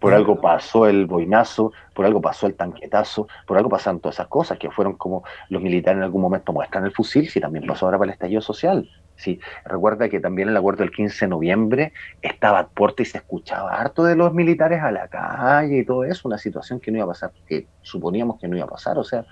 por 0.00 0.14
algo 0.14 0.40
pasó 0.40 0.86
el 0.86 1.06
boinazo, 1.06 1.72
por 1.94 2.06
algo 2.06 2.20
pasó 2.20 2.46
el 2.46 2.54
tanquetazo, 2.54 3.28
por 3.46 3.58
algo 3.58 3.68
pasaron 3.68 4.00
todas 4.00 4.16
esas 4.16 4.28
cosas 4.28 4.58
que 4.58 4.70
fueron 4.70 4.94
como 4.94 5.22
los 5.50 5.62
militares 5.62 5.98
en 5.98 6.04
algún 6.04 6.22
momento 6.22 6.52
muestran 6.52 6.84
el 6.86 6.92
fusil, 6.92 7.28
si 7.28 7.38
también 7.38 7.66
pasó 7.66 7.84
ahora 7.86 7.98
para 7.98 8.10
el 8.10 8.14
estallido 8.14 8.40
social. 8.40 8.88
Sí, 9.16 9.38
recuerda 9.66 10.08
que 10.08 10.18
también 10.18 10.48
el 10.48 10.56
acuerdo 10.56 10.82
del 10.82 10.90
15 10.90 11.26
de 11.26 11.28
noviembre 11.28 11.92
estaba 12.22 12.60
a 12.60 12.68
puerta 12.68 13.02
y 13.02 13.04
se 13.04 13.18
escuchaba 13.18 13.74
harto 13.74 14.02
de 14.02 14.16
los 14.16 14.32
militares 14.32 14.80
a 14.82 14.90
la 14.90 15.08
calle 15.08 15.80
y 15.80 15.84
todo 15.84 16.04
eso, 16.04 16.26
una 16.26 16.38
situación 16.38 16.80
que 16.80 16.90
no 16.90 16.96
iba 16.96 17.04
a 17.04 17.08
pasar, 17.08 17.32
que 17.46 17.66
suponíamos 17.82 18.40
que 18.40 18.48
no 18.48 18.56
iba 18.56 18.64
a 18.64 18.70
pasar, 18.70 18.96
o 18.96 19.04
sea, 19.04 19.26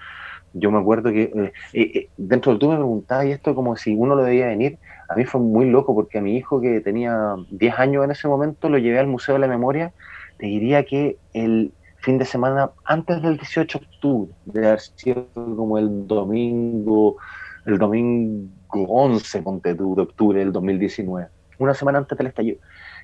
yo 0.53 0.71
me 0.71 0.79
acuerdo 0.79 1.11
que 1.11 1.23
eh, 1.23 1.53
eh, 1.73 1.91
eh, 1.95 2.11
dentro 2.19 2.53
de 2.53 2.59
tú 2.59 2.69
me 2.69 2.77
preguntabas 2.77 3.27
y 3.27 3.33
esto 3.33 3.55
como 3.55 3.77
si 3.77 3.95
uno 3.95 4.14
lo 4.14 4.25
debía 4.25 4.47
venir, 4.49 4.79
a 5.09 5.14
mí 5.14 5.25
fue 5.25 5.40
muy 5.40 5.68
loco 5.71 5.94
porque 5.94 6.18
a 6.18 6.21
mi 6.21 6.37
hijo 6.37 6.61
que 6.61 6.81
tenía 6.81 7.35
10 7.51 7.79
años 7.79 8.05
en 8.05 8.11
ese 8.11 8.29
momento 8.29 8.68
lo 8.68 8.79
llevé 8.79 8.99
al 8.99 9.07
Museo 9.07 9.35
de 9.35 9.40
la 9.40 9.49
Memoria, 9.49 9.92
te 10.37 10.47
diría 10.47 10.85
que 10.85 11.16
el 11.33 11.73
fin 12.01 12.18
de 12.18 12.27
semana 12.27 12.71
antes 12.85 13.23
del 13.23 13.38
18 13.38 13.79
de 13.79 13.87
octubre, 13.87 14.33
de 14.44 14.66
haber 14.66 14.81
sido 14.81 15.27
como 15.35 15.79
el 15.79 16.07
domingo, 16.07 17.16
el 17.64 17.79
domingo 17.79 18.51
11, 18.68 19.42
ponte 19.42 19.75
de 19.75 19.83
octubre 19.83 20.38
del 20.38 20.53
2019, 20.53 21.29
una 21.59 21.75
semana 21.75 21.99
antes 21.99 22.16
del 22.16 22.29
estallido. 22.29 22.59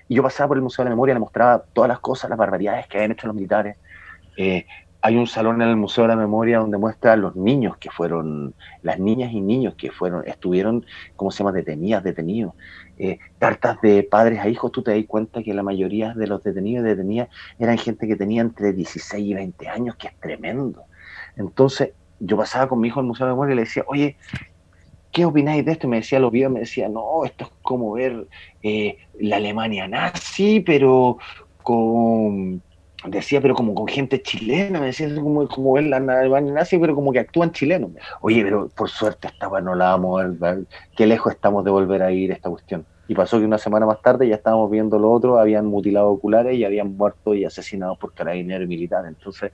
Y 0.07 0.17
yo 0.17 0.23
pasaba 0.23 0.49
por 0.49 0.59
el 0.59 0.62
Museo 0.62 0.85
de 0.85 0.90
la 0.90 0.95
Memoria, 0.95 1.14
le 1.14 1.21
mostraba 1.21 1.64
todas 1.73 1.88
las 1.88 2.01
cosas, 2.01 2.29
las 2.29 2.38
barbaridades 2.38 2.87
que 2.87 2.99
habían 2.99 3.12
hecho 3.12 3.27
los 3.27 3.35
militares, 3.35 3.79
eh, 4.37 4.67
hay 5.05 5.17
un 5.17 5.27
salón 5.27 5.61
en 5.61 5.69
el 5.69 5.77
Museo 5.77 6.05
de 6.05 6.09
la 6.09 6.17
Memoria 6.17 6.61
donde 6.61 6.79
muestra 6.79 7.14
los 7.14 7.37
niños 7.37 7.77
que 7.77 7.90
fueron, 7.90 8.55
las 8.81 8.99
niñas 8.99 9.35
y 9.35 9.43
niños 9.43 9.75
que 9.75 9.90
fueron, 9.90 10.27
estuvieron, 10.27 10.87
¿cómo 11.14 11.31
se 11.31 11.40
llama?, 11.40 11.53
detenidas, 11.53 12.03
detenidos. 12.03 12.55
Eh, 12.97 13.19
cartas 13.38 13.79
de 13.83 14.03
padres 14.05 14.40
a 14.40 14.49
hijos, 14.49 14.73
tú 14.73 14.83
te 14.83 14.93
das 14.93 15.05
cuenta 15.07 15.43
que 15.43 15.53
la 15.53 15.62
mayoría 15.62 16.14
de 16.14 16.27
los 16.27 16.43
detenidos 16.43 16.87
y 16.87 16.88
detenidas 16.88 17.29
eran 17.59 17.77
gente 17.77 18.09
que 18.09 18.17
tenía 18.17 18.40
entre 18.40 18.73
16 18.73 19.27
y 19.27 19.35
20 19.35 19.69
años, 19.69 19.97
que 19.97 20.09
es 20.09 20.19
tremendo. 20.21 20.85
Entonces, 21.37 21.90
yo 22.19 22.38
pasaba 22.38 22.67
con 22.67 22.81
mi 22.81 22.88
hijo 22.88 23.01
al 23.01 23.07
Museo 23.07 23.27
de 23.27 23.33
la 23.33 23.35
Memoria 23.35 23.53
y 23.53 23.57
le 23.57 23.64
decía, 23.64 23.85
oye, 23.87 24.17
¿qué 25.12 25.27
opináis 25.27 25.67
de 25.67 25.73
esto? 25.73 25.87
Y 25.87 25.90
me 25.90 25.97
decía, 25.97 26.19
los 26.19 26.33
videos, 26.33 26.51
me 26.51 26.61
decía, 26.61 26.88
no, 26.88 27.27
esto 27.27 27.45
es 27.45 27.51
como 27.61 27.93
ver 27.93 28.27
eh, 28.62 28.97
la 29.21 29.37
Alemania 29.37 29.87
nazi, 29.87 30.61
pero 30.61 31.19
con 31.62 32.62
decía, 33.07 33.40
pero 33.40 33.55
como 33.55 33.75
con 33.75 33.87
gente 33.87 34.23
chilena, 34.23 34.81
me 34.81 34.87
decía, 34.87 35.12
como, 35.14 35.47
como 35.49 35.73
ver 35.73 35.85
la 35.85 36.01
nazi, 36.01 36.79
pero 36.79 36.95
como 36.95 37.12
que 37.12 37.21
actúan 37.21 37.53
chilenos. 37.53 37.90
Oye, 38.21 38.43
pero 38.43 38.69
por 38.69 38.88
suerte 38.88 39.29
esta 39.29 39.49
no 39.61 39.75
la 39.75 39.97
vamos 39.97 40.25
qué 40.97 41.07
lejos 41.07 41.33
estamos 41.33 41.64
de 41.64 41.71
volver 41.71 42.03
a 42.03 42.11
ir 42.11 42.33
esta 42.33 42.51
cuestión. 42.51 42.87
Y 43.07 43.14
pasó 43.14 43.38
que 43.38 43.45
una 43.45 43.59
semana 43.59 43.85
más 43.85 44.01
tarde 44.01 44.27
ya 44.27 44.37
estábamos 44.37 44.71
viendo 44.71 44.99
lo 44.99 45.12
otro, 45.12 45.38
habían 45.38 45.67
mutilado 45.67 46.09
oculares 46.09 46.57
y 46.57 46.64
habían 46.64 46.97
muerto 46.97 47.35
y 47.35 47.45
asesinados 47.45 47.99
por 47.99 48.14
carabineros 48.14 48.64
y 48.64 48.69
militares. 48.69 49.09
Entonces, 49.09 49.53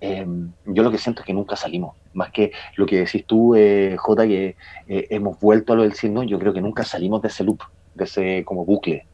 em, 0.00 0.50
yo 0.66 0.82
lo 0.82 0.90
que 0.90 0.98
siento 0.98 1.20
es 1.20 1.26
que 1.26 1.32
nunca 1.32 1.54
salimos. 1.54 1.94
Más 2.14 2.32
que 2.32 2.50
lo 2.76 2.86
que 2.86 2.98
decís 2.98 3.24
tú, 3.26 3.54
eh, 3.54 3.96
Jota, 3.96 4.26
que 4.26 4.56
eh, 4.88 5.06
hemos 5.10 5.38
vuelto 5.38 5.72
a 5.72 5.76
lo 5.76 5.82
del 5.82 5.92
signo, 5.92 6.24
yo 6.24 6.38
creo 6.40 6.52
que 6.52 6.60
nunca 6.60 6.82
salimos 6.82 7.22
de 7.22 7.28
ese 7.28 7.44
loop, 7.44 7.60
de 7.94 8.04
ese 8.04 8.44
como 8.44 8.64
bucle. 8.64 9.06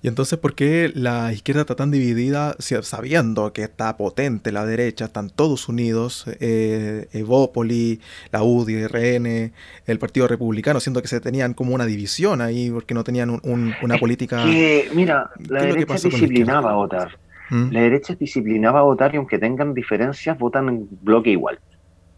Y 0.00 0.06
entonces, 0.06 0.38
¿por 0.38 0.54
qué 0.54 0.92
la 0.94 1.32
izquierda 1.32 1.62
está 1.62 1.74
tan 1.74 1.90
dividida 1.90 2.54
sabiendo 2.58 3.52
que 3.52 3.62
está 3.64 3.96
potente 3.96 4.52
la 4.52 4.64
derecha? 4.64 5.06
Están 5.06 5.28
todos 5.28 5.68
unidos, 5.68 6.24
eh, 6.38 7.08
Evópoli, 7.12 8.00
la 8.30 8.44
UDI, 8.44 8.86
RN, 8.86 9.52
el 9.86 9.98
Partido 9.98 10.28
Republicano, 10.28 10.78
siendo 10.78 11.02
que 11.02 11.08
se 11.08 11.20
tenían 11.20 11.52
como 11.52 11.74
una 11.74 11.84
división 11.84 12.40
ahí 12.40 12.70
porque 12.70 12.94
no 12.94 13.02
tenían 13.02 13.40
una 13.42 13.98
política... 13.98 14.44
mira, 14.94 15.30
la 15.48 15.62
derecha 15.62 15.94
disciplinaba 15.94 16.70
a 16.70 16.74
votar. 16.74 17.18
¿Mm? 17.50 17.72
La 17.72 17.80
derecha 17.80 18.14
disciplinaba 18.14 18.80
a 18.80 18.82
votar 18.82 19.14
y 19.14 19.16
aunque 19.16 19.38
tengan 19.38 19.74
diferencias, 19.74 20.38
votan 20.38 20.68
en 20.68 20.88
bloque 21.02 21.30
igual. 21.30 21.58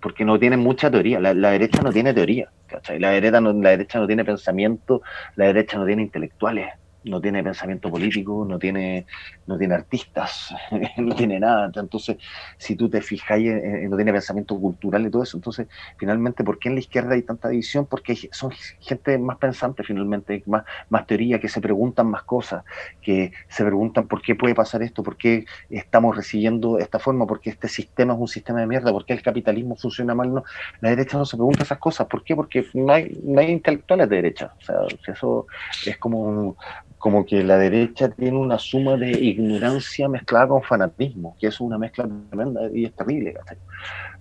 Porque 0.02 0.24
no 0.26 0.38
tienen 0.38 0.60
mucha 0.60 0.90
teoría. 0.90 1.18
La, 1.18 1.50
derecha 1.50 1.80
no 1.80 1.92
tiene 1.92 2.12
teoría. 2.12 2.50
La 2.98 3.10
derecha, 3.10 3.40
no, 3.40 3.54
la 3.54 3.70
derecha 3.70 3.98
no 3.98 4.06
tiene 4.06 4.24
pensamiento, 4.24 5.00
la 5.36 5.46
derecha 5.46 5.78
no 5.78 5.86
tiene 5.86 6.02
intelectuales 6.02 6.68
no 7.04 7.20
tiene 7.20 7.42
pensamiento 7.42 7.90
político, 7.90 8.44
no 8.48 8.58
tiene, 8.58 9.06
no 9.46 9.56
tiene 9.56 9.74
artistas, 9.74 10.54
no 10.98 11.14
tiene 11.14 11.40
nada. 11.40 11.70
Entonces, 11.74 12.16
si 12.58 12.76
tú 12.76 12.88
te 12.88 12.98
eh, 12.98 13.86
no 13.88 13.96
tiene 13.96 14.12
pensamiento 14.12 14.58
cultural 14.58 15.06
y 15.06 15.10
todo 15.10 15.22
eso. 15.22 15.36
Entonces, 15.36 15.68
finalmente, 15.98 16.44
¿por 16.44 16.58
qué 16.58 16.68
en 16.68 16.74
la 16.74 16.80
izquierda 16.80 17.14
hay 17.14 17.22
tanta 17.22 17.48
división? 17.48 17.86
Porque 17.86 18.16
son 18.32 18.50
gente 18.80 19.18
más 19.18 19.38
pensante, 19.38 19.82
finalmente, 19.82 20.42
más, 20.46 20.64
más 20.88 21.06
teoría, 21.06 21.40
que 21.40 21.48
se 21.48 21.60
preguntan 21.60 22.08
más 22.08 22.22
cosas, 22.24 22.64
que 23.00 23.32
se 23.48 23.64
preguntan 23.64 24.06
por 24.06 24.22
qué 24.22 24.34
puede 24.34 24.54
pasar 24.54 24.82
esto, 24.82 25.02
por 25.02 25.16
qué 25.16 25.44
estamos 25.68 26.16
recibiendo 26.16 26.78
esta 26.78 26.98
forma, 26.98 27.26
por 27.26 27.40
qué 27.40 27.50
este 27.50 27.68
sistema 27.68 28.14
es 28.14 28.20
un 28.20 28.28
sistema 28.28 28.60
de 28.60 28.66
mierda, 28.66 28.92
por 28.92 29.04
qué 29.04 29.14
el 29.14 29.22
capitalismo 29.22 29.76
funciona 29.76 30.14
mal. 30.14 30.32
No, 30.32 30.44
la 30.80 30.90
derecha 30.90 31.18
no 31.18 31.24
se 31.24 31.36
pregunta 31.36 31.64
esas 31.64 31.78
cosas. 31.78 32.06
¿Por 32.06 32.22
qué? 32.24 32.36
Porque 32.36 32.66
no 32.74 32.92
hay, 32.92 33.18
no 33.22 33.40
hay 33.40 33.50
intelectuales 33.50 34.08
de 34.08 34.16
derecha. 34.16 34.54
O 34.58 34.64
sea, 34.64 34.76
eso 35.06 35.46
es 35.86 35.96
como 35.98 36.56
como 37.00 37.24
que 37.24 37.42
la 37.42 37.56
derecha 37.56 38.10
tiene 38.10 38.36
una 38.36 38.58
suma 38.58 38.94
de 38.98 39.10
ignorancia 39.10 40.06
mezclada 40.06 40.48
con 40.48 40.62
fanatismo, 40.62 41.34
que 41.40 41.46
es 41.46 41.58
una 41.58 41.78
mezcla 41.78 42.06
tremenda 42.28 42.60
y 42.74 42.84
es 42.84 42.94
terrible. 42.94 43.34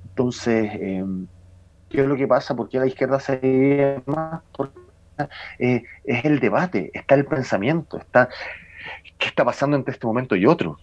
Entonces, 0.06 0.72
eh, 0.76 1.04
¿qué 1.90 2.00
es 2.02 2.08
lo 2.08 2.16
que 2.16 2.26
pasa? 2.26 2.56
¿Por 2.56 2.70
qué 2.70 2.80
la 2.80 2.88
izquierda 2.88 3.20
se 3.20 3.38
divide 3.38 4.02
más? 4.06 4.42
Eh, 5.60 5.84
es 6.06 6.24
el 6.24 6.40
debate, 6.40 6.90
está 6.94 7.16
el 7.16 7.26
pensamiento, 7.26 7.98
está 7.98 8.30
qué 9.18 9.28
está 9.28 9.44
pasando 9.44 9.76
entre 9.76 9.92
este 9.92 10.08
momento 10.08 10.38
y 10.38 10.46
otro 10.46 10.80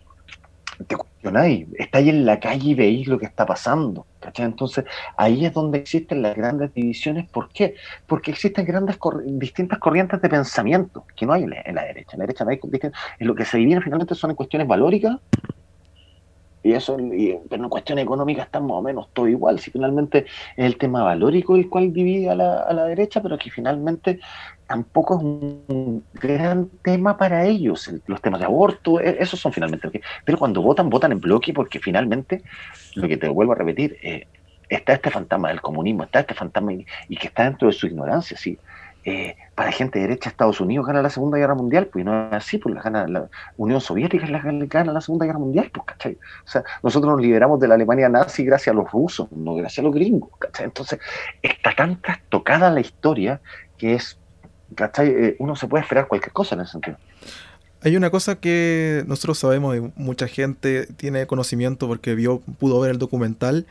te 0.86 0.96
cuestionáis, 0.96 1.66
estáis 1.78 2.08
en 2.08 2.26
la 2.26 2.38
calle 2.38 2.70
y 2.70 2.74
veis 2.74 3.06
lo 3.08 3.18
que 3.18 3.26
está 3.26 3.46
pasando. 3.46 4.06
Entonces, 4.36 4.84
ahí 5.16 5.46
es 5.46 5.52
donde 5.52 5.78
existen 5.78 6.22
las 6.22 6.36
grandes 6.36 6.74
divisiones. 6.74 7.28
¿Por 7.30 7.48
qué? 7.50 7.74
Porque 8.06 8.32
existen 8.32 8.64
grandes 8.64 8.98
distintas 9.24 9.78
corrientes 9.78 10.20
de 10.20 10.28
pensamiento 10.28 11.04
que 11.14 11.26
no 11.26 11.32
hay 11.32 11.44
en 11.44 11.50
la, 11.50 11.84
derecha. 11.84 12.12
En 12.12 12.18
la 12.18 12.26
derecha 12.26 12.44
no 12.44 12.50
hay 12.50 12.60
en 12.62 13.26
lo 13.26 13.34
que 13.34 13.44
se 13.44 13.58
divide 13.58 13.80
finalmente 13.80 14.14
son 14.14 14.30
en 14.30 14.36
cuestiones 14.36 14.66
valóricas 14.66 15.18
y 16.66 16.72
eso, 16.72 16.96
pero 17.48 17.62
en 17.62 17.68
cuestión 17.68 18.00
económica 18.00 18.42
está 18.42 18.58
más 18.58 18.72
o 18.72 18.82
menos 18.82 19.08
todo 19.12 19.28
igual. 19.28 19.60
Si 19.60 19.70
finalmente 19.70 20.26
es 20.56 20.64
el 20.66 20.76
tema 20.76 21.04
valórico 21.04 21.54
el 21.54 21.68
cual 21.68 21.92
divide 21.92 22.28
a 22.28 22.34
la, 22.34 22.62
a 22.62 22.72
la 22.72 22.84
derecha, 22.86 23.22
pero 23.22 23.38
que 23.38 23.50
finalmente 23.50 24.18
tampoco 24.66 25.16
es 25.16 25.22
un 25.22 26.04
gran 26.14 26.68
tema 26.82 27.16
para 27.16 27.44
ellos. 27.44 27.90
Los 28.06 28.20
temas 28.20 28.40
de 28.40 28.46
aborto, 28.46 29.00
e, 29.00 29.16
esos 29.20 29.40
son 29.40 29.52
finalmente. 29.52 30.00
Pero 30.24 30.38
cuando 30.38 30.62
votan, 30.62 30.90
votan 30.90 31.12
en 31.12 31.20
bloque 31.20 31.52
porque 31.52 31.78
finalmente, 31.78 32.42
lo 32.94 33.08
que 33.08 33.16
te 33.16 33.28
vuelvo 33.28 33.52
a 33.52 33.56
repetir, 33.56 33.96
eh, 34.02 34.26
está 34.68 34.94
este 34.94 35.10
fantasma 35.10 35.48
del 35.48 35.60
comunismo, 35.60 36.04
está 36.04 36.20
este 36.20 36.34
fantasma 36.34 36.72
y, 36.72 37.16
que 37.16 37.28
está 37.28 37.44
dentro 37.44 37.68
de 37.68 37.74
su 37.74 37.86
ignorancia, 37.86 38.36
sí. 38.36 38.58
Eh, 39.08 39.36
para 39.54 39.70
gente 39.70 40.00
derecha, 40.00 40.28
Estados 40.28 40.60
Unidos 40.60 40.84
gana 40.84 41.00
la 41.00 41.10
Segunda 41.10 41.38
Guerra 41.38 41.54
Mundial, 41.54 41.86
pues 41.86 42.04
no 42.04 42.26
es 42.26 42.32
así, 42.32 42.58
pues 42.58 42.74
la 42.74 42.82
gana 42.82 43.06
la 43.06 43.28
Unión 43.56 43.80
Soviética 43.80 44.26
la 44.26 44.40
gana 44.40 44.92
la 44.92 45.00
Segunda 45.00 45.26
Guerra 45.26 45.38
Mundial, 45.38 45.70
pues, 45.72 45.86
¿cachai? 45.86 46.18
O 46.44 46.48
sea, 46.48 46.64
nosotros 46.82 47.12
nos 47.12 47.22
liberamos 47.22 47.60
de 47.60 47.68
la 47.68 47.76
Alemania 47.76 48.08
nazi 48.08 48.44
gracias 48.44 48.74
a 48.74 48.76
los 48.76 48.90
rusos, 48.90 49.30
no 49.30 49.54
gracias 49.54 49.78
a 49.78 49.82
los 49.82 49.94
gringos, 49.94 50.30
¿cachai? 50.40 50.64
Entonces, 50.66 50.98
está 51.40 51.72
tan 51.76 52.02
trastocada 52.02 52.68
la 52.68 52.80
historia 52.80 53.40
que 53.78 53.94
es 53.94 54.18
¿cachai? 54.74 55.08
Eh, 55.08 55.36
uno 55.38 55.56
se 55.56 55.66
puede 55.66 55.82
esperar 55.82 56.08
cualquier 56.08 56.32
cosa 56.32 56.54
en 56.54 56.62
ese 56.62 56.72
sentido. 56.72 56.96
Hay 57.82 57.96
una 57.96 58.10
cosa 58.10 58.36
que 58.36 59.04
nosotros 59.06 59.38
sabemos 59.38 59.76
y 59.76 59.92
mucha 59.96 60.26
gente 60.26 60.86
tiene 60.96 61.26
conocimiento 61.26 61.86
porque 61.86 62.14
vio, 62.14 62.40
pudo 62.58 62.80
ver 62.80 62.90
el 62.92 62.98
documental, 62.98 63.66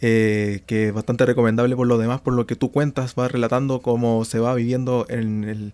eh, 0.00 0.62
que 0.66 0.88
es 0.88 0.94
bastante 0.94 1.26
recomendable 1.26 1.74
por 1.74 1.86
lo 1.86 1.98
demás, 1.98 2.20
por 2.20 2.34
lo 2.34 2.46
que 2.46 2.54
tú 2.54 2.70
cuentas, 2.70 3.14
vas 3.14 3.32
relatando 3.32 3.80
cómo 3.80 4.24
se 4.24 4.38
va 4.38 4.54
viviendo 4.54 5.06
en 5.08 5.72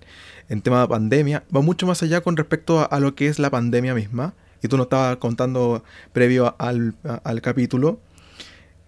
el 0.48 0.62
tema 0.62 0.80
de 0.80 0.88
pandemia, 0.88 1.42
va 1.54 1.60
mucho 1.60 1.86
más 1.86 2.02
allá 2.02 2.22
con 2.22 2.36
respecto 2.36 2.88
a, 2.90 3.00
lo 3.00 3.14
que 3.14 3.26
es 3.26 3.38
la 3.38 3.50
pandemia 3.50 3.94
misma, 3.94 4.32
y 4.62 4.68
tú 4.68 4.78
nos 4.78 4.86
estabas 4.86 5.16
contando 5.16 5.84
previo 6.12 6.54
al 6.58 6.94
capítulo, 7.42 7.98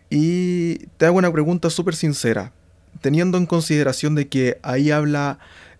y 0.08 0.78
te 0.96 1.06
hago 1.06 1.18
una 1.18 1.32
pregunta 1.32 1.68
súper 1.70 1.96
sincera, 1.96 2.52
teniendo 3.00 3.38
en 3.38 3.46
consideración 3.46 4.14
de 4.14 4.28
que 4.28 4.58
ahí 4.62 4.90
habla 4.90 5.38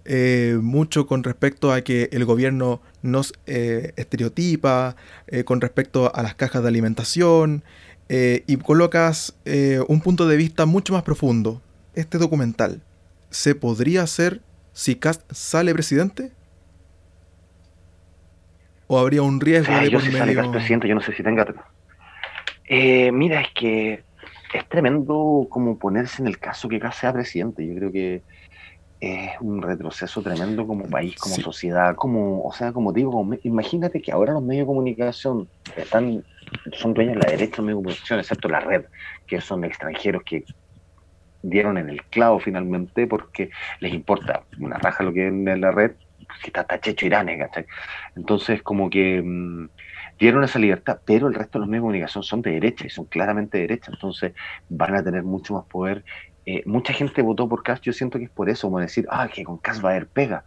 eh, 0.09 0.59
mucho 0.63 1.07
con 1.07 1.25
respecto 1.25 1.73
a 1.73 1.81
que 1.81 2.09
el 2.13 2.25
gobierno 2.25 2.81
nos 3.03 3.33
eh, 3.47 3.93
estereotipa, 3.97 4.95
eh, 5.27 5.43
con 5.45 5.61
respecto 5.61 6.15
a 6.15 6.23
las 6.23 6.35
cajas 6.35 6.63
de 6.63 6.69
alimentación, 6.69 7.65
y 8.09 8.57
colocas 8.59 9.35
un 9.89 10.01
punto 10.01 10.29
de 10.29 10.37
vista 10.37 10.65
mucho 10.65 10.93
más 10.93 11.03
profundo. 11.03 11.61
Este 11.95 12.19
documental, 12.19 12.81
¿se 13.31 13.57
podría 13.57 14.03
hacer 14.03 14.43
si 14.73 14.95
Cast 14.95 15.23
sale 15.33 15.73
presidente? 15.73 16.31
¿O 18.87 18.97
habría 18.97 19.23
un 19.23 19.41
riesgo 19.41 19.75
de 19.75 19.91
yo 19.91 19.99
por 19.99 20.13
medio? 20.13 20.53
presidente, 20.53 20.87
yo 20.87 20.95
no 20.95 21.01
sé 21.01 21.15
si 21.15 21.25
tenga... 21.25 21.45
mira, 23.13 23.41
es 23.41 23.49
que 23.57 24.05
es 24.55 24.69
tremendo 24.69 25.49
como 25.51 25.77
ponerse 25.77 26.23
en 26.23 26.29
el 26.29 26.39
caso 26.39 26.69
que 26.69 26.79
Cast 26.79 27.01
sea 27.01 27.13
presidente. 27.13 27.67
Yo 27.67 27.75
creo 27.75 27.91
que 27.91 28.23
es 29.15 29.31
un 29.41 29.63
retroceso 29.63 30.23
tremendo 30.23 30.67
como 30.67 30.89
país, 30.89 31.17
como 31.17 31.37
sociedad, 31.37 31.95
como, 31.97 32.43
o 32.43 32.53
sea, 32.53 32.73
como 32.73 32.93
digo, 32.93 33.27
imagínate 33.43 34.01
que 34.01 34.13
ahora 34.13 34.33
los 34.33 34.43
medios 34.43 34.65
de 34.65 34.67
comunicación 34.67 35.49
están, 35.77 36.25
son 36.73 36.95
dueños 36.95 37.15
de 37.15 37.21
la 37.21 37.31
derecha 37.31 37.57
de 37.57 37.59
los 37.59 37.67
medios 37.67 37.79
de 37.79 37.85
comunicación, 37.85 38.19
excepto 38.21 38.49
la 38.49 38.61
red, 38.61 38.85
que 39.27 39.41
son 39.41 39.65
extranjeros 39.65 40.23
que 40.25 40.45
dieron 41.43 41.79
en 41.79 41.89
el 41.89 42.03
clavo 42.05 42.41
finalmente 42.41 43.07
porque 43.07 43.51
les 43.81 43.93
importa 43.93 44.43
una 44.59 44.79
raja 44.79 45.05
lo 45.05 45.13
que 45.13 45.27
es 45.27 45.33
en 45.33 45.61
la 45.61 45.71
red, 45.71 45.93
que 46.43 46.49
está, 46.49 46.63
está 46.63 46.81
checho 46.81 47.07
Irán, 47.07 47.29
Entonces, 48.17 48.63
como 48.63 48.91
que 48.91 49.23
mm, 49.23 49.69
dieron 50.19 50.45
esa 50.45 50.59
libertad, 50.59 51.01
pero 51.05 51.29
el 51.29 51.35
resto 51.35 51.59
de 51.59 51.61
los 51.61 51.69
medios 51.69 51.83
de 51.83 51.87
comunicación 51.87 52.25
son 52.25 52.43
de 52.43 52.53
derecha 52.53 52.87
y 52.87 52.91
son 52.91 53.05
claramente 53.05 53.59
de 53.59 53.63
derecha, 53.63 53.91
entonces 53.93 54.33
van 54.69 54.95
a 54.95 55.05
tener 55.05 55.23
mucho 55.23 55.55
más 55.55 55.65
poder. 55.67 56.05
Eh, 56.47 56.63
mucha 56.65 56.93
gente 56.93 57.23
votó 57.23 57.49
por 57.49 57.63
Cast, 57.63 57.83
yo 57.83 57.93
siento 57.93 58.19
que 58.19 58.25
es 58.27 58.31
por 58.31 58.49
eso, 58.49 58.69
como 58.69 58.79
decir, 58.79 59.07
ah, 59.11 59.29
que 59.29 59.45
con 59.45 59.59
Cast 59.59 59.85
va 59.85 59.91
a 59.91 59.93
haber 59.93 60.09
pega, 60.09 60.45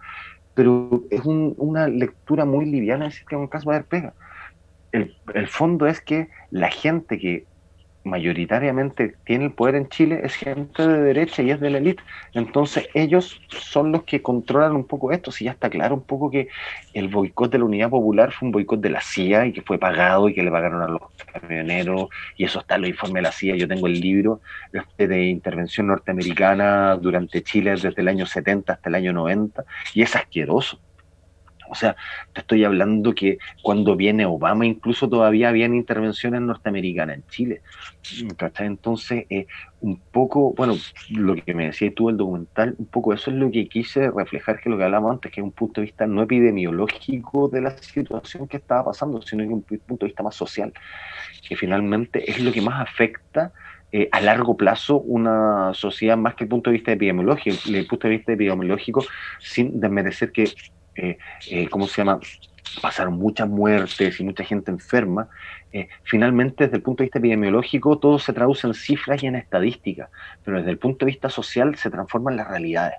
pero 0.54 1.04
es 1.12 1.22
una 1.26 1.88
lectura 1.88 2.46
muy 2.46 2.66
liviana 2.66 3.06
decir 3.06 3.26
que 3.28 3.36
con 3.36 3.48
Cast 3.48 3.68
va 3.68 3.74
a 3.74 3.76
haber 3.76 3.88
pega. 3.88 4.14
El, 4.92 5.16
el 5.34 5.48
fondo 5.48 5.88
es 5.88 6.02
que 6.02 6.30
la 6.50 6.72
gente 6.72 7.20
que 7.20 7.46
mayoritariamente 8.04 9.16
tiene 9.26 9.46
el 9.46 9.52
poder 9.52 9.76
en 9.76 9.90
Chile 9.90 10.22
es 10.24 10.36
gente 10.36 10.88
de 10.88 11.02
derecha 11.02 11.42
y 11.42 11.52
es 11.52 11.60
de 11.60 11.70
la 11.70 11.78
élite. 11.80 12.04
Entonces 12.34 12.88
ellos 12.94 13.42
son 13.50 13.92
los 13.92 14.04
que 14.04 14.22
controlan 14.22 14.76
un 14.76 14.86
poco 14.86 15.12
esto. 15.12 15.32
Si 15.32 15.46
ya 15.46 15.52
está 15.52 15.70
claro 15.70 15.96
un 15.96 16.04
poco 16.04 16.32
que 16.32 16.48
el 16.94 17.10
boicot 17.10 17.52
de 17.52 17.60
la 17.60 17.66
Unidad 17.66 17.90
Popular 17.90 18.32
fue 18.32 18.48
un 18.48 18.52
boicot 18.52 18.80
de 18.80 18.90
la 18.90 19.02
CIA 19.02 19.48
y 19.48 19.54
que 19.54 19.62
fue 19.62 19.78
pagado 19.78 20.30
y 20.30 20.34
que 20.34 20.44
le 20.44 20.52
pagaron 20.52 20.82
a 20.82 20.88
los 20.88 21.02
camioneros 21.34 22.10
y 22.38 22.46
eso 22.46 22.60
está 22.60 22.76
en 22.76 22.82
los 22.82 22.90
informes 22.90 23.16
de 23.16 23.22
la 23.22 23.32
CIA. 23.32 23.56
Yo 23.56 23.68
tengo 23.68 23.88
el 23.88 24.00
libro 24.00 24.42
este 24.72 25.08
de 25.08 25.26
intervención 25.26 25.88
norteamericana 25.88 26.96
durante 26.96 27.44
Chile 27.44 27.72
desde 27.72 27.94
el 27.96 28.08
año 28.08 28.26
70 28.26 28.74
hasta 28.74 28.90
el 28.90 28.96
año 28.96 29.14
90 29.14 29.64
y 29.94 30.02
es 30.02 30.16
asqueroso 30.16 30.80
o 31.70 31.76
sea, 31.76 31.96
te 32.34 32.42
estoy 32.42 32.64
hablando 32.64 33.14
que 33.14 33.38
cuando 33.62 33.96
viene 33.96 34.26
Obama 34.26 34.66
incluso 34.66 35.08
todavía 35.08 35.50
habían 35.50 35.74
intervenciones 35.74 36.42
norteamericanas 36.42 37.18
en 37.18 37.28
Chile. 37.28 37.62
Entonces, 38.60 39.26
eh, 39.30 39.48
un 39.82 40.00
poco, 40.00 40.54
bueno, 40.56 40.76
lo 41.12 41.36
que 41.36 41.54
me 41.54 41.68
decías 41.68 41.94
tú 41.96 42.10
el 42.10 42.18
documental, 42.18 42.76
un 42.78 42.88
poco 42.88 43.14
eso 43.14 43.32
es 43.32 43.38
lo 43.38 43.50
que 43.52 43.68
quise 43.68 44.12
reflejar, 44.12 44.60
que 44.60 44.70
lo 44.70 44.78
que 44.78 44.84
hablamos 44.84 45.12
antes, 45.12 45.32
que 45.32 45.42
es 45.42 45.44
un 45.44 45.52
punto 45.52 45.82
de 45.82 45.86
vista 45.86 46.08
no 46.08 46.24
epidemiológico 46.24 47.48
de 47.50 47.62
la 47.62 47.78
situación 47.78 48.48
que 48.48 48.58
estaba 48.58 48.86
pasando, 48.86 49.22
sino 49.22 49.44
que 49.44 49.50
un 49.50 49.62
punto 49.62 50.06
de 50.06 50.08
vista 50.08 50.24
más 50.24 50.36
social, 50.36 50.74
que 51.48 51.56
finalmente 51.56 52.30
es 52.30 52.40
lo 52.42 52.52
que 52.52 52.62
más 52.62 52.82
afecta 52.82 53.54
eh, 53.92 54.08
a 54.12 54.22
largo 54.22 54.56
plazo 54.56 55.00
una 55.00 55.74
sociedad 55.74 56.16
más 56.16 56.36
que 56.36 56.44
el 56.44 56.50
punto 56.50 56.70
de 56.70 56.76
vista 56.76 56.92
epidemiológico, 56.92 57.58
el 57.70 57.88
punto 57.88 58.08
de 58.08 58.18
vista 58.18 58.34
epidemiológico, 58.34 59.04
sin 59.40 59.80
desmerecer 59.80 60.32
que 60.32 60.52
eh, 61.00 61.18
eh, 61.50 61.68
¿cómo 61.70 61.88
se 61.88 62.02
llama? 62.02 62.20
Pasaron 62.82 63.14
muchas 63.14 63.48
muertes 63.48 64.20
y 64.20 64.24
mucha 64.24 64.44
gente 64.44 64.70
enferma. 64.72 65.30
Eh, 65.72 65.88
finalmente, 66.04 66.66
desde 66.66 66.78
el 66.78 66.84
punto 66.84 67.02
de 67.02 67.06
vista 67.06 67.20
epidemiológico, 67.20 67.98
todo 67.98 68.20
se 68.20 68.34
traduce 68.34 68.68
en 68.68 68.74
cifras 68.74 69.24
y 69.24 69.28
en 69.28 69.36
estadísticas, 69.36 70.10
pero 70.44 70.58
desde 70.58 70.72
el 70.72 70.78
punto 70.78 71.06
de 71.06 71.12
vista 71.12 71.30
social 71.30 71.76
se 71.76 71.90
transforman 71.90 72.36
las 72.36 72.48
realidades. 72.48 72.96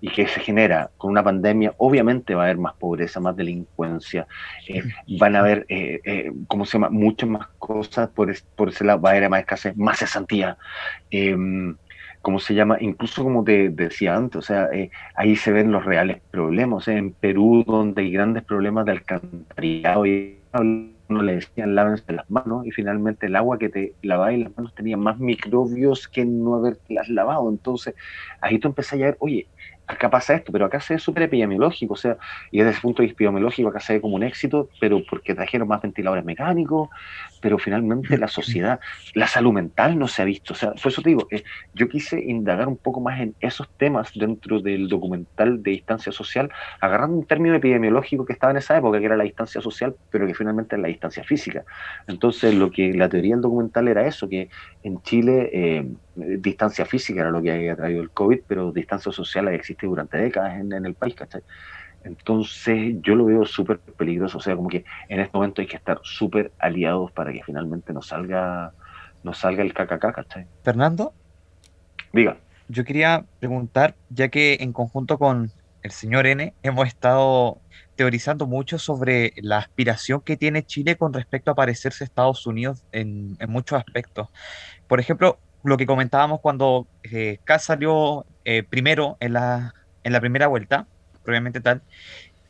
Y 0.00 0.08
que 0.10 0.28
se 0.28 0.38
genera 0.38 0.90
con 0.96 1.10
una 1.10 1.24
pandemia, 1.24 1.74
obviamente 1.78 2.32
va 2.36 2.42
a 2.42 2.44
haber 2.44 2.58
más 2.58 2.74
pobreza, 2.74 3.18
más 3.18 3.34
delincuencia, 3.34 4.24
van 5.18 5.34
a 5.34 5.40
haber, 5.40 5.66
¿cómo 6.46 6.64
se 6.64 6.74
llama?, 6.74 6.90
muchas 6.90 7.28
más 7.28 7.48
cosas, 7.58 8.08
por, 8.10 8.32
por 8.54 8.68
ese 8.68 8.84
lado 8.84 9.00
va 9.00 9.10
a 9.10 9.12
haber 9.14 9.28
más 9.28 9.40
escasez, 9.40 9.76
más 9.76 9.98
cesantía. 9.98 10.56
¿Cómo 12.22 12.38
se 12.38 12.54
llama? 12.54 12.78
Incluso 12.80 13.22
como 13.24 13.44
te 13.44 13.68
decía 13.68 14.16
antes, 14.16 14.36
o 14.38 14.42
sea, 14.42 14.68
eh, 14.72 14.90
ahí 15.16 15.36
se 15.36 15.52
ven 15.52 15.72
los 15.72 15.84
reales 15.84 16.20
problemas. 16.30 16.88
en 16.88 17.12
Perú, 17.12 17.64
donde 17.66 18.02
hay 18.02 18.12
grandes 18.12 18.44
problemas 18.44 18.86
de 18.86 18.92
alcantarillado, 18.92 20.06
y 20.06 20.38
uno 20.54 21.22
le 21.22 21.34
decían 21.34 21.74
lávense 21.74 22.12
las 22.12 22.30
manos, 22.30 22.66
y 22.66 22.70
finalmente 22.70 23.26
el 23.26 23.36
agua 23.36 23.58
que 23.58 23.68
te 23.68 23.94
lavaba 24.02 24.32
y 24.32 24.44
las 24.44 24.56
manos 24.56 24.74
tenía 24.74 24.96
más 24.96 25.18
microbios 25.18 26.08
que 26.08 26.24
no 26.24 26.54
haberlas 26.54 27.08
lavado. 27.08 27.50
Entonces, 27.50 27.94
ahí 28.40 28.58
tú 28.58 28.68
empezás 28.68 28.94
a 28.94 29.04
ver, 29.04 29.16
oye, 29.18 29.46
acá 29.86 30.10
pasa 30.10 30.34
esto, 30.34 30.52
pero 30.52 30.66
acá 30.66 30.80
se 30.80 30.94
ve 30.94 31.00
súper 31.00 31.24
epidemiológico, 31.24 31.94
o 31.94 31.96
sea, 31.96 32.16
y 32.50 32.58
desde 32.58 32.72
ese 32.72 32.80
punto 32.80 33.02
de 33.02 33.06
vista 33.06 33.16
epidemiológico 33.16 33.68
acá 33.68 33.80
se 33.80 33.94
ve 33.94 34.00
como 34.00 34.16
un 34.16 34.22
éxito, 34.22 34.68
pero 34.80 35.02
porque 35.08 35.34
trajeron 35.34 35.68
más 35.68 35.82
ventiladores 35.82 36.24
mecánicos, 36.24 36.88
pero 37.40 37.58
finalmente 37.58 38.16
la 38.16 38.28
sociedad, 38.28 38.80
la 39.14 39.26
salud 39.26 39.52
mental 39.52 39.98
no 39.98 40.08
se 40.08 40.22
ha 40.22 40.24
visto, 40.24 40.54
o 40.54 40.56
sea, 40.56 40.72
por 40.72 40.92
eso 40.92 41.02
te 41.02 41.10
digo, 41.10 41.26
eh, 41.30 41.42
yo 41.74 41.88
quise 41.88 42.20
indagar 42.20 42.68
un 42.68 42.76
poco 42.76 43.00
más 43.00 43.20
en 43.20 43.34
esos 43.40 43.68
temas 43.76 44.10
dentro 44.14 44.60
del 44.60 44.88
documental 44.88 45.62
de 45.62 45.72
distancia 45.72 46.12
social, 46.12 46.50
agarrando 46.80 47.16
un 47.16 47.26
término 47.26 47.54
epidemiológico 47.54 48.24
que 48.24 48.32
estaba 48.32 48.52
en 48.52 48.58
esa 48.58 48.76
época, 48.76 48.98
que 48.98 49.06
era 49.06 49.16
la 49.16 49.24
distancia 49.24 49.60
social, 49.60 49.94
pero 50.10 50.26
que 50.26 50.34
finalmente 50.34 50.76
es 50.76 50.82
la 50.82 50.88
distancia 50.88 51.24
física. 51.24 51.64
Entonces, 52.06 52.54
lo 52.54 52.70
que 52.70 52.94
la 52.94 53.08
teoría 53.08 53.34
del 53.34 53.42
documental 53.42 53.88
era 53.88 54.06
eso, 54.06 54.28
que 54.28 54.48
en 54.82 55.02
Chile... 55.02 55.50
Eh, 55.52 55.86
distancia 56.14 56.84
física 56.84 57.22
era 57.22 57.30
lo 57.30 57.40
que 57.40 57.50
había 57.50 57.74
traído 57.74 58.02
el 58.02 58.10
COVID, 58.10 58.40
pero 58.46 58.70
distancia 58.70 59.10
social 59.12 59.48
ha 59.48 59.54
existido 59.54 59.71
durante 59.80 60.18
décadas 60.18 60.60
en, 60.60 60.72
el 60.72 60.94
país, 60.94 61.14
¿cachai? 61.14 61.42
Entonces 62.04 62.96
yo 63.02 63.14
lo 63.14 63.26
veo 63.26 63.44
súper 63.44 63.78
peligroso, 63.78 64.38
o 64.38 64.40
sea, 64.40 64.56
como 64.56 64.68
que 64.68 64.84
en 65.08 65.20
este 65.20 65.36
momento 65.36 65.60
hay 65.60 65.68
que 65.68 65.76
estar 65.76 66.00
súper 66.02 66.52
aliados 66.58 67.12
para 67.12 67.32
que 67.32 67.42
finalmente 67.44 67.92
nos 67.92 68.08
salga, 68.08 68.72
nos 69.22 69.38
salga 69.38 69.62
el 69.62 69.72
KKK, 69.72 70.12
¿cachai? 70.12 70.46
Fernando. 70.62 71.12
Diga. 72.12 72.36
Yo 72.68 72.84
quería 72.84 73.24
preguntar, 73.38 73.94
ya 74.08 74.28
que 74.28 74.58
en 74.60 74.72
conjunto 74.72 75.18
con 75.18 75.50
el 75.82 75.90
señor 75.90 76.26
N 76.26 76.54
hemos 76.62 76.86
estado 76.86 77.58
teorizando 77.96 78.46
mucho 78.46 78.78
sobre 78.78 79.34
la 79.36 79.58
aspiración 79.58 80.20
que 80.22 80.36
tiene 80.36 80.62
Chile 80.64 80.96
con 80.96 81.12
respecto 81.12 81.50
a 81.50 81.54
parecerse 81.54 82.04
a 82.04 82.06
Estados 82.06 82.46
Unidos 82.46 82.84
en, 82.92 83.36
en 83.38 83.50
muchos 83.50 83.78
aspectos. 83.78 84.28
Por 84.88 85.00
ejemplo, 85.00 85.38
lo 85.64 85.76
que 85.76 85.86
comentábamos 85.86 86.40
cuando 86.40 86.86
eh, 87.04 87.38
salió 87.58 88.26
eh, 88.44 88.62
primero 88.62 89.16
en 89.20 89.34
la, 89.34 89.74
en 90.04 90.12
la 90.12 90.20
primera 90.20 90.46
vuelta, 90.46 90.86
probablemente 91.22 91.60
tal, 91.60 91.82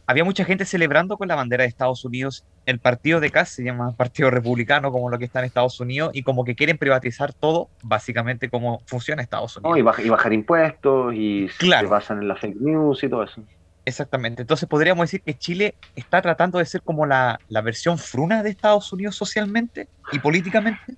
había 0.06 0.24
mucha 0.24 0.44
gente 0.44 0.64
celebrando 0.64 1.16
con 1.16 1.28
la 1.28 1.34
bandera 1.34 1.62
de 1.62 1.68
Estados 1.68 2.04
Unidos. 2.04 2.44
El 2.66 2.78
partido 2.78 3.20
de 3.20 3.30
Kass 3.30 3.50
se 3.50 3.64
llama 3.64 3.92
Partido 3.96 4.30
Republicano, 4.30 4.90
como 4.92 5.08
lo 5.08 5.18
que 5.18 5.24
está 5.24 5.38
en 5.38 5.46
Estados 5.46 5.80
Unidos, 5.80 6.10
y 6.12 6.22
como 6.22 6.44
que 6.44 6.54
quieren 6.54 6.76
privatizar 6.76 7.32
todo, 7.32 7.68
básicamente 7.82 8.50
como 8.50 8.80
funciona 8.86 9.22
Estados 9.22 9.56
Unidos. 9.56 9.98
y, 10.04 10.08
bajar 10.08 10.32
impuestos, 10.32 11.14
y 11.14 11.48
se 11.48 11.86
basan 11.86 12.18
en 12.18 12.28
la 12.28 12.36
fake 12.36 12.60
news 12.60 13.02
y 13.04 13.08
todo 13.08 13.22
eso. 13.22 13.42
Exactamente. 13.84 14.42
Entonces 14.42 14.68
podríamos 14.68 15.04
decir 15.04 15.22
que 15.22 15.34
Chile 15.34 15.74
está 15.96 16.22
tratando 16.22 16.58
de 16.58 16.66
ser 16.66 16.82
como 16.82 17.06
la, 17.06 17.40
la 17.48 17.62
versión 17.62 17.98
fruna 17.98 18.42
de 18.42 18.50
Estados 18.50 18.92
Unidos 18.92 19.16
socialmente 19.16 19.88
y 20.12 20.18
políticamente. 20.18 20.96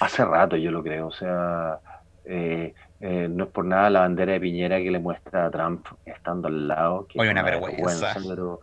Hace 0.00 0.24
rato 0.24 0.56
yo 0.56 0.70
lo 0.70 0.82
creo, 0.82 1.08
o 1.08 1.12
sea, 1.12 1.78
eh, 2.30 2.74
eh, 3.00 3.26
no 3.30 3.44
es 3.44 3.50
por 3.50 3.64
nada 3.64 3.88
la 3.88 4.00
bandera 4.00 4.32
de 4.32 4.40
Piñera 4.40 4.78
que 4.78 4.90
le 4.90 4.98
muestra 4.98 5.46
a 5.46 5.50
Trump 5.50 5.86
estando 6.04 6.48
al 6.48 6.68
lado. 6.68 7.06
Que 7.06 7.18
una, 7.18 7.42
vergüenza. 7.42 8.14
pero, 8.28 8.60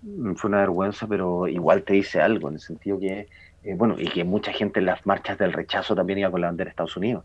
mm, 0.00 0.32
fue 0.34 0.48
una 0.48 0.60
vergüenza, 0.60 1.06
pero 1.06 1.46
igual 1.46 1.82
te 1.82 1.92
dice 1.92 2.22
algo, 2.22 2.48
en 2.48 2.54
el 2.54 2.60
sentido 2.60 2.98
que, 2.98 3.28
eh, 3.64 3.74
bueno, 3.74 3.96
y 3.98 4.08
que 4.08 4.24
mucha 4.24 4.50
gente 4.52 4.80
en 4.80 4.86
las 4.86 5.04
marchas 5.04 5.36
del 5.36 5.52
rechazo 5.52 5.94
también 5.94 6.20
iba 6.20 6.30
con 6.30 6.40
la 6.40 6.46
bandera 6.46 6.68
de 6.68 6.70
Estados 6.70 6.96
Unidos. 6.96 7.24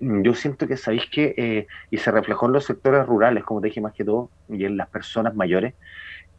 yo 0.00 0.34
siento 0.34 0.66
que 0.66 0.76
sabéis 0.76 1.06
que, 1.06 1.68
y 1.88 1.98
se 1.98 2.10
reflejó 2.10 2.46
en 2.46 2.52
los 2.52 2.64
sectores 2.64 3.06
rurales, 3.06 3.44
como 3.44 3.60
te 3.60 3.68
dije 3.68 3.80
más 3.80 3.94
que 3.94 4.04
todo, 4.04 4.30
y 4.48 4.64
en 4.64 4.76
las 4.76 4.88
personas 4.88 5.36
mayores, 5.36 5.74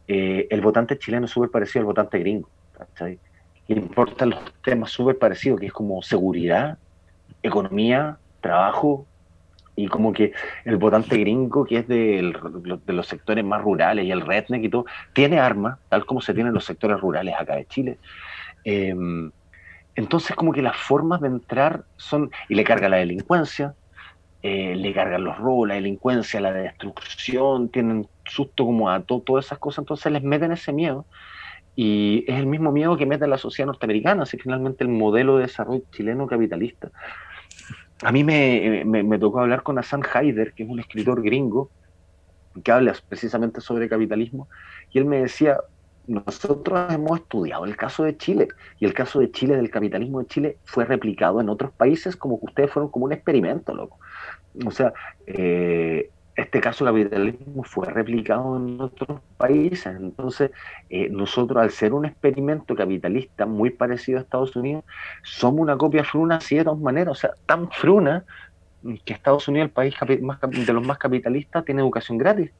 el 0.07 0.59
votante 0.59 0.97
chileno 0.97 1.25
es 1.25 1.31
súper 1.31 1.49
parecido 1.49 1.81
al 1.81 1.85
votante 1.85 2.19
gringo. 2.19 2.49
¿sabes? 2.95 3.17
importan 3.69 4.31
los 4.31 4.39
temas 4.61 4.91
súper 4.91 5.17
parecidos, 5.17 5.59
que 5.59 5.67
es 5.67 5.71
como 5.71 6.01
seguridad, 6.01 6.77
economía, 7.41 8.17
trabajo, 8.39 9.05
y 9.79 9.87
como 9.87 10.11
que 10.11 10.33
el 10.65 10.77
votante 10.77 11.17
gringo, 11.17 11.63
que 11.63 11.77
es 11.77 11.87
de, 11.87 12.33
los 12.87 13.07
sectores 13.07 13.45
más 13.45 13.61
rurales 13.61 14.05
y 14.05 14.11
el 14.11 14.21
redneck 14.21 14.63
y 14.63 14.69
todo, 14.69 14.85
tiene 15.13 15.39
armas, 15.39 15.79
tal 15.87 16.05
como 16.05 16.19
se 16.21 16.33
tienen 16.33 16.53
los 16.53 16.65
sectores 16.65 16.99
rurales 16.99 17.33
acá 17.37 17.55
de 17.55 17.65
Chile. 17.65 17.97
Em, 18.65 19.31
entonces 19.95 20.35
como 20.35 20.51
que 20.51 20.61
las 20.61 20.75
formas 20.75 21.21
de 21.21 21.27
entrar 21.27 21.83
son, 21.95 22.29
y 22.49 22.55
le 22.55 22.63
carga 22.65 22.89
la 22.89 22.97
delincuencia, 22.97 23.73
eh, 24.41 24.75
le 24.75 24.93
cargan 24.93 25.23
los 25.23 25.37
robos, 25.37 25.67
la 25.67 25.75
delincuencia, 25.75 26.41
la 26.41 26.51
destrucción, 26.51 27.69
tienen 27.69 28.07
susto 28.25 28.65
como 28.65 28.89
a 28.89 29.01
todas 29.01 29.45
esas 29.45 29.59
cosas, 29.59 29.79
entonces 29.79 30.11
les 30.11 30.23
meten 30.23 30.51
ese 30.51 30.73
miedo 30.73 31.05
y 31.75 32.25
es 32.27 32.37
el 32.37 32.45
mismo 32.47 32.73
miedo 32.73 32.97
que 32.97 33.05
mete 33.05 33.27
la 33.27 33.37
sociedad 33.37 33.67
norteamericana, 33.67 34.23
así 34.23 34.37
finalmente 34.37 34.83
el 34.83 34.89
modelo 34.89 35.37
de 35.37 35.43
desarrollo 35.43 35.83
chileno 35.93 36.27
capitalista. 36.27 36.91
A 38.01 38.11
mí 38.11 38.23
me, 38.23 38.83
me, 38.85 39.19
tocó 39.19 39.41
hablar 39.41 39.63
con 39.63 39.77
Hassan 39.77 40.03
Haider, 40.13 40.53
que 40.53 40.63
es 40.63 40.69
un 40.69 40.79
escritor 40.79 41.21
gringo, 41.21 41.69
que 42.63 42.71
habla 42.71 42.95
precisamente 43.07 43.61
sobre 43.61 43.89
capitalismo, 43.89 44.47
y 44.91 44.99
él 44.99 45.05
me 45.05 45.21
decía, 45.21 45.57
nosotros 46.07 46.91
hemos 46.93 47.19
estudiado 47.19 47.65
el 47.65 47.75
caso 47.75 48.03
de 48.03 48.17
Chile, 48.17 48.47
y 48.79 48.85
el 48.85 48.93
caso 48.93 49.19
de 49.19 49.31
Chile, 49.31 49.55
del 49.55 49.69
capitalismo 49.69 50.19
de 50.19 50.27
Chile, 50.27 50.57
fue 50.63 50.85
replicado 50.85 51.41
en 51.41 51.49
otros 51.49 51.71
países 51.71 52.15
como 52.15 52.39
que 52.39 52.45
ustedes 52.47 52.71
fueron 52.71 52.89
como 52.89 53.05
un 53.05 53.11
experimento, 53.11 53.75
loco. 53.75 53.99
O 54.65 54.71
sea, 54.71 54.93
eh, 55.27 56.09
este 56.39 56.61
caso 56.61 56.87
el 56.87 56.93
capitalismo 56.93 57.63
fue 57.63 57.87
replicado 57.87 58.57
en 58.57 58.79
otros 58.79 59.19
países. 59.37 59.87
Entonces, 59.87 60.51
eh, 60.89 61.09
nosotros, 61.09 61.61
al 61.61 61.71
ser 61.71 61.93
un 61.93 62.05
experimento 62.05 62.75
capitalista 62.75 63.45
muy 63.45 63.69
parecido 63.69 64.19
a 64.19 64.21
Estados 64.21 64.55
Unidos, 64.55 64.83
somos 65.23 65.61
una 65.61 65.77
copia 65.77 66.03
fruna 66.03 66.37
así 66.37 66.55
de 66.55 66.63
todas 66.63 66.79
maneras. 66.79 67.11
O 67.11 67.15
sea, 67.15 67.31
tan 67.45 67.69
fruna 67.71 68.25
que 69.05 69.13
Estados 69.13 69.47
Unidos, 69.47 69.67
el 69.67 69.71
país 69.71 69.95
más, 70.21 70.39
de 70.41 70.73
los 70.73 70.85
más 70.85 70.97
capitalistas, 70.97 71.65
tiene 71.65 71.81
educación 71.81 72.17
gratis. 72.17 72.51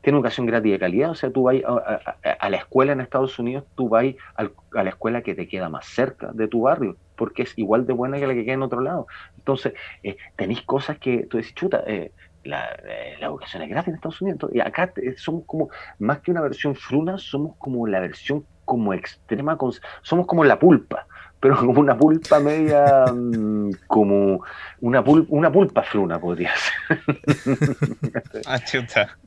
tiene 0.00 0.18
educación 0.18 0.46
gratis 0.46 0.72
de 0.72 0.78
calidad, 0.78 1.10
o 1.10 1.14
sea, 1.14 1.30
tú 1.30 1.44
vas 1.44 1.56
a, 1.64 2.50
la 2.50 2.56
escuela 2.56 2.92
en 2.92 3.00
Estados 3.00 3.38
Unidos, 3.38 3.64
tú 3.76 3.88
vas 3.88 4.04
a 4.36 4.82
la 4.82 4.90
escuela 4.90 5.22
que 5.22 5.34
te 5.34 5.48
queda 5.48 5.68
más 5.68 5.86
cerca 5.86 6.32
de 6.32 6.48
tu 6.48 6.62
barrio, 6.62 6.96
porque 7.16 7.42
es 7.42 7.56
igual 7.56 7.86
de 7.86 7.92
buena 7.92 8.18
que 8.18 8.26
la 8.26 8.34
que 8.34 8.44
queda 8.44 8.54
en 8.54 8.62
otro 8.62 8.80
lado. 8.80 9.06
Entonces, 9.36 9.74
eh, 10.02 10.16
tenéis 10.36 10.62
cosas 10.62 10.98
que 10.98 11.26
tú 11.26 11.36
decís, 11.36 11.54
chuta, 11.54 11.84
eh, 11.86 12.12
la, 12.44 12.70
eh, 12.84 13.16
la, 13.20 13.26
educación 13.26 13.62
es 13.62 13.70
gratis 13.70 13.88
en 13.88 13.94
Estados 13.94 14.20
Unidos. 14.20 14.50
y 14.52 14.60
acá 14.60 14.92
somos 15.16 15.44
como, 15.46 15.70
más 15.98 16.20
que 16.20 16.30
una 16.30 16.40
versión 16.40 16.74
fruna, 16.74 17.18
somos 17.18 17.56
como 17.56 17.86
la 17.86 18.00
versión 18.00 18.44
como 18.64 18.94
extrema, 18.94 19.58
somos 20.02 20.26
como 20.26 20.44
la 20.44 20.58
pulpa 20.58 21.06
pero 21.42 21.56
como 21.56 21.80
una 21.80 21.98
pulpa 21.98 22.38
media, 22.38 23.06
mm, 23.12 23.70
como 23.88 24.44
una, 24.80 25.00
una 25.00 25.50
pulpa 25.50 25.82
fruna 25.82 26.20
podría 26.20 26.52
ser. 26.54 27.00
ah, 28.46 28.60
chuta. 28.60 29.18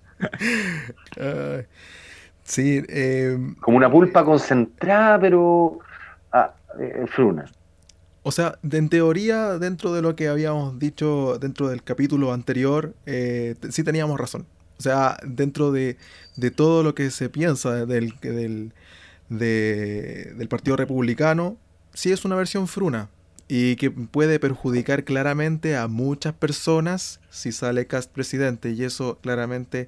sí. 2.42 2.82
Em, 2.88 3.54
como 3.56 3.76
una 3.76 3.92
pulpa 3.92 4.24
concentrada, 4.24 5.20
pero 5.20 5.80
ah, 6.32 6.54
eh, 6.80 7.04
fruna. 7.08 7.44
O 8.28 8.32
sea, 8.32 8.58
en 8.72 8.90
teoría, 8.90 9.60
dentro 9.60 9.94
de 9.94 10.02
lo 10.02 10.16
que 10.16 10.28
habíamos 10.30 10.80
dicho 10.80 11.38
dentro 11.40 11.70
del 11.70 11.84
capítulo 11.84 12.34
anterior, 12.34 12.96
eh, 13.06 13.54
sí 13.70 13.84
teníamos 13.84 14.20
razón. 14.20 14.48
O 14.80 14.82
sea, 14.82 15.18
dentro 15.24 15.72
de, 15.72 15.98
de, 16.36 16.50
todo 16.50 16.82
lo 16.82 16.96
que 16.96 17.12
se 17.12 17.30
piensa 17.30 17.86
del, 17.86 18.16
del, 18.22 18.74
del 19.30 20.48
Partido 20.50 20.76
Republicano, 20.76 21.58
sí 21.94 22.12
es 22.12 22.26
una 22.26 22.36
versión 22.36 22.68
fruna 22.68 23.10
y 23.48 23.76
que 23.76 23.92
puede 23.92 24.40
perjudicar 24.40 25.04
claramente 25.04 25.78
a 25.78 25.88
muchas 25.88 26.34
personas 26.34 27.20
si 27.30 27.52
sale 27.52 27.86
Cast 27.86 28.12
presidente 28.12 28.72
y 28.72 28.86
eso 28.86 29.20
claramente 29.22 29.88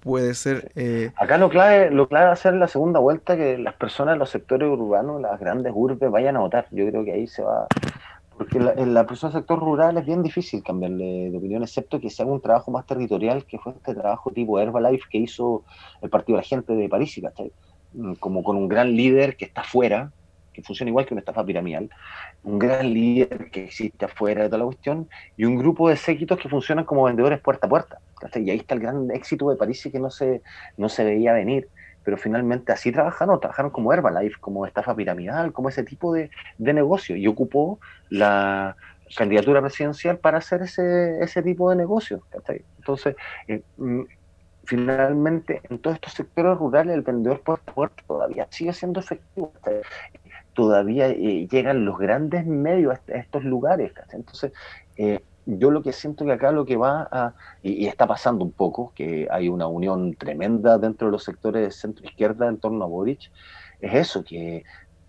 puede 0.00 0.34
ser... 0.34 0.72
Eh, 0.74 1.12
Acá 1.16 1.38
lo 1.38 1.48
clave, 1.48 1.90
lo 1.90 2.08
clave 2.08 2.26
va 2.26 2.32
a 2.32 2.36
ser 2.36 2.54
la 2.54 2.68
segunda 2.68 2.98
vuelta 2.98 3.36
que 3.36 3.58
las 3.58 3.74
personas 3.74 4.14
de 4.14 4.18
los 4.18 4.30
sectores 4.30 4.68
urbanos, 4.68 5.20
las 5.20 5.38
grandes 5.38 5.72
urbes, 5.74 6.10
vayan 6.10 6.36
a 6.36 6.40
votar. 6.40 6.66
Yo 6.70 6.86
creo 6.88 7.04
que 7.04 7.12
ahí 7.12 7.26
se 7.26 7.42
va... 7.42 7.66
Porque 8.36 8.56
en 8.56 8.94
la 8.94 9.06
persona 9.06 9.32
del 9.32 9.42
sector 9.42 9.58
rural 9.58 9.98
es 9.98 10.06
bien 10.06 10.22
difícil 10.22 10.62
cambiarle 10.62 11.30
de 11.30 11.36
opinión, 11.36 11.62
excepto 11.62 12.00
que 12.00 12.08
se 12.08 12.22
haga 12.22 12.32
un 12.32 12.40
trabajo 12.40 12.70
más 12.70 12.86
territorial, 12.86 13.44
que 13.44 13.58
fue 13.58 13.72
este 13.72 13.94
trabajo 13.94 14.30
tipo 14.30 14.58
Herbalife 14.58 15.04
que 15.10 15.18
hizo 15.18 15.62
el 16.00 16.08
Partido 16.08 16.36
de 16.36 16.42
la 16.42 16.48
Gente 16.48 16.72
de 16.72 16.88
París, 16.88 17.20
¿cachai? 17.22 17.52
Mm, 17.92 18.14
como 18.14 18.42
con 18.42 18.56
un 18.56 18.66
gran 18.66 18.96
líder 18.96 19.36
que 19.36 19.44
está 19.44 19.62
fuera, 19.62 20.10
que 20.54 20.62
funciona 20.62 20.88
igual 20.88 21.06
que 21.06 21.14
una 21.14 21.20
estafa 21.20 21.44
piramidal, 21.44 21.90
un 22.42 22.58
gran 22.58 22.92
líder 22.92 23.50
que 23.50 23.64
existe 23.64 24.04
afuera 24.06 24.42
de 24.42 24.48
toda 24.48 24.58
la 24.60 24.64
cuestión 24.64 25.08
y 25.36 25.44
un 25.44 25.56
grupo 25.56 25.88
de 25.88 25.96
séquitos 25.96 26.38
que 26.38 26.48
funcionan 26.48 26.84
como 26.84 27.04
vendedores 27.04 27.40
puerta 27.40 27.66
a 27.66 27.70
puerta. 27.70 27.98
Y 28.34 28.50
ahí 28.50 28.58
está 28.58 28.74
el 28.74 28.80
gran 28.80 29.10
éxito 29.10 29.50
de 29.50 29.56
París 29.56 29.88
que 29.90 29.98
no 29.98 30.10
se, 30.10 30.42
no 30.76 30.88
se 30.88 31.04
veía 31.04 31.32
venir. 31.32 31.68
Pero 32.02 32.16
finalmente 32.16 32.72
así 32.72 32.92
trabajaron, 32.92 33.38
trabajaron 33.40 33.70
como 33.70 33.92
Herbalife, 33.92 34.40
como 34.40 34.66
estafa 34.66 34.94
piramidal, 34.94 35.52
como 35.52 35.68
ese 35.68 35.84
tipo 35.84 36.12
de, 36.12 36.30
de 36.58 36.72
negocio. 36.72 37.16
Y 37.16 37.26
ocupó 37.26 37.78
la 38.08 38.76
candidatura 39.16 39.60
presidencial 39.60 40.18
para 40.18 40.38
hacer 40.38 40.62
ese, 40.62 41.20
ese 41.22 41.42
tipo 41.42 41.70
de 41.70 41.76
negocio. 41.76 42.22
Entonces, 42.78 43.16
eh, 43.48 43.62
mm, 43.76 44.02
finalmente 44.64 45.60
en 45.68 45.78
todos 45.78 45.96
estos 45.96 46.12
sectores 46.14 46.56
rurales 46.56 46.94
el 46.94 47.02
vendedor 47.02 47.40
puerta 47.40 47.72
a 47.76 47.88
todavía 48.06 48.46
sigue 48.50 48.72
siendo 48.72 49.00
efectivo 49.00 49.52
todavía 50.54 51.08
eh, 51.08 51.48
llegan 51.50 51.84
los 51.84 51.98
grandes 51.98 52.46
medios 52.46 52.98
a, 53.08 53.12
estos 53.16 53.44
lugares. 53.44 53.92
Entonces, 54.12 54.52
eh, 54.96 55.20
yo 55.46 55.70
lo 55.70 55.82
que 55.82 55.92
siento 55.92 56.24
que 56.24 56.32
acá 56.32 56.52
lo 56.52 56.64
que 56.64 56.76
va 56.76 57.08
a, 57.10 57.34
y, 57.62 57.86
está 57.86 58.06
pasando 58.06 58.44
un 58.44 58.52
poco, 58.52 58.92
que 58.94 59.28
hay 59.30 59.48
una 59.48 59.66
unión 59.66 60.14
tremenda 60.14 60.78
dentro 60.78 61.08
de 61.08 61.12
los 61.12 61.24
sectores 61.24 61.62
de 61.62 61.70
centro-izquierda 61.70 62.48
en 62.48 62.58
torno 62.58 62.84
a 62.84 62.88
Boric, 62.88 63.30
es 63.80 63.94
eso, 63.94 64.24
que 64.24 64.64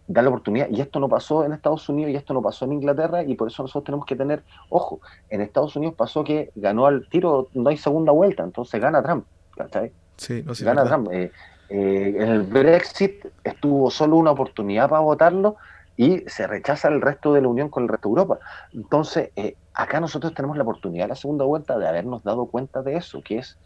da 0.07 0.21
la 0.21 0.29
oportunidad, 0.29 0.67
y 0.69 0.81
esto 0.81 0.99
no 0.99 1.07
pasó 1.07 1.43
en 1.43 1.53
Estados 1.53 1.87
Unidos 1.87 2.11
y 2.11 2.15
esto 2.15 2.33
no 2.33 2.41
pasó 2.41 2.65
en 2.65 2.73
Inglaterra, 2.73 3.23
y 3.23 3.35
por 3.35 3.47
eso 3.47 3.63
nosotros 3.63 3.85
tenemos 3.85 4.05
que 4.05 4.15
tener, 4.15 4.43
ojo, 4.69 4.99
en 5.29 5.41
Estados 5.41 5.75
Unidos 5.75 5.95
pasó 5.95 6.23
que 6.23 6.51
ganó 6.55 6.85
al 6.85 7.07
tiro, 7.09 7.49
no 7.53 7.69
hay 7.69 7.77
segunda 7.77 8.11
vuelta, 8.11 8.43
entonces 8.43 8.79
gana 8.81 9.01
Trump, 9.03 9.25
¿cachai? 9.55 9.91
Sí, 10.17 10.43
no 10.45 10.53
sé. 10.53 10.65
Gana 10.65 10.83
Trump. 10.85 11.09
Eh, 11.11 11.31
eh, 11.69 12.15
en 12.17 12.27
el 12.27 12.43
Brexit 12.43 13.25
estuvo 13.43 13.89
solo 13.89 14.17
una 14.17 14.31
oportunidad 14.31 14.89
para 14.89 15.01
votarlo 15.01 15.55
y 15.97 16.23
se 16.27 16.47
rechaza 16.47 16.87
el 16.87 17.01
resto 17.01 17.33
de 17.33 17.41
la 17.41 17.47
Unión 17.47 17.69
con 17.69 17.83
el 17.83 17.89
resto 17.89 18.09
de 18.09 18.11
Europa. 18.13 18.39
Entonces, 18.73 19.31
eh, 19.35 19.55
acá 19.73 19.99
nosotros 19.99 20.33
tenemos 20.33 20.57
la 20.57 20.63
oportunidad 20.63 21.09
la 21.09 21.15
segunda 21.15 21.45
vuelta 21.45 21.77
de 21.77 21.87
habernos 21.87 22.23
dado 22.23 22.45
cuenta 22.45 22.81
de 22.81 22.95
eso, 22.97 23.21
que 23.21 23.39
es 23.39 23.57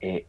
eh, 0.00 0.26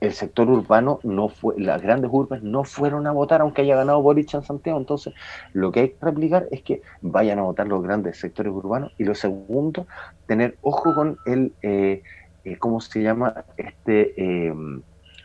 el 0.00 0.12
sector 0.12 0.48
urbano 0.48 1.00
no 1.02 1.28
fue, 1.28 1.54
las 1.58 1.82
grandes 1.82 2.10
urbes 2.12 2.42
no 2.42 2.62
fueron 2.62 3.08
a 3.08 3.12
votar 3.12 3.40
aunque 3.40 3.62
haya 3.62 3.74
ganado 3.74 4.00
Boric 4.00 4.32
en 4.34 4.44
Santiago. 4.44 4.78
Entonces, 4.78 5.12
lo 5.52 5.72
que 5.72 5.80
hay 5.80 5.88
que 5.90 6.06
replicar 6.06 6.46
es 6.52 6.62
que 6.62 6.82
vayan 7.00 7.40
a 7.40 7.42
votar 7.42 7.66
los 7.66 7.82
grandes 7.82 8.18
sectores 8.18 8.52
urbanos 8.52 8.92
y 8.96 9.04
lo 9.04 9.14
segundo, 9.16 9.88
tener 10.26 10.56
ojo 10.62 10.94
con 10.94 11.18
el, 11.26 11.52
¿cómo 12.60 12.80
se 12.80 13.02
llama? 13.02 13.44
Este 13.56 14.52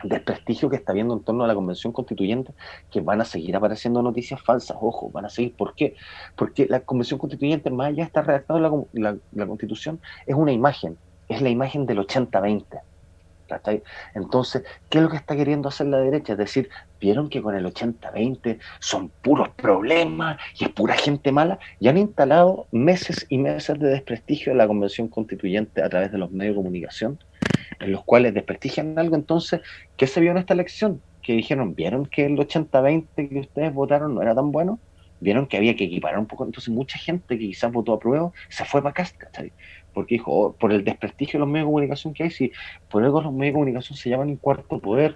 desprestigio 0.03 0.69
que 0.69 0.75
está 0.75 0.91
habiendo 0.91 1.13
en 1.13 1.21
torno 1.21 1.43
a 1.43 1.47
la 1.47 1.55
convención 1.55 1.93
constituyente, 1.93 2.53
que 2.91 3.01
van 3.01 3.21
a 3.21 3.25
seguir 3.25 3.55
apareciendo 3.55 4.01
noticias 4.01 4.41
falsas, 4.41 4.77
ojo, 4.79 5.09
van 5.11 5.25
a 5.25 5.29
seguir. 5.29 5.55
¿Por 5.55 5.75
qué? 5.75 5.95
Porque 6.35 6.67
la 6.69 6.81
convención 6.81 7.19
constituyente, 7.19 7.69
más 7.69 7.87
allá 7.87 7.97
de 7.97 8.03
estar 8.03 8.25
redactada 8.25 8.59
la, 8.59 9.47
constitución, 9.47 9.99
es 10.25 10.35
una 10.35 10.51
imagen, 10.51 10.97
es 11.29 11.41
la 11.41 11.49
imagen 11.49 11.85
del 11.85 11.99
80-20. 11.99 12.81
Entonces, 14.15 14.63
¿qué 14.89 14.97
es 14.97 15.03
lo 15.03 15.09
que 15.09 15.17
está 15.17 15.35
queriendo 15.35 15.69
hacer 15.69 15.87
la 15.87 15.99
derecha? 15.99 16.33
Es 16.33 16.39
decir, 16.39 16.69
vieron 16.99 17.29
que 17.29 17.41
con 17.41 17.55
el 17.55 17.65
80-20 17.65 18.59
son 18.79 19.09
puros 19.09 19.49
problemas 19.49 20.37
y 20.59 20.65
es 20.65 20.69
pura 20.71 20.95
gente 20.95 21.31
mala, 21.31 21.59
y 21.79 21.87
han 21.87 21.97
instalado 21.97 22.67
meses 22.71 23.25
y 23.29 23.37
meses 23.37 23.79
de 23.79 23.89
desprestigio 23.89 24.53
de 24.53 24.57
la 24.57 24.67
convención 24.67 25.07
constituyente 25.07 25.83
a 25.83 25.89
través 25.89 26.11
de 26.11 26.17
los 26.17 26.31
medios 26.31 26.55
de 26.55 26.61
comunicación, 26.61 27.19
en 27.79 27.91
los 27.91 28.03
cuales 28.03 28.33
desprestigian 28.33 28.97
algo. 28.97 29.15
Entonces, 29.15 29.61
¿qué 29.97 30.07
se 30.07 30.19
vio 30.21 30.31
en 30.31 30.37
esta 30.37 30.53
elección? 30.53 31.01
Que 31.21 31.33
dijeron, 31.33 31.75
¿vieron 31.75 32.05
que 32.05 32.25
el 32.25 32.37
80-20 32.37 33.29
que 33.29 33.39
ustedes 33.39 33.73
votaron 33.73 34.15
no 34.15 34.21
era 34.21 34.35
tan 34.35 34.51
bueno? 34.51 34.79
¿Vieron 35.19 35.47
que 35.47 35.57
había 35.57 35.75
que 35.75 35.85
equiparar 35.85 36.19
un 36.19 36.25
poco? 36.25 36.45
Entonces, 36.45 36.73
mucha 36.73 36.97
gente 36.97 37.37
que 37.37 37.47
quizás 37.47 37.71
votó 37.71 37.93
a 37.93 37.99
prueba 37.99 38.31
se 38.49 38.65
fue 38.65 38.81
para 38.81 38.93
casa, 38.93 39.15
Porque 39.93 40.15
dijo, 40.15 40.31
oh, 40.31 40.53
por 40.53 40.73
el 40.73 40.83
desprestigio 40.83 41.37
de 41.37 41.39
los 41.39 41.47
medios 41.47 41.65
de 41.65 41.71
comunicación 41.71 42.13
que 42.13 42.23
hay, 42.23 42.31
si 42.31 42.51
por 42.89 43.03
algo 43.03 43.21
los 43.21 43.31
medios 43.31 43.53
de 43.53 43.53
comunicación 43.53 43.97
se 43.97 44.09
llaman 44.09 44.29
un 44.29 44.37
cuarto 44.37 44.79
poder, 44.79 45.15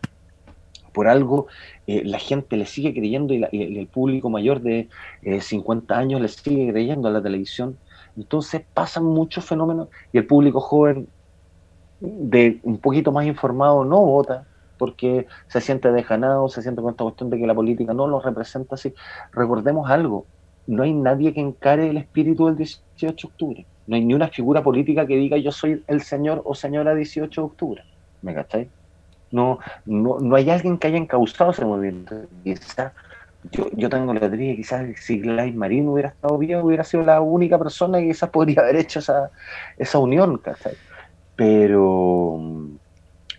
por 0.93 1.07
algo 1.07 1.47
eh, 1.85 2.03
la 2.05 2.17
gente 2.17 2.57
le 2.57 2.65
sigue 2.65 2.91
creyendo 2.91 3.33
y, 3.33 3.43
el 3.51 3.85
público 3.85 4.31
mayor 4.31 4.61
de 4.61 4.89
50 5.21 5.93
eh, 5.93 5.97
años 5.97 6.21
le 6.21 6.27
sigue 6.27 6.71
creyendo 6.71 7.07
a 7.07 7.11
la 7.11 7.21
televisión. 7.21 7.77
Entonces 8.17 8.63
pasan 8.73 9.03
muchos 9.03 9.45
fenómenos 9.45 9.89
y 10.11 10.17
el 10.17 10.25
público 10.25 10.59
joven 10.59 11.07
de 11.99 12.59
un 12.63 12.77
poquito 12.77 13.11
más 13.11 13.25
informado 13.25 13.83
no 13.83 14.01
vota 14.01 14.45
porque 14.77 15.25
se 15.47 15.61
siente 15.61 15.91
dejanado, 15.91 16.47
se 16.49 16.61
siente 16.61 16.81
con 16.81 16.91
esta 16.91 17.03
cuestión 17.03 17.29
de 17.29 17.39
que 17.39 17.47
la 17.47 17.55
política 17.55 17.93
no 17.93 18.07
lo 18.07 18.19
representa 18.19 18.75
así. 18.75 18.93
Recordemos 19.31 19.89
algo, 19.89 20.25
no 20.67 20.83
hay 20.83 20.93
nadie 20.93 21.33
que 21.33 21.41
encare 21.41 21.89
el 21.89 21.97
espíritu 21.97 22.45
del 22.45 22.57
18 22.57 23.17
de 23.17 23.27
octubre. 23.27 23.65
No 23.87 23.95
hay 23.95 24.05
ni 24.05 24.13
una 24.13 24.27
figura 24.27 24.61
política 24.61 25.07
que 25.07 25.15
diga 25.15 25.37
yo 25.37 25.51
soy 25.51 25.83
el 25.87 26.01
señor 26.01 26.41
o 26.45 26.53
señora 26.53 26.93
18 26.93 27.41
de 27.41 27.45
octubre. 27.45 27.83
¿Me? 28.21 28.35
No, 29.31 29.59
no, 29.85 30.19
no 30.19 30.35
hay 30.35 30.49
alguien 30.49 30.77
que 30.77 30.87
haya 30.87 30.97
encauzado 30.97 31.51
ese 31.51 31.65
movimiento. 31.65 32.15
Quizás 32.43 32.91
yo, 33.51 33.69
yo 33.73 33.89
tengo 33.89 34.13
la 34.13 34.19
teoría 34.19 34.55
quizás 34.55 34.87
si 34.99 35.19
Gladys 35.19 35.55
Marín 35.55 35.87
hubiera 35.87 36.09
estado 36.09 36.37
bien, 36.37 36.61
hubiera 36.61 36.83
sido 36.83 37.03
la 37.03 37.21
única 37.21 37.57
persona 37.57 37.99
que 37.99 38.07
quizás 38.07 38.29
podría 38.29 38.61
haber 38.61 38.77
hecho 38.77 38.99
esa, 38.99 39.31
esa 39.77 39.99
unión, 39.99 40.37
¿cachai? 40.37 40.73
Pero 41.37 42.41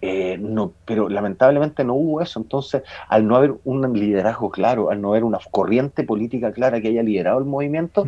eh, 0.01 0.39
no, 0.39 0.73
pero 0.85 1.09
lamentablemente 1.09 1.85
no 1.85 1.95
hubo 1.95 2.23
eso. 2.23 2.41
Entonces, 2.41 2.83
al 3.09 3.27
no 3.27 3.37
haber 3.37 3.55
un 3.65 3.93
liderazgo 3.93 4.51
claro, 4.51 4.91
al 4.91 5.01
no 5.01 5.11
haber 5.11 5.25
una 5.25 5.39
corriente 5.51 6.05
política 6.05 6.53
clara 6.53 6.81
que 6.81 6.89
haya 6.89 7.03
liderado 7.03 7.39
el 7.39 7.45
movimiento, 7.45 8.07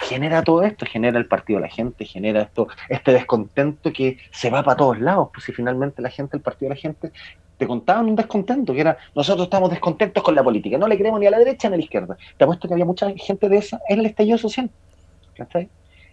genera 0.00 0.42
todo 0.42 0.62
esto, 0.62 0.86
genera 0.86 1.18
el 1.18 1.26
partido 1.26 1.60
de 1.60 1.66
la 1.66 1.72
gente, 1.72 2.04
genera 2.04 2.42
esto, 2.42 2.68
este 2.88 3.12
descontento 3.12 3.92
que 3.92 4.18
se 4.30 4.50
va 4.50 4.62
para 4.62 4.76
todos 4.76 4.98
lados. 4.98 5.28
Pues 5.32 5.44
si 5.44 5.52
finalmente 5.52 6.02
la 6.02 6.10
gente, 6.10 6.36
el 6.36 6.42
partido 6.42 6.70
de 6.70 6.74
la 6.76 6.80
gente, 6.80 7.12
te 7.58 7.66
contaban 7.66 8.06
un 8.06 8.16
descontento, 8.16 8.72
que 8.72 8.80
era 8.80 8.96
nosotros 9.14 9.46
estamos 9.46 9.68
descontentos 9.68 10.22
con 10.22 10.34
la 10.34 10.44
política, 10.44 10.78
no 10.78 10.86
le 10.86 10.96
creemos 10.96 11.20
ni 11.20 11.26
a 11.26 11.30
la 11.30 11.38
derecha 11.38 11.68
ni 11.68 11.74
a 11.74 11.78
la 11.78 11.84
izquierda. 11.84 12.16
Te 12.36 12.44
apuesto 12.44 12.68
que 12.68 12.74
había 12.74 12.86
mucha 12.86 13.10
gente 13.16 13.48
de 13.48 13.58
esa 13.58 13.80
en 13.88 14.00
el 14.00 14.06
estallido 14.06 14.38
social. 14.38 14.70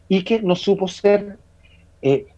Y 0.07 0.23
que 0.23 0.41
no 0.41 0.55
supo 0.55 0.87
ser 0.87 1.37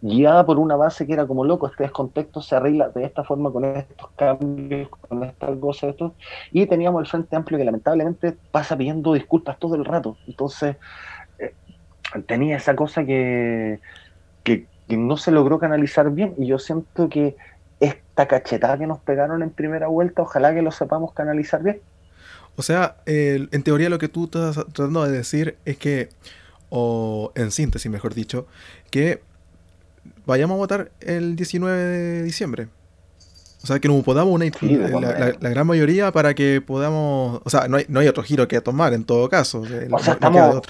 guiada 0.00 0.46
por 0.46 0.58
una 0.58 0.76
base 0.76 1.06
que 1.06 1.12
era 1.12 1.26
como 1.26 1.44
loco, 1.44 1.66
este 1.66 1.84
descontexto 1.84 2.40
se 2.40 2.56
arregla 2.56 2.88
de 2.88 3.04
esta 3.04 3.24
forma 3.24 3.52
con 3.52 3.64
estos 3.64 4.10
cambios, 4.16 4.88
con 4.88 5.24
estas 5.24 5.58
cosas, 5.58 5.90
esto, 5.90 6.14
y 6.52 6.66
teníamos 6.66 7.02
el 7.02 7.06
Frente 7.08 7.36
Amplio 7.36 7.58
que 7.58 7.64
lamentablemente 7.64 8.36
pasa 8.50 8.76
pidiendo 8.76 9.12
disculpas 9.12 9.58
todo 9.58 9.74
el 9.74 9.84
rato, 9.84 10.16
entonces 10.26 10.76
eh, 11.38 11.54
tenía 12.26 12.56
esa 12.56 12.74
cosa 12.74 13.04
que, 13.04 13.80
que, 14.42 14.66
no 14.88 15.18
se 15.18 15.32
logró 15.32 15.58
canalizar 15.58 16.10
bien, 16.10 16.34
y 16.38 16.46
yo 16.46 16.58
siento 16.58 17.10
que 17.10 17.36
esta 17.78 18.26
cachetada 18.26 18.78
que 18.78 18.86
nos 18.86 18.98
pegaron 19.00 19.42
en 19.42 19.50
primera 19.50 19.86
vuelta, 19.88 20.22
ojalá 20.22 20.54
que 20.54 20.62
lo 20.62 20.72
sepamos 20.72 21.12
canalizar 21.12 21.62
bien. 21.62 21.80
O 22.56 22.62
sea, 22.62 22.96
en 23.04 23.62
teoría 23.62 23.90
lo 23.90 23.98
que 23.98 24.08
tú 24.08 24.24
estás 24.24 24.56
tratando 24.72 25.04
de 25.04 25.12
decir 25.12 25.58
es 25.66 25.76
que, 25.76 26.08
o 26.70 27.32
en 27.34 27.50
síntesis 27.50 27.92
mejor 27.92 28.14
dicho, 28.14 28.46
que 28.90 29.20
vayamos 30.28 30.56
a 30.56 30.58
votar 30.58 30.90
el 31.00 31.34
19 31.34 31.76
de 31.76 32.22
diciembre. 32.22 32.68
O 33.62 33.66
sea, 33.66 33.80
que 33.80 33.88
nos 33.88 34.04
podamos 34.04 34.32
unir 34.32 34.52
la, 34.62 35.50
gran 35.50 35.66
mayoría 35.66 36.12
para 36.12 36.34
que 36.34 36.60
podamos... 36.60 37.40
O 37.44 37.50
sea, 37.50 37.66
no 37.66 37.78
hay, 37.78 37.86
no 37.88 37.98
hay 37.98 38.06
otro 38.06 38.22
giro 38.22 38.46
que 38.46 38.60
tomar 38.60 38.92
en 38.92 39.04
todo 39.04 39.28
caso. 39.28 39.62
O 39.62 39.98
sea, 39.98 40.12
estamos, 40.12 40.62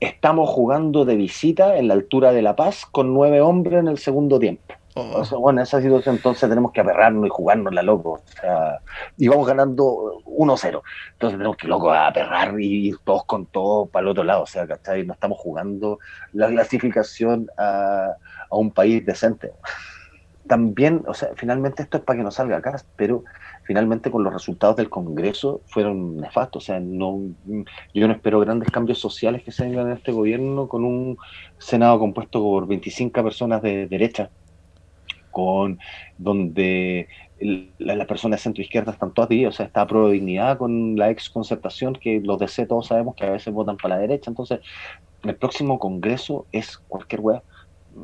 estamos 0.00 0.50
jugando 0.50 1.04
de 1.04 1.14
visita 1.14 1.76
en 1.76 1.86
la 1.88 1.94
altura 1.94 2.32
de 2.32 2.42
La 2.42 2.56
Paz 2.56 2.86
con 2.90 3.14
nueve 3.14 3.40
hombres 3.40 3.78
en 3.78 3.88
el 3.88 3.98
segundo 3.98 4.38
tiempo. 4.38 4.74
Bueno, 4.94 5.50
en 5.50 5.58
esa 5.58 5.82
situación 5.82 6.16
entonces 6.16 6.48
tenemos 6.48 6.70
que 6.70 6.80
aperrarnos 6.80 7.26
y 7.26 7.28
jugarnos 7.28 7.74
la 7.74 7.82
loco. 7.82 8.12
O 8.12 8.40
sea, 8.40 8.78
y 9.16 9.26
vamos 9.26 9.46
ganando 9.46 10.22
1-0. 10.24 10.82
Entonces 11.12 11.38
tenemos 11.38 11.56
que, 11.56 11.66
loco, 11.66 11.92
aperrar 11.92 12.60
y 12.60 12.88
ir 12.88 12.98
todos 13.02 13.24
con 13.24 13.46
todo 13.46 13.86
para 13.86 14.04
el 14.04 14.08
otro 14.10 14.22
lado. 14.22 14.42
O 14.42 14.46
sea, 14.46 14.68
¿cachai? 14.68 15.04
No 15.04 15.14
estamos 15.14 15.38
jugando 15.38 15.98
la 16.32 16.46
clasificación 16.48 17.48
a, 17.58 18.12
a 18.48 18.56
un 18.56 18.70
país 18.70 19.04
decente. 19.04 19.50
También, 20.46 21.02
o 21.08 21.14
sea, 21.14 21.30
finalmente 21.34 21.82
esto 21.82 21.96
es 21.96 22.04
para 22.04 22.18
que 22.18 22.22
no 22.22 22.30
salga 22.30 22.58
acá, 22.58 22.76
pero 22.94 23.24
finalmente 23.64 24.10
con 24.10 24.22
los 24.22 24.32
resultados 24.32 24.76
del 24.76 24.90
Congreso 24.90 25.62
fueron 25.66 26.18
nefastos. 26.18 26.62
O 26.62 26.66
sea, 26.66 26.78
no, 26.78 27.18
yo 27.92 28.06
no 28.06 28.14
espero 28.14 28.38
grandes 28.40 28.70
cambios 28.70 29.00
sociales 29.00 29.42
que 29.42 29.50
se 29.50 29.64
vengan 29.64 29.88
en 29.88 29.96
este 29.96 30.12
gobierno 30.12 30.68
con 30.68 30.84
un 30.84 31.16
Senado 31.58 31.98
compuesto 31.98 32.40
por 32.40 32.68
25 32.68 33.24
personas 33.24 33.62
de 33.62 33.88
derecha, 33.88 34.30
con 35.34 35.78
donde 36.16 37.08
las 37.78 38.06
personas 38.06 38.40
de 38.40 38.44
centro 38.44 38.62
izquierda 38.62 38.92
están 38.92 39.12
todas 39.12 39.28
divididas, 39.28 39.54
o 39.54 39.56
sea, 39.58 39.66
está 39.66 39.86
pro 39.86 40.08
dignidad 40.08 40.56
con 40.56 40.96
la 40.96 41.10
ex 41.10 41.28
concertación, 41.28 41.94
que 41.94 42.20
los 42.20 42.38
DC 42.38 42.64
todos 42.64 42.86
sabemos 42.86 43.14
que 43.14 43.26
a 43.26 43.30
veces 43.30 43.52
votan 43.52 43.76
para 43.76 43.96
la 43.96 44.00
derecha. 44.00 44.30
Entonces, 44.30 44.60
el 45.22 45.34
próximo 45.34 45.78
Congreso 45.78 46.46
es 46.52 46.78
cualquier 46.78 47.20
weá. 47.20 47.42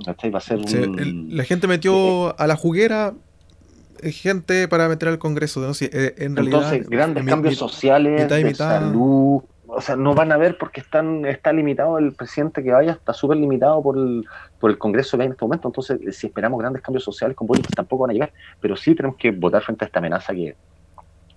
Va 0.07 0.39
a 0.39 0.41
ser 0.41 0.61
la 0.61 1.45
gente 1.45 1.67
metió 1.67 2.39
a 2.39 2.47
la 2.47 2.55
juguera 2.55 3.15
gente 4.03 4.69
para 4.69 4.89
meter 4.89 5.09
al 5.09 5.19
Congreso. 5.19 5.61
¿no? 5.61 5.73
Eh, 5.81 6.15
en 6.19 6.37
realidad, 6.37 6.63
Entonces, 6.63 6.89
grandes 6.89 7.25
cambios 7.25 7.57
sociales, 7.57 8.29
de 8.29 8.55
salud, 8.55 9.43
o 9.73 9.81
sea, 9.81 9.97
no 9.97 10.15
van 10.15 10.33
a 10.33 10.37
ver 10.37 10.59
porque 10.59 10.81
están, 10.81 11.25
está 11.25 11.53
limitado 11.53 11.99
el 11.99 12.13
presidente 12.13 12.63
que 12.63 12.73
vaya, 12.73 12.93
está 12.93 13.13
súper 13.13 13.37
limitado 13.37 13.83
por 13.83 13.97
el, 13.97 14.27
por 14.59 14.71
el 14.71 14.79
Congreso 14.79 15.17
que 15.17 15.23
hay 15.23 15.27
en 15.27 15.33
este 15.33 15.45
momento. 15.45 15.69
Entonces, 15.69 16.17
si 16.17 16.27
esperamos 16.27 16.59
grandes 16.59 16.83
cambios 16.83 17.05
sociales 17.05 17.37
con 17.37 17.47
Boric, 17.47 17.67
tampoco 17.75 18.03
van 18.03 18.11
a 18.11 18.13
llegar. 18.15 18.33
Pero 18.61 18.77
sí 18.77 18.95
tenemos 18.95 19.17
que 19.17 19.31
votar 19.31 19.63
frente 19.63 19.85
a 19.85 19.87
esta 19.87 20.01
amenaza 20.01 20.33
que, 20.33 20.57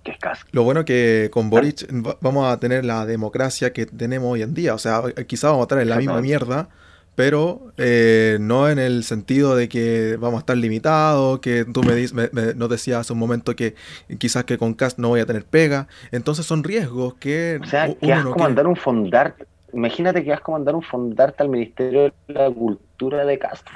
que 0.02 0.10
es 0.10 0.18
casi. 0.18 0.42
Lo 0.50 0.64
bueno 0.64 0.84
que 0.84 1.30
con 1.32 1.48
Boric 1.48 1.86
vamos 2.20 2.52
a 2.52 2.58
tener 2.58 2.84
la 2.84 3.06
democracia 3.06 3.72
que 3.72 3.86
tenemos 3.86 4.32
hoy 4.32 4.42
en 4.42 4.52
día. 4.52 4.74
O 4.74 4.78
sea, 4.78 5.02
quizás 5.26 5.50
vamos 5.50 5.62
a 5.62 5.64
estar 5.64 5.80
en 5.80 5.88
la 5.88 5.96
misma 5.96 6.20
mierda 6.20 6.68
pero 7.14 7.72
eh, 7.76 8.38
no 8.40 8.68
en 8.68 8.78
el 8.78 9.04
sentido 9.04 9.56
de 9.56 9.68
que 9.68 10.16
vamos 10.18 10.38
a 10.38 10.40
estar 10.40 10.56
limitados, 10.56 11.40
que 11.40 11.64
tú 11.64 11.82
me, 11.82 12.06
me, 12.32 12.54
nos 12.54 12.68
decías 12.68 13.00
hace 13.00 13.12
un 13.12 13.18
momento 13.18 13.54
que 13.54 13.74
quizás 14.18 14.44
que 14.44 14.58
con 14.58 14.74
Cast 14.74 14.98
no 14.98 15.08
voy 15.08 15.20
a 15.20 15.26
tener 15.26 15.44
pega, 15.44 15.86
entonces 16.10 16.46
son 16.46 16.64
riesgos 16.64 17.14
que... 17.14 17.60
O 17.62 17.66
sea, 17.66 17.94
que 17.94 18.12
has 18.12 18.24
como 18.24 18.44
un 18.44 18.76
fondart, 18.76 19.42
imagínate 19.72 20.24
que 20.24 20.32
has 20.32 20.40
como 20.40 20.58
mandar 20.58 20.74
un 20.74 20.82
fondarte 20.82 21.42
al 21.42 21.48
Ministerio 21.48 22.02
de 22.02 22.12
la 22.26 22.50
Cultura 22.50 23.24
de 23.24 23.38
Cast. 23.38 23.66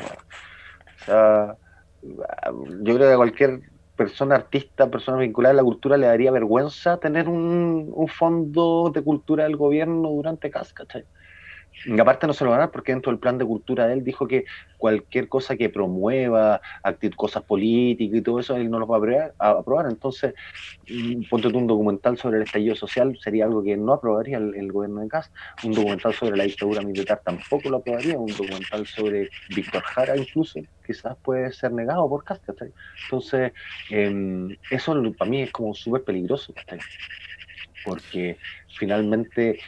O 1.00 1.04
sea, 1.04 1.56
yo 2.02 2.94
creo 2.94 2.98
que 2.98 3.12
a 3.12 3.16
cualquier 3.16 3.60
persona 3.96 4.36
artista, 4.36 4.90
persona 4.90 5.18
vinculada 5.18 5.52
a 5.52 5.56
la 5.56 5.64
cultura 5.64 5.96
le 5.96 6.06
daría 6.06 6.30
vergüenza 6.30 6.98
tener 6.98 7.28
un, 7.28 7.90
un 7.92 8.08
fondo 8.08 8.92
de 8.94 9.02
cultura 9.02 9.44
del 9.44 9.56
gobierno 9.56 10.08
durante 10.08 10.50
Cast, 10.50 10.72
¿cachai? 10.72 11.04
Aparte 12.00 12.26
no 12.26 12.32
se 12.32 12.44
lo 12.44 12.50
van 12.50 12.60
a 12.60 12.62
dar 12.64 12.70
porque 12.70 12.92
dentro 12.92 13.12
del 13.12 13.20
plan 13.20 13.38
de 13.38 13.44
cultura 13.44 13.86
de 13.86 13.94
él 13.94 14.04
dijo 14.04 14.26
que 14.26 14.44
cualquier 14.76 15.28
cosa 15.28 15.56
que 15.56 15.68
promueva 15.68 16.60
cosas 17.16 17.42
políticas 17.44 18.18
y 18.18 18.22
todo 18.22 18.40
eso, 18.40 18.56
él 18.56 18.70
no 18.70 18.78
lo 18.78 18.86
va 18.86 18.98
a 19.38 19.50
aprobar. 19.50 19.86
Entonces, 19.86 20.34
mm, 20.88 21.28
ponte 21.28 21.48
un 21.48 21.66
documental 21.66 22.18
sobre 22.18 22.38
el 22.38 22.42
estallido 22.44 22.74
social, 22.74 23.16
sería 23.22 23.44
algo 23.44 23.62
que 23.62 23.76
no 23.76 23.92
aprobaría 23.92 24.38
el, 24.38 24.72
gobierno 24.72 25.00
de 25.00 25.08
Cas. 25.08 25.30
Un 25.64 25.72
documental 25.72 26.14
sobre 26.14 26.36
la 26.36 26.44
dictadura 26.44 26.82
militar 26.82 27.22
tampoco 27.24 27.70
lo 27.70 27.78
aprobaría. 27.78 28.18
Un 28.18 28.26
documental 28.26 28.86
sobre 28.86 29.28
Víctor 29.48 29.82
Jara 29.82 30.16
incluso, 30.16 30.60
quizás 30.84 31.16
puede 31.22 31.52
ser 31.52 31.72
negado 31.72 32.08
por 32.08 32.24
Cas. 32.24 32.40
Entonces, 33.04 33.52
em, 33.90 34.56
eso 34.70 34.94
para 35.16 35.30
mí 35.30 35.42
es 35.42 35.52
como 35.52 35.74
súper 35.74 36.04
peligroso. 36.04 36.52
Porque 37.84 38.36
finalmente 38.68 39.58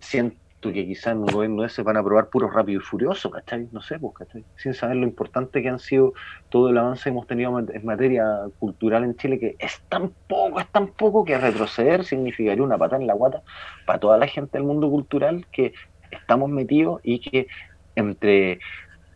siento 0.00 0.43
que 0.72 0.86
quizás 0.86 1.12
en 1.12 1.18
un 1.18 1.26
gobierno 1.26 1.64
ese 1.64 1.82
van 1.82 1.96
a 1.96 2.02
probar 2.02 2.28
puro 2.28 2.50
rápido 2.50 2.80
y 2.80 2.82
furioso, 2.84 3.30
¿cachai? 3.30 3.68
No 3.72 3.80
sé, 3.80 3.98
pues, 3.98 4.14
¿cachai? 4.14 4.44
Sin 4.56 4.74
saber 4.74 4.96
lo 4.96 5.04
importante 5.04 5.62
que 5.62 5.68
han 5.68 5.78
sido 5.78 6.12
todo 6.48 6.70
el 6.70 6.78
avance 6.78 7.04
que 7.04 7.10
hemos 7.10 7.26
tenido 7.26 7.58
en 7.58 7.86
materia 7.86 8.24
cultural 8.58 9.04
en 9.04 9.16
Chile, 9.16 9.38
que 9.38 9.56
es 9.58 9.80
tan 9.88 10.10
poco, 10.28 10.60
es 10.60 10.66
tan 10.68 10.88
poco 10.88 11.24
que 11.24 11.38
retroceder 11.38 12.04
significaría 12.04 12.62
una 12.62 12.78
pata 12.78 12.96
en 12.96 13.06
la 13.06 13.14
guata 13.14 13.42
para 13.86 13.98
toda 13.98 14.18
la 14.18 14.26
gente 14.26 14.58
del 14.58 14.66
mundo 14.66 14.88
cultural 14.88 15.46
que 15.52 15.72
estamos 16.10 16.48
metidos 16.48 17.00
y 17.02 17.18
que 17.20 17.46
entre 17.96 18.58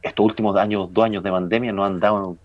estos 0.02 0.24
últimos 0.24 0.56
años, 0.56 0.92
dos 0.92 1.04
años 1.04 1.22
de 1.22 1.30
pandemia, 1.30 1.72
no 1.72 1.84
han 1.84 2.00
dado 2.00 2.36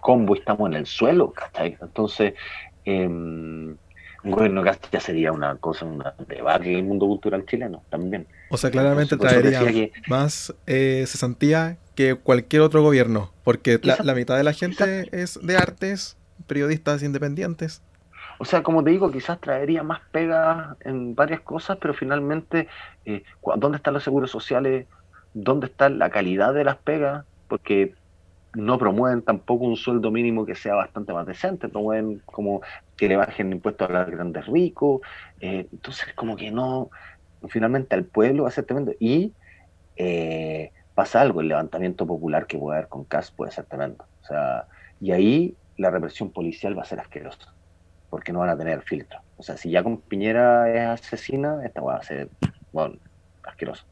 combo 0.00 0.34
y 0.34 0.38
estamos 0.38 0.70
en 0.70 0.76
el 0.76 0.86
suelo, 0.86 1.32
¿cachai? 1.32 1.76
Entonces, 1.80 2.34
eh, 2.84 3.76
bueno, 4.22 4.62
ya 4.64 5.00
sería 5.00 5.32
una 5.32 5.56
cosa, 5.56 5.84
una 5.86 6.14
debate 6.28 6.70
en 6.70 6.78
el 6.78 6.84
mundo 6.84 7.06
cultural 7.06 7.46
chileno 7.46 7.82
también. 7.90 8.26
O 8.50 8.56
sea, 8.56 8.70
claramente 8.70 9.16
traería 9.16 9.90
más 10.08 10.54
eh, 10.66 11.04
cesantía 11.06 11.78
que 11.94 12.14
cualquier 12.14 12.62
otro 12.62 12.82
gobierno, 12.82 13.32
porque 13.44 13.80
la, 13.82 14.14
mitad 14.14 14.36
de 14.36 14.44
la 14.44 14.52
gente 14.52 15.08
es 15.12 15.38
de 15.42 15.56
artes, 15.56 16.16
periodistas 16.46 17.02
independientes. 17.02 17.82
O 18.38 18.44
sea, 18.44 18.62
como 18.62 18.82
te 18.82 18.90
digo, 18.90 19.10
quizás 19.10 19.38
traería 19.40 19.82
más 19.82 20.00
pega 20.12 20.76
en 20.80 21.14
varias 21.14 21.40
cosas, 21.40 21.78
pero 21.80 21.92
finalmente, 21.92 22.68
eh, 23.04 23.22
¿dónde 23.56 23.76
están 23.76 23.94
los 23.94 24.02
seguros 24.02 24.30
sociales? 24.30 24.86
¿Dónde 25.34 25.66
está 25.66 25.88
la 25.88 26.10
calidad 26.10 26.54
de 26.54 26.64
las 26.64 26.76
pegas? 26.76 27.24
Porque 27.48 27.94
no 28.54 28.78
promueven 28.78 29.22
tampoco 29.22 29.64
un 29.64 29.76
sueldo 29.76 30.10
mínimo 30.10 30.44
que 30.44 30.54
sea 30.54 30.74
bastante 30.74 31.12
más 31.12 31.26
decente, 31.26 31.68
promueven 31.68 32.20
como 32.24 32.62
que 32.96 33.08
le 33.08 33.16
bajen 33.16 33.52
impuestos 33.52 33.88
a 33.88 33.92
los 33.92 34.10
grandes 34.10 34.46
ricos, 34.46 35.00
eh, 35.40 35.68
entonces 35.72 36.12
como 36.14 36.36
que 36.36 36.50
no, 36.50 36.90
finalmente 37.48 37.94
al 37.94 38.04
pueblo 38.04 38.44
va 38.44 38.48
a 38.48 38.52
ser 38.52 38.64
tremendo. 38.64 38.92
Y 38.98 39.34
eh, 39.96 40.72
pasa 40.94 41.20
algo, 41.20 41.40
el 41.40 41.48
levantamiento 41.48 42.06
popular 42.06 42.46
que 42.46 42.58
puede 42.58 42.78
haber 42.78 42.88
con 42.88 43.04
CAS 43.04 43.30
puede 43.30 43.52
ser 43.52 43.66
tremendo. 43.66 44.04
O 44.22 44.26
sea, 44.26 44.66
y 45.00 45.12
ahí 45.12 45.56
la 45.76 45.90
represión 45.90 46.30
policial 46.32 46.76
va 46.76 46.82
a 46.82 46.86
ser 46.86 47.00
asquerosa, 47.00 47.54
porque 48.10 48.32
no 48.32 48.40
van 48.40 48.50
a 48.50 48.58
tener 48.58 48.82
filtro. 48.82 49.20
O 49.36 49.42
sea, 49.42 49.56
si 49.56 49.70
ya 49.70 49.82
con 49.82 50.02
Piñera 50.02 50.70
es 50.70 51.02
asesina, 51.02 51.64
esta 51.64 51.80
va 51.80 51.96
a 51.96 52.02
ser, 52.02 52.28
bueno, 52.72 52.96
asquerosa. 53.42 53.84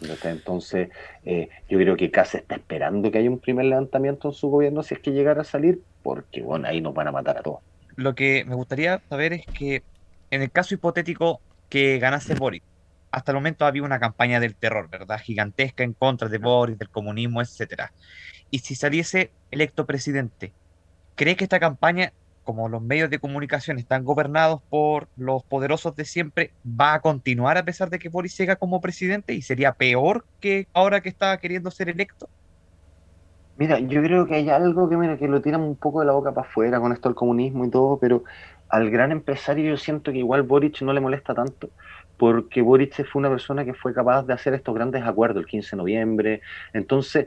Entonces, 0.00 0.90
eh, 1.24 1.48
yo 1.68 1.78
creo 1.78 1.96
que 1.96 2.10
Casa 2.10 2.38
está 2.38 2.56
esperando 2.56 3.10
que 3.10 3.18
haya 3.18 3.30
un 3.30 3.38
primer 3.38 3.66
levantamiento 3.66 4.28
en 4.28 4.34
su 4.34 4.48
gobierno 4.48 4.82
si 4.82 4.94
es 4.94 5.00
que 5.00 5.12
llegara 5.12 5.40
a 5.40 5.44
salir, 5.44 5.80
porque 6.02 6.42
bueno, 6.42 6.68
ahí 6.68 6.80
nos 6.80 6.94
van 6.94 7.08
a 7.08 7.12
matar 7.12 7.38
a 7.38 7.42
todos. 7.42 7.60
Lo 7.96 8.14
que 8.14 8.44
me 8.44 8.54
gustaría 8.54 9.00
saber 9.08 9.32
es 9.32 9.46
que 9.46 9.82
en 10.30 10.42
el 10.42 10.50
caso 10.50 10.74
hipotético 10.74 11.40
que 11.70 11.98
ganase 11.98 12.34
Boris, 12.34 12.62
hasta 13.10 13.32
el 13.32 13.36
momento 13.36 13.64
había 13.64 13.82
una 13.82 13.98
campaña 13.98 14.40
del 14.40 14.54
terror, 14.54 14.90
¿verdad? 14.90 15.18
Gigantesca 15.18 15.82
en 15.82 15.94
contra 15.94 16.28
de 16.28 16.38
Boris, 16.38 16.78
del 16.78 16.90
comunismo, 16.90 17.40
etcétera. 17.40 17.92
Y 18.50 18.58
si 18.58 18.74
saliese 18.74 19.30
electo 19.50 19.86
presidente, 19.86 20.52
¿cree 21.14 21.36
que 21.36 21.44
esta 21.44 21.58
campaña 21.58 22.12
como 22.46 22.68
los 22.68 22.80
medios 22.80 23.10
de 23.10 23.18
comunicación 23.18 23.78
están 23.78 24.04
gobernados 24.04 24.62
por 24.70 25.08
los 25.16 25.42
poderosos 25.44 25.96
de 25.96 26.04
siempre, 26.04 26.52
va 26.64 26.94
a 26.94 27.00
continuar 27.00 27.58
a 27.58 27.64
pesar 27.64 27.90
de 27.90 27.98
que 27.98 28.08
Boris 28.08 28.34
siga 28.34 28.54
como 28.54 28.80
presidente 28.80 29.34
y 29.34 29.42
sería 29.42 29.72
peor 29.72 30.24
que 30.40 30.68
ahora 30.72 31.00
que 31.00 31.08
está 31.08 31.36
queriendo 31.38 31.70
ser 31.72 31.88
electo? 31.88 32.28
Mira, 33.58 33.80
yo 33.80 34.00
creo 34.00 34.26
que 34.26 34.36
hay 34.36 34.48
algo 34.48 34.88
que, 34.88 34.96
mira, 34.96 35.18
que 35.18 35.26
lo 35.28 35.42
tiran 35.42 35.62
un 35.62 35.76
poco 35.76 36.00
de 36.00 36.06
la 36.06 36.12
boca 36.12 36.32
para 36.32 36.46
afuera 36.46 36.78
con 36.78 36.92
esto 36.92 37.08
del 37.08 37.16
comunismo 37.16 37.64
y 37.64 37.70
todo, 37.70 37.98
pero 37.98 38.22
al 38.68 38.90
gran 38.90 39.10
empresario 39.10 39.70
yo 39.70 39.76
siento 39.76 40.12
que 40.12 40.18
igual 40.18 40.42
Boric 40.44 40.82
no 40.82 40.92
le 40.92 41.00
molesta 41.00 41.34
tanto, 41.34 41.70
porque 42.16 42.62
Boric 42.62 43.04
fue 43.10 43.18
una 43.20 43.30
persona 43.30 43.64
que 43.64 43.74
fue 43.74 43.92
capaz 43.92 44.22
de 44.24 44.34
hacer 44.34 44.54
estos 44.54 44.74
grandes 44.74 45.02
acuerdos 45.02 45.42
el 45.42 45.48
15 45.48 45.70
de 45.70 45.76
noviembre, 45.78 46.42
entonces 46.72 47.26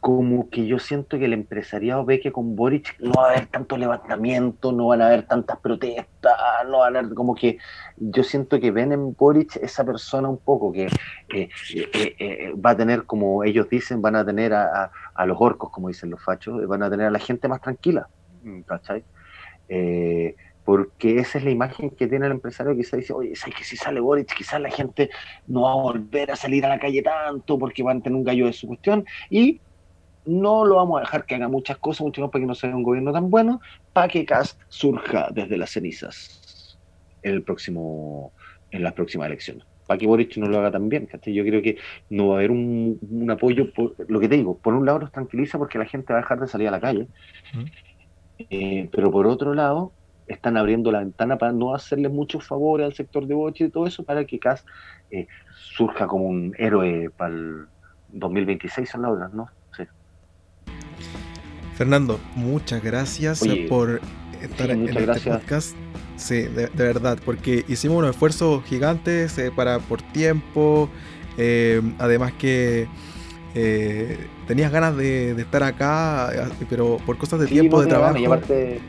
como 0.00 0.50
que 0.50 0.66
yo 0.66 0.78
siento 0.78 1.18
que 1.18 1.24
el 1.24 1.32
empresariado 1.32 2.04
ve 2.04 2.20
que 2.20 2.30
con 2.30 2.56
Boric 2.56 2.94
no 3.00 3.12
va 3.12 3.28
a 3.28 3.30
haber 3.30 3.46
tanto 3.46 3.78
levantamiento, 3.78 4.70
no 4.70 4.88
van 4.88 5.00
a 5.00 5.06
haber 5.06 5.26
tantas 5.26 5.58
protestas, 5.60 6.34
no 6.68 6.80
van 6.80 6.96
a 6.96 6.98
haber 6.98 7.14
como 7.14 7.34
que 7.34 7.56
yo 7.96 8.22
siento 8.22 8.60
que 8.60 8.70
ven 8.70 8.92
en 8.92 9.14
Boric 9.14 9.56
esa 9.56 9.82
persona 9.82 10.28
un 10.28 10.36
poco 10.36 10.72
que 10.72 10.84
eh, 11.34 11.48
eh, 11.74 12.16
eh, 12.18 12.52
va 12.54 12.70
a 12.70 12.76
tener, 12.76 13.04
como 13.04 13.44
ellos 13.44 13.66
dicen, 13.70 14.02
van 14.02 14.16
a 14.16 14.26
tener 14.26 14.52
a, 14.52 14.90
los 15.24 15.38
orcos, 15.40 15.70
como 15.70 15.88
dicen 15.88 16.10
los 16.10 16.22
fachos, 16.22 16.66
van 16.66 16.82
a 16.82 16.90
tener 16.90 17.06
a 17.06 17.10
la 17.10 17.18
gente 17.18 17.48
más 17.48 17.62
tranquila, 17.62 18.06
¿cachai? 18.66 19.04
Porque 20.64 21.18
esa 21.18 21.38
es 21.38 21.44
la 21.44 21.50
imagen 21.50 21.90
que 21.90 22.06
tiene 22.06 22.26
el 22.26 22.32
empresario, 22.32 22.74
quizá 22.74 22.96
dice, 22.96 23.12
oye, 23.12 23.36
¿sabes 23.36 23.56
que 23.56 23.64
si 23.64 23.76
sale 23.76 24.00
Boric, 24.00 24.34
quizás 24.34 24.60
la 24.60 24.70
gente 24.70 25.10
no 25.46 25.62
va 25.62 25.72
a 25.72 25.76
volver 25.76 26.30
a 26.30 26.36
salir 26.36 26.64
a 26.64 26.70
la 26.70 26.78
calle 26.78 27.02
tanto 27.02 27.58
porque 27.58 27.82
van 27.82 27.98
a 27.98 28.00
tener 28.00 28.16
un 28.16 28.24
gallo 28.24 28.46
de 28.46 28.52
su 28.52 28.66
cuestión, 28.66 29.04
y 29.28 29.60
no 30.26 30.64
lo 30.64 30.76
vamos 30.76 30.98
a 30.98 31.00
dejar 31.00 31.26
que 31.26 31.34
haga 31.34 31.48
muchas 31.48 31.76
cosas, 31.78 32.02
mucho 32.02 32.22
más 32.22 32.30
para 32.30 32.42
que 32.42 32.46
no 32.46 32.54
sea 32.54 32.74
un 32.74 32.82
gobierno 32.82 33.12
tan 33.12 33.30
bueno, 33.30 33.60
para 33.92 34.08
que 34.08 34.24
Cast 34.24 34.60
surja 34.68 35.28
desde 35.32 35.56
las 35.56 35.70
cenizas 35.70 36.78
en, 37.22 37.34
el 37.34 37.42
próximo, 37.42 38.32
en 38.70 38.82
las 38.82 38.94
próximas 38.94 39.26
elecciones. 39.26 39.64
Para 39.86 39.98
que 39.98 40.06
Boric 40.06 40.38
no 40.38 40.46
lo 40.46 40.58
haga 40.58 40.70
tan 40.70 40.88
bien. 40.88 41.06
Yo 41.26 41.44
creo 41.44 41.60
que 41.60 41.76
no 42.08 42.28
va 42.28 42.36
a 42.36 42.38
haber 42.38 42.50
un, 42.50 43.28
apoyo, 43.30 43.70
por, 43.70 43.94
lo 44.08 44.18
que 44.18 44.30
te 44.30 44.36
digo, 44.36 44.56
por 44.56 44.72
un 44.72 44.86
lado 44.86 45.00
nos 45.00 45.12
tranquiliza 45.12 45.58
porque 45.58 45.76
la 45.76 45.84
gente 45.84 46.14
va 46.14 46.20
a 46.20 46.22
dejar 46.22 46.40
de 46.40 46.48
salir 46.48 46.68
a 46.68 46.70
la 46.70 46.80
calle, 46.80 47.06
eh, 48.48 48.88
pero 48.90 49.10
por 49.10 49.26
otro 49.26 49.52
lado 49.52 49.92
están 50.26 50.56
abriendo 50.56 50.90
la 50.90 51.00
ventana 51.00 51.36
para 51.36 51.52
no 51.52 51.74
hacerle 51.74 52.08
muchos 52.08 52.46
favores 52.46 52.86
al 52.86 52.94
sector 52.94 53.26
de 53.26 53.34
Boric 53.34 53.60
y 53.60 53.68
todo 53.70 53.86
eso 53.86 54.04
para 54.04 54.24
que 54.24 54.38
Cast 54.38 54.66
eh, 55.10 55.26
surja 55.52 56.06
como 56.06 56.26
un 56.26 56.54
héroe 56.58 57.10
para 57.10 57.34
el 57.34 57.66
2026 58.12 58.88
son 58.88 59.02
las 59.02 59.10
otras, 59.12 59.34
¿no? 59.34 59.48
Fernando, 61.74 62.20
muchas 62.36 62.82
gracias 62.82 63.42
por 63.68 64.00
estar 64.40 64.70
en 64.70 64.88
este 64.88 65.30
podcast. 65.30 65.76
Sí, 66.16 66.42
de, 66.42 66.68
verdad, 66.72 67.18
porque 67.24 67.64
hicimos 67.66 67.98
unos 67.98 68.10
esfuerzos 68.10 68.62
gigantes 68.64 69.36
eh, 69.38 69.50
para 69.50 69.80
por 69.80 70.00
tiempo, 70.00 70.88
eh, 71.36 71.82
además 71.98 72.32
que 72.34 72.86
eh, 73.56 74.28
tenías 74.46 74.70
ganas 74.70 74.96
de, 74.96 75.32
estar 75.32 75.64
acá, 75.64 76.32
pero 76.70 76.98
por 77.04 77.18
cosas 77.18 77.40
de 77.40 77.48
tiempo, 77.48 77.80
de 77.80 77.88
trabajo. 77.88 78.16
y 78.18 78.24
aparte, 78.24 78.80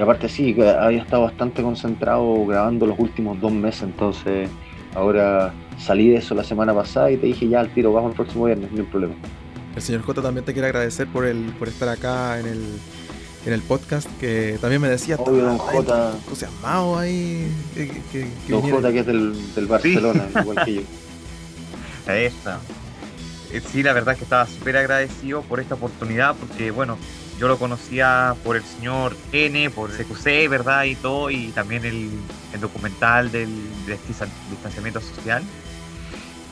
y 0.00 0.02
aparte 0.02 0.30
sí, 0.30 0.56
había 0.62 1.02
estado 1.02 1.24
bastante 1.24 1.60
concentrado 1.60 2.46
grabando 2.46 2.86
los 2.86 2.98
últimos 2.98 3.38
dos 3.38 3.52
meses, 3.52 3.82
entonces 3.82 4.48
ahora 4.94 5.52
salí 5.78 6.08
de 6.08 6.16
eso 6.16 6.34
la 6.34 6.42
semana 6.42 6.72
pasada 6.72 7.10
y 7.10 7.18
te 7.18 7.26
dije 7.26 7.46
ya 7.46 7.60
al 7.60 7.68
tiro, 7.74 7.92
vamos 7.92 8.12
el 8.12 8.16
próximo 8.16 8.46
viernes, 8.46 8.72
no 8.72 8.78
hay 8.78 8.86
problema. 8.86 9.14
El 9.76 9.82
señor 9.82 10.00
J 10.00 10.22
también 10.22 10.46
te 10.46 10.54
quiere 10.54 10.68
agradecer 10.68 11.06
por 11.06 11.26
el 11.26 11.52
por 11.58 11.68
estar 11.68 11.90
acá 11.90 12.40
en 12.40 12.46
el, 12.46 12.64
en 13.44 13.52
el 13.52 13.60
podcast, 13.60 14.08
que 14.18 14.56
también 14.58 14.80
me 14.80 14.88
decía, 14.88 15.16
Obvio, 15.16 15.44
don 15.44 15.58
J. 15.58 16.12
entusiasmado 16.14 16.98
ahí. 16.98 17.46
Que, 17.74 17.88
que, 18.10 18.26
don 18.48 18.62
J, 18.62 18.92
que 18.92 19.00
es 19.00 19.06
del, 19.06 19.54
del 19.54 19.66
Barcelona, 19.66 20.26
igual 20.40 20.64
que 20.64 20.74
yo. 20.76 20.82
Esta. 22.08 22.58
Eh, 23.52 23.60
sí, 23.60 23.82
la 23.82 23.92
verdad 23.92 24.14
es 24.14 24.18
que 24.18 24.24
estaba 24.24 24.46
súper 24.46 24.78
agradecido 24.78 25.42
por 25.42 25.60
esta 25.60 25.74
oportunidad, 25.74 26.34
porque 26.36 26.70
bueno, 26.70 26.96
yo 27.40 27.48
lo 27.48 27.58
conocía 27.58 28.36
por 28.44 28.56
el 28.56 28.62
señor 28.62 29.16
N, 29.32 29.70
por 29.70 29.90
CQC, 29.90 30.48
¿verdad? 30.48 30.84
Y 30.84 30.94
todo, 30.94 31.30
y 31.30 31.48
también 31.48 31.84
el, 31.84 32.10
el 32.52 32.60
documental 32.60 33.32
del, 33.32 33.48
del 33.86 33.98
distanciamiento 34.50 35.00
social. 35.00 35.42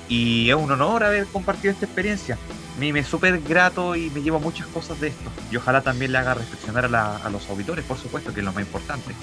Y 0.08 0.48
es 0.48 0.56
un 0.56 0.70
honor 0.70 1.04
haber 1.04 1.26
compartido 1.26 1.72
esta 1.72 1.84
experiencia 1.84 2.36
mí 2.78 2.92
me 2.92 3.00
es 3.00 3.06
súper 3.06 3.40
grato 3.40 3.96
y 3.96 4.10
me 4.10 4.22
llevo 4.22 4.40
muchas 4.40 4.66
cosas 4.68 5.00
de 5.00 5.08
esto. 5.08 5.30
Y 5.50 5.56
ojalá 5.56 5.82
también 5.82 6.12
le 6.12 6.18
haga 6.18 6.34
reflexionar 6.34 6.84
a, 6.94 7.30
los 7.30 7.48
auditores, 7.50 7.84
por 7.84 7.98
supuesto, 7.98 8.32
que 8.32 8.40
es 8.40 8.46
lo 8.46 8.52
más 8.52 8.64
importante. 8.64 9.14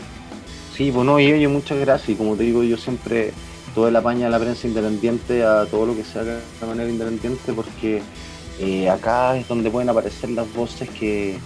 Sí, 0.76 0.92
bueno, 0.92 1.14
pues 1.14 1.28
y 1.28 1.34
oye, 1.34 1.48
muchas 1.48 1.80
gracias. 1.80 2.10
Y 2.10 2.16
como 2.16 2.36
te 2.36 2.44
digo, 2.44 2.64
yo 2.64 2.78
siempre 2.78 3.34
toda 3.74 3.92
la 3.92 4.02
paña 4.02 4.28
a 4.28 4.30
la 4.30 4.40
prensa 4.40 4.68
independiente, 4.68 5.44
a 5.44 5.66
todo 5.66 5.86
lo 5.86 5.96
que 5.96 6.04
se 6.04 6.20
haga 6.20 6.40
de 6.60 6.68
manera 6.68 6.90
independiente, 6.90 7.54
porque 7.54 8.02
eh, 8.60 8.90
acá 8.90 9.38
es 9.38 9.48
donde 9.48 9.70
pueden 9.70 9.90
aparecer 9.90 10.30
las 10.30 10.52
voces 10.54 10.90
que 10.90 11.38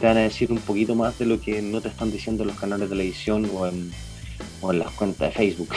te 0.00 0.06
van 0.06 0.16
a 0.16 0.20
decir 0.20 0.50
un 0.50 0.58
poquito 0.58 0.94
más 0.94 1.18
de 1.18 1.26
lo 1.26 1.40
que 1.40 1.62
no 1.62 1.80
te 1.80 1.88
están 1.88 2.10
diciendo 2.10 2.42
en 2.42 2.48
los 2.48 2.58
canales 2.58 2.88
de 2.88 2.96
televisión 2.96 3.50
o 3.54 3.66
en, 3.66 3.92
o 4.60 4.72
en 4.72 4.78
las 4.78 4.90
cuentas 4.92 5.28
de 5.28 5.34
Facebook. 5.34 5.68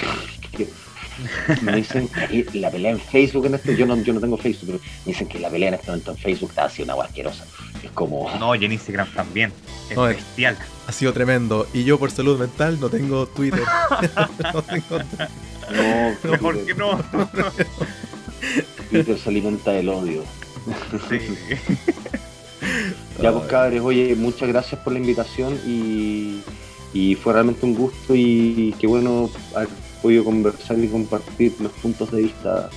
me 1.62 1.76
dicen 1.76 2.08
que 2.08 2.46
la 2.54 2.70
pelea 2.70 2.92
en 2.92 3.00
Facebook 3.00 3.46
en 3.46 3.56
este, 3.56 3.76
yo 3.76 3.86
no, 3.86 3.96
yo 3.98 4.14
no 4.14 4.20
tengo 4.20 4.38
Facebook, 4.38 4.68
pero 4.68 4.80
me 5.06 5.12
dicen 5.12 5.28
que 5.28 5.40
la 5.40 5.50
pelea 5.50 5.70
en 5.70 5.76
este 5.76 5.88
momento 5.88 6.12
en 6.12 6.18
Facebook 6.18 6.50
está 6.50 6.66
así 6.66 6.84
una 6.84 6.94
asquerosa. 6.94 7.46
Es 7.84 7.92
como. 7.92 8.30
No, 8.40 8.56
y 8.56 8.66
en 8.66 8.72
Instagram 8.72 9.12
también. 9.14 9.52
Es 9.90 9.98
bestial. 9.98 10.58
Ha 10.88 10.92
sido 10.92 11.14
tremendo. 11.14 11.68
Y 11.74 11.84
yo 11.84 12.00
por 12.00 12.12
salud 12.12 12.40
mental 12.40 12.80
no 12.80 12.90
tengo 12.90 13.28
Twitter. 13.28 13.62
no 14.54 14.62
tengo 14.64 15.00
No, 15.70 16.32
mejor 16.32 16.66
que 16.66 16.74
no. 16.74 17.04
Twitter 18.90 19.20
se 19.20 19.30
alimenta 19.30 19.72
del 19.72 19.90
odio. 19.90 20.24
Sí. 21.10 21.20
ya 23.22 23.32
pues 23.32 23.46
cabres, 23.46 23.82
oye, 23.82 24.16
muchas 24.16 24.48
gracias 24.50 24.82
por 24.82 24.94
la 24.94 25.00
invitación 25.00 25.60
y, 25.66 26.42
y 26.94 27.16
fue 27.16 27.34
realmente 27.34 27.66
un 27.66 27.76
gusto 27.76 28.16
y 28.16 28.76
qué 28.80 28.88
bueno 28.88 29.30
podido 30.02 30.24
conversar 30.24 30.78
y 30.80 30.88
compartir 30.88 31.54
los 31.60 31.72
puntos 31.74 32.12
de 32.12 32.22
vista 32.24 32.70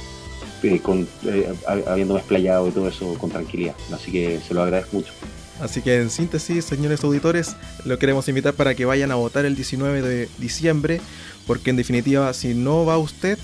eh, 0.62 0.80
con, 0.80 1.08
eh, 1.24 1.52
habiéndome 1.66 2.20
explayado 2.20 2.68
y 2.68 2.70
todo 2.70 2.88
eso 2.88 3.14
con 3.14 3.30
tranquilidad. 3.30 3.74
Así 3.92 4.12
que 4.12 4.40
se 4.46 4.54
lo 4.54 4.62
agradezco 4.62 4.96
mucho. 4.96 5.12
Así 5.60 5.82
que 5.82 6.00
en 6.00 6.10
síntesis, 6.10 6.64
señores 6.64 7.04
auditores, 7.04 7.54
lo 7.84 7.98
queremos 7.98 8.28
invitar 8.28 8.54
para 8.54 8.74
que 8.74 8.86
vayan 8.86 9.10
a 9.10 9.14
votar 9.16 9.44
el 9.44 9.56
19 9.56 10.00
de 10.00 10.28
diciembre, 10.38 11.00
porque 11.46 11.70
en 11.70 11.76
definitiva, 11.76 12.32
si 12.32 12.54
no 12.54 12.86
va 12.86 12.96
usted, 12.96 13.38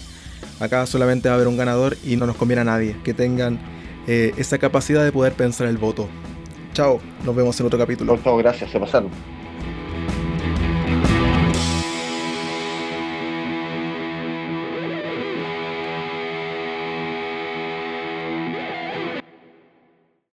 acá 0.59 0.87
solamente 0.87 1.29
va 1.29 1.35
a 1.35 1.37
haber 1.37 1.49
un 1.49 1.59
ganador 1.59 1.97
y 2.05 2.17
no 2.17 2.27
nos 2.27 2.37
conviene 2.37 2.63
a 2.63 2.65
nadie 2.65 2.97
que 3.05 3.13
tengan 3.13 3.61
eh, 4.07 4.33
esa 4.37 4.59
capacidad 4.59 5.05
de 5.05 5.13
poder 5.13 5.33
pensar 5.33 5.69
el 5.69 5.79
voto. 5.79 6.09
Chao, 6.73 7.01
nos 7.25 7.35
vemos 7.35 7.59
en 7.61 7.67
otro 7.67 7.79
capítulo. 7.79 8.13
Por 8.13 8.23
favor, 8.23 8.43
gracias, 8.43 8.71
se 8.71 8.79
pasaron. 8.79 9.11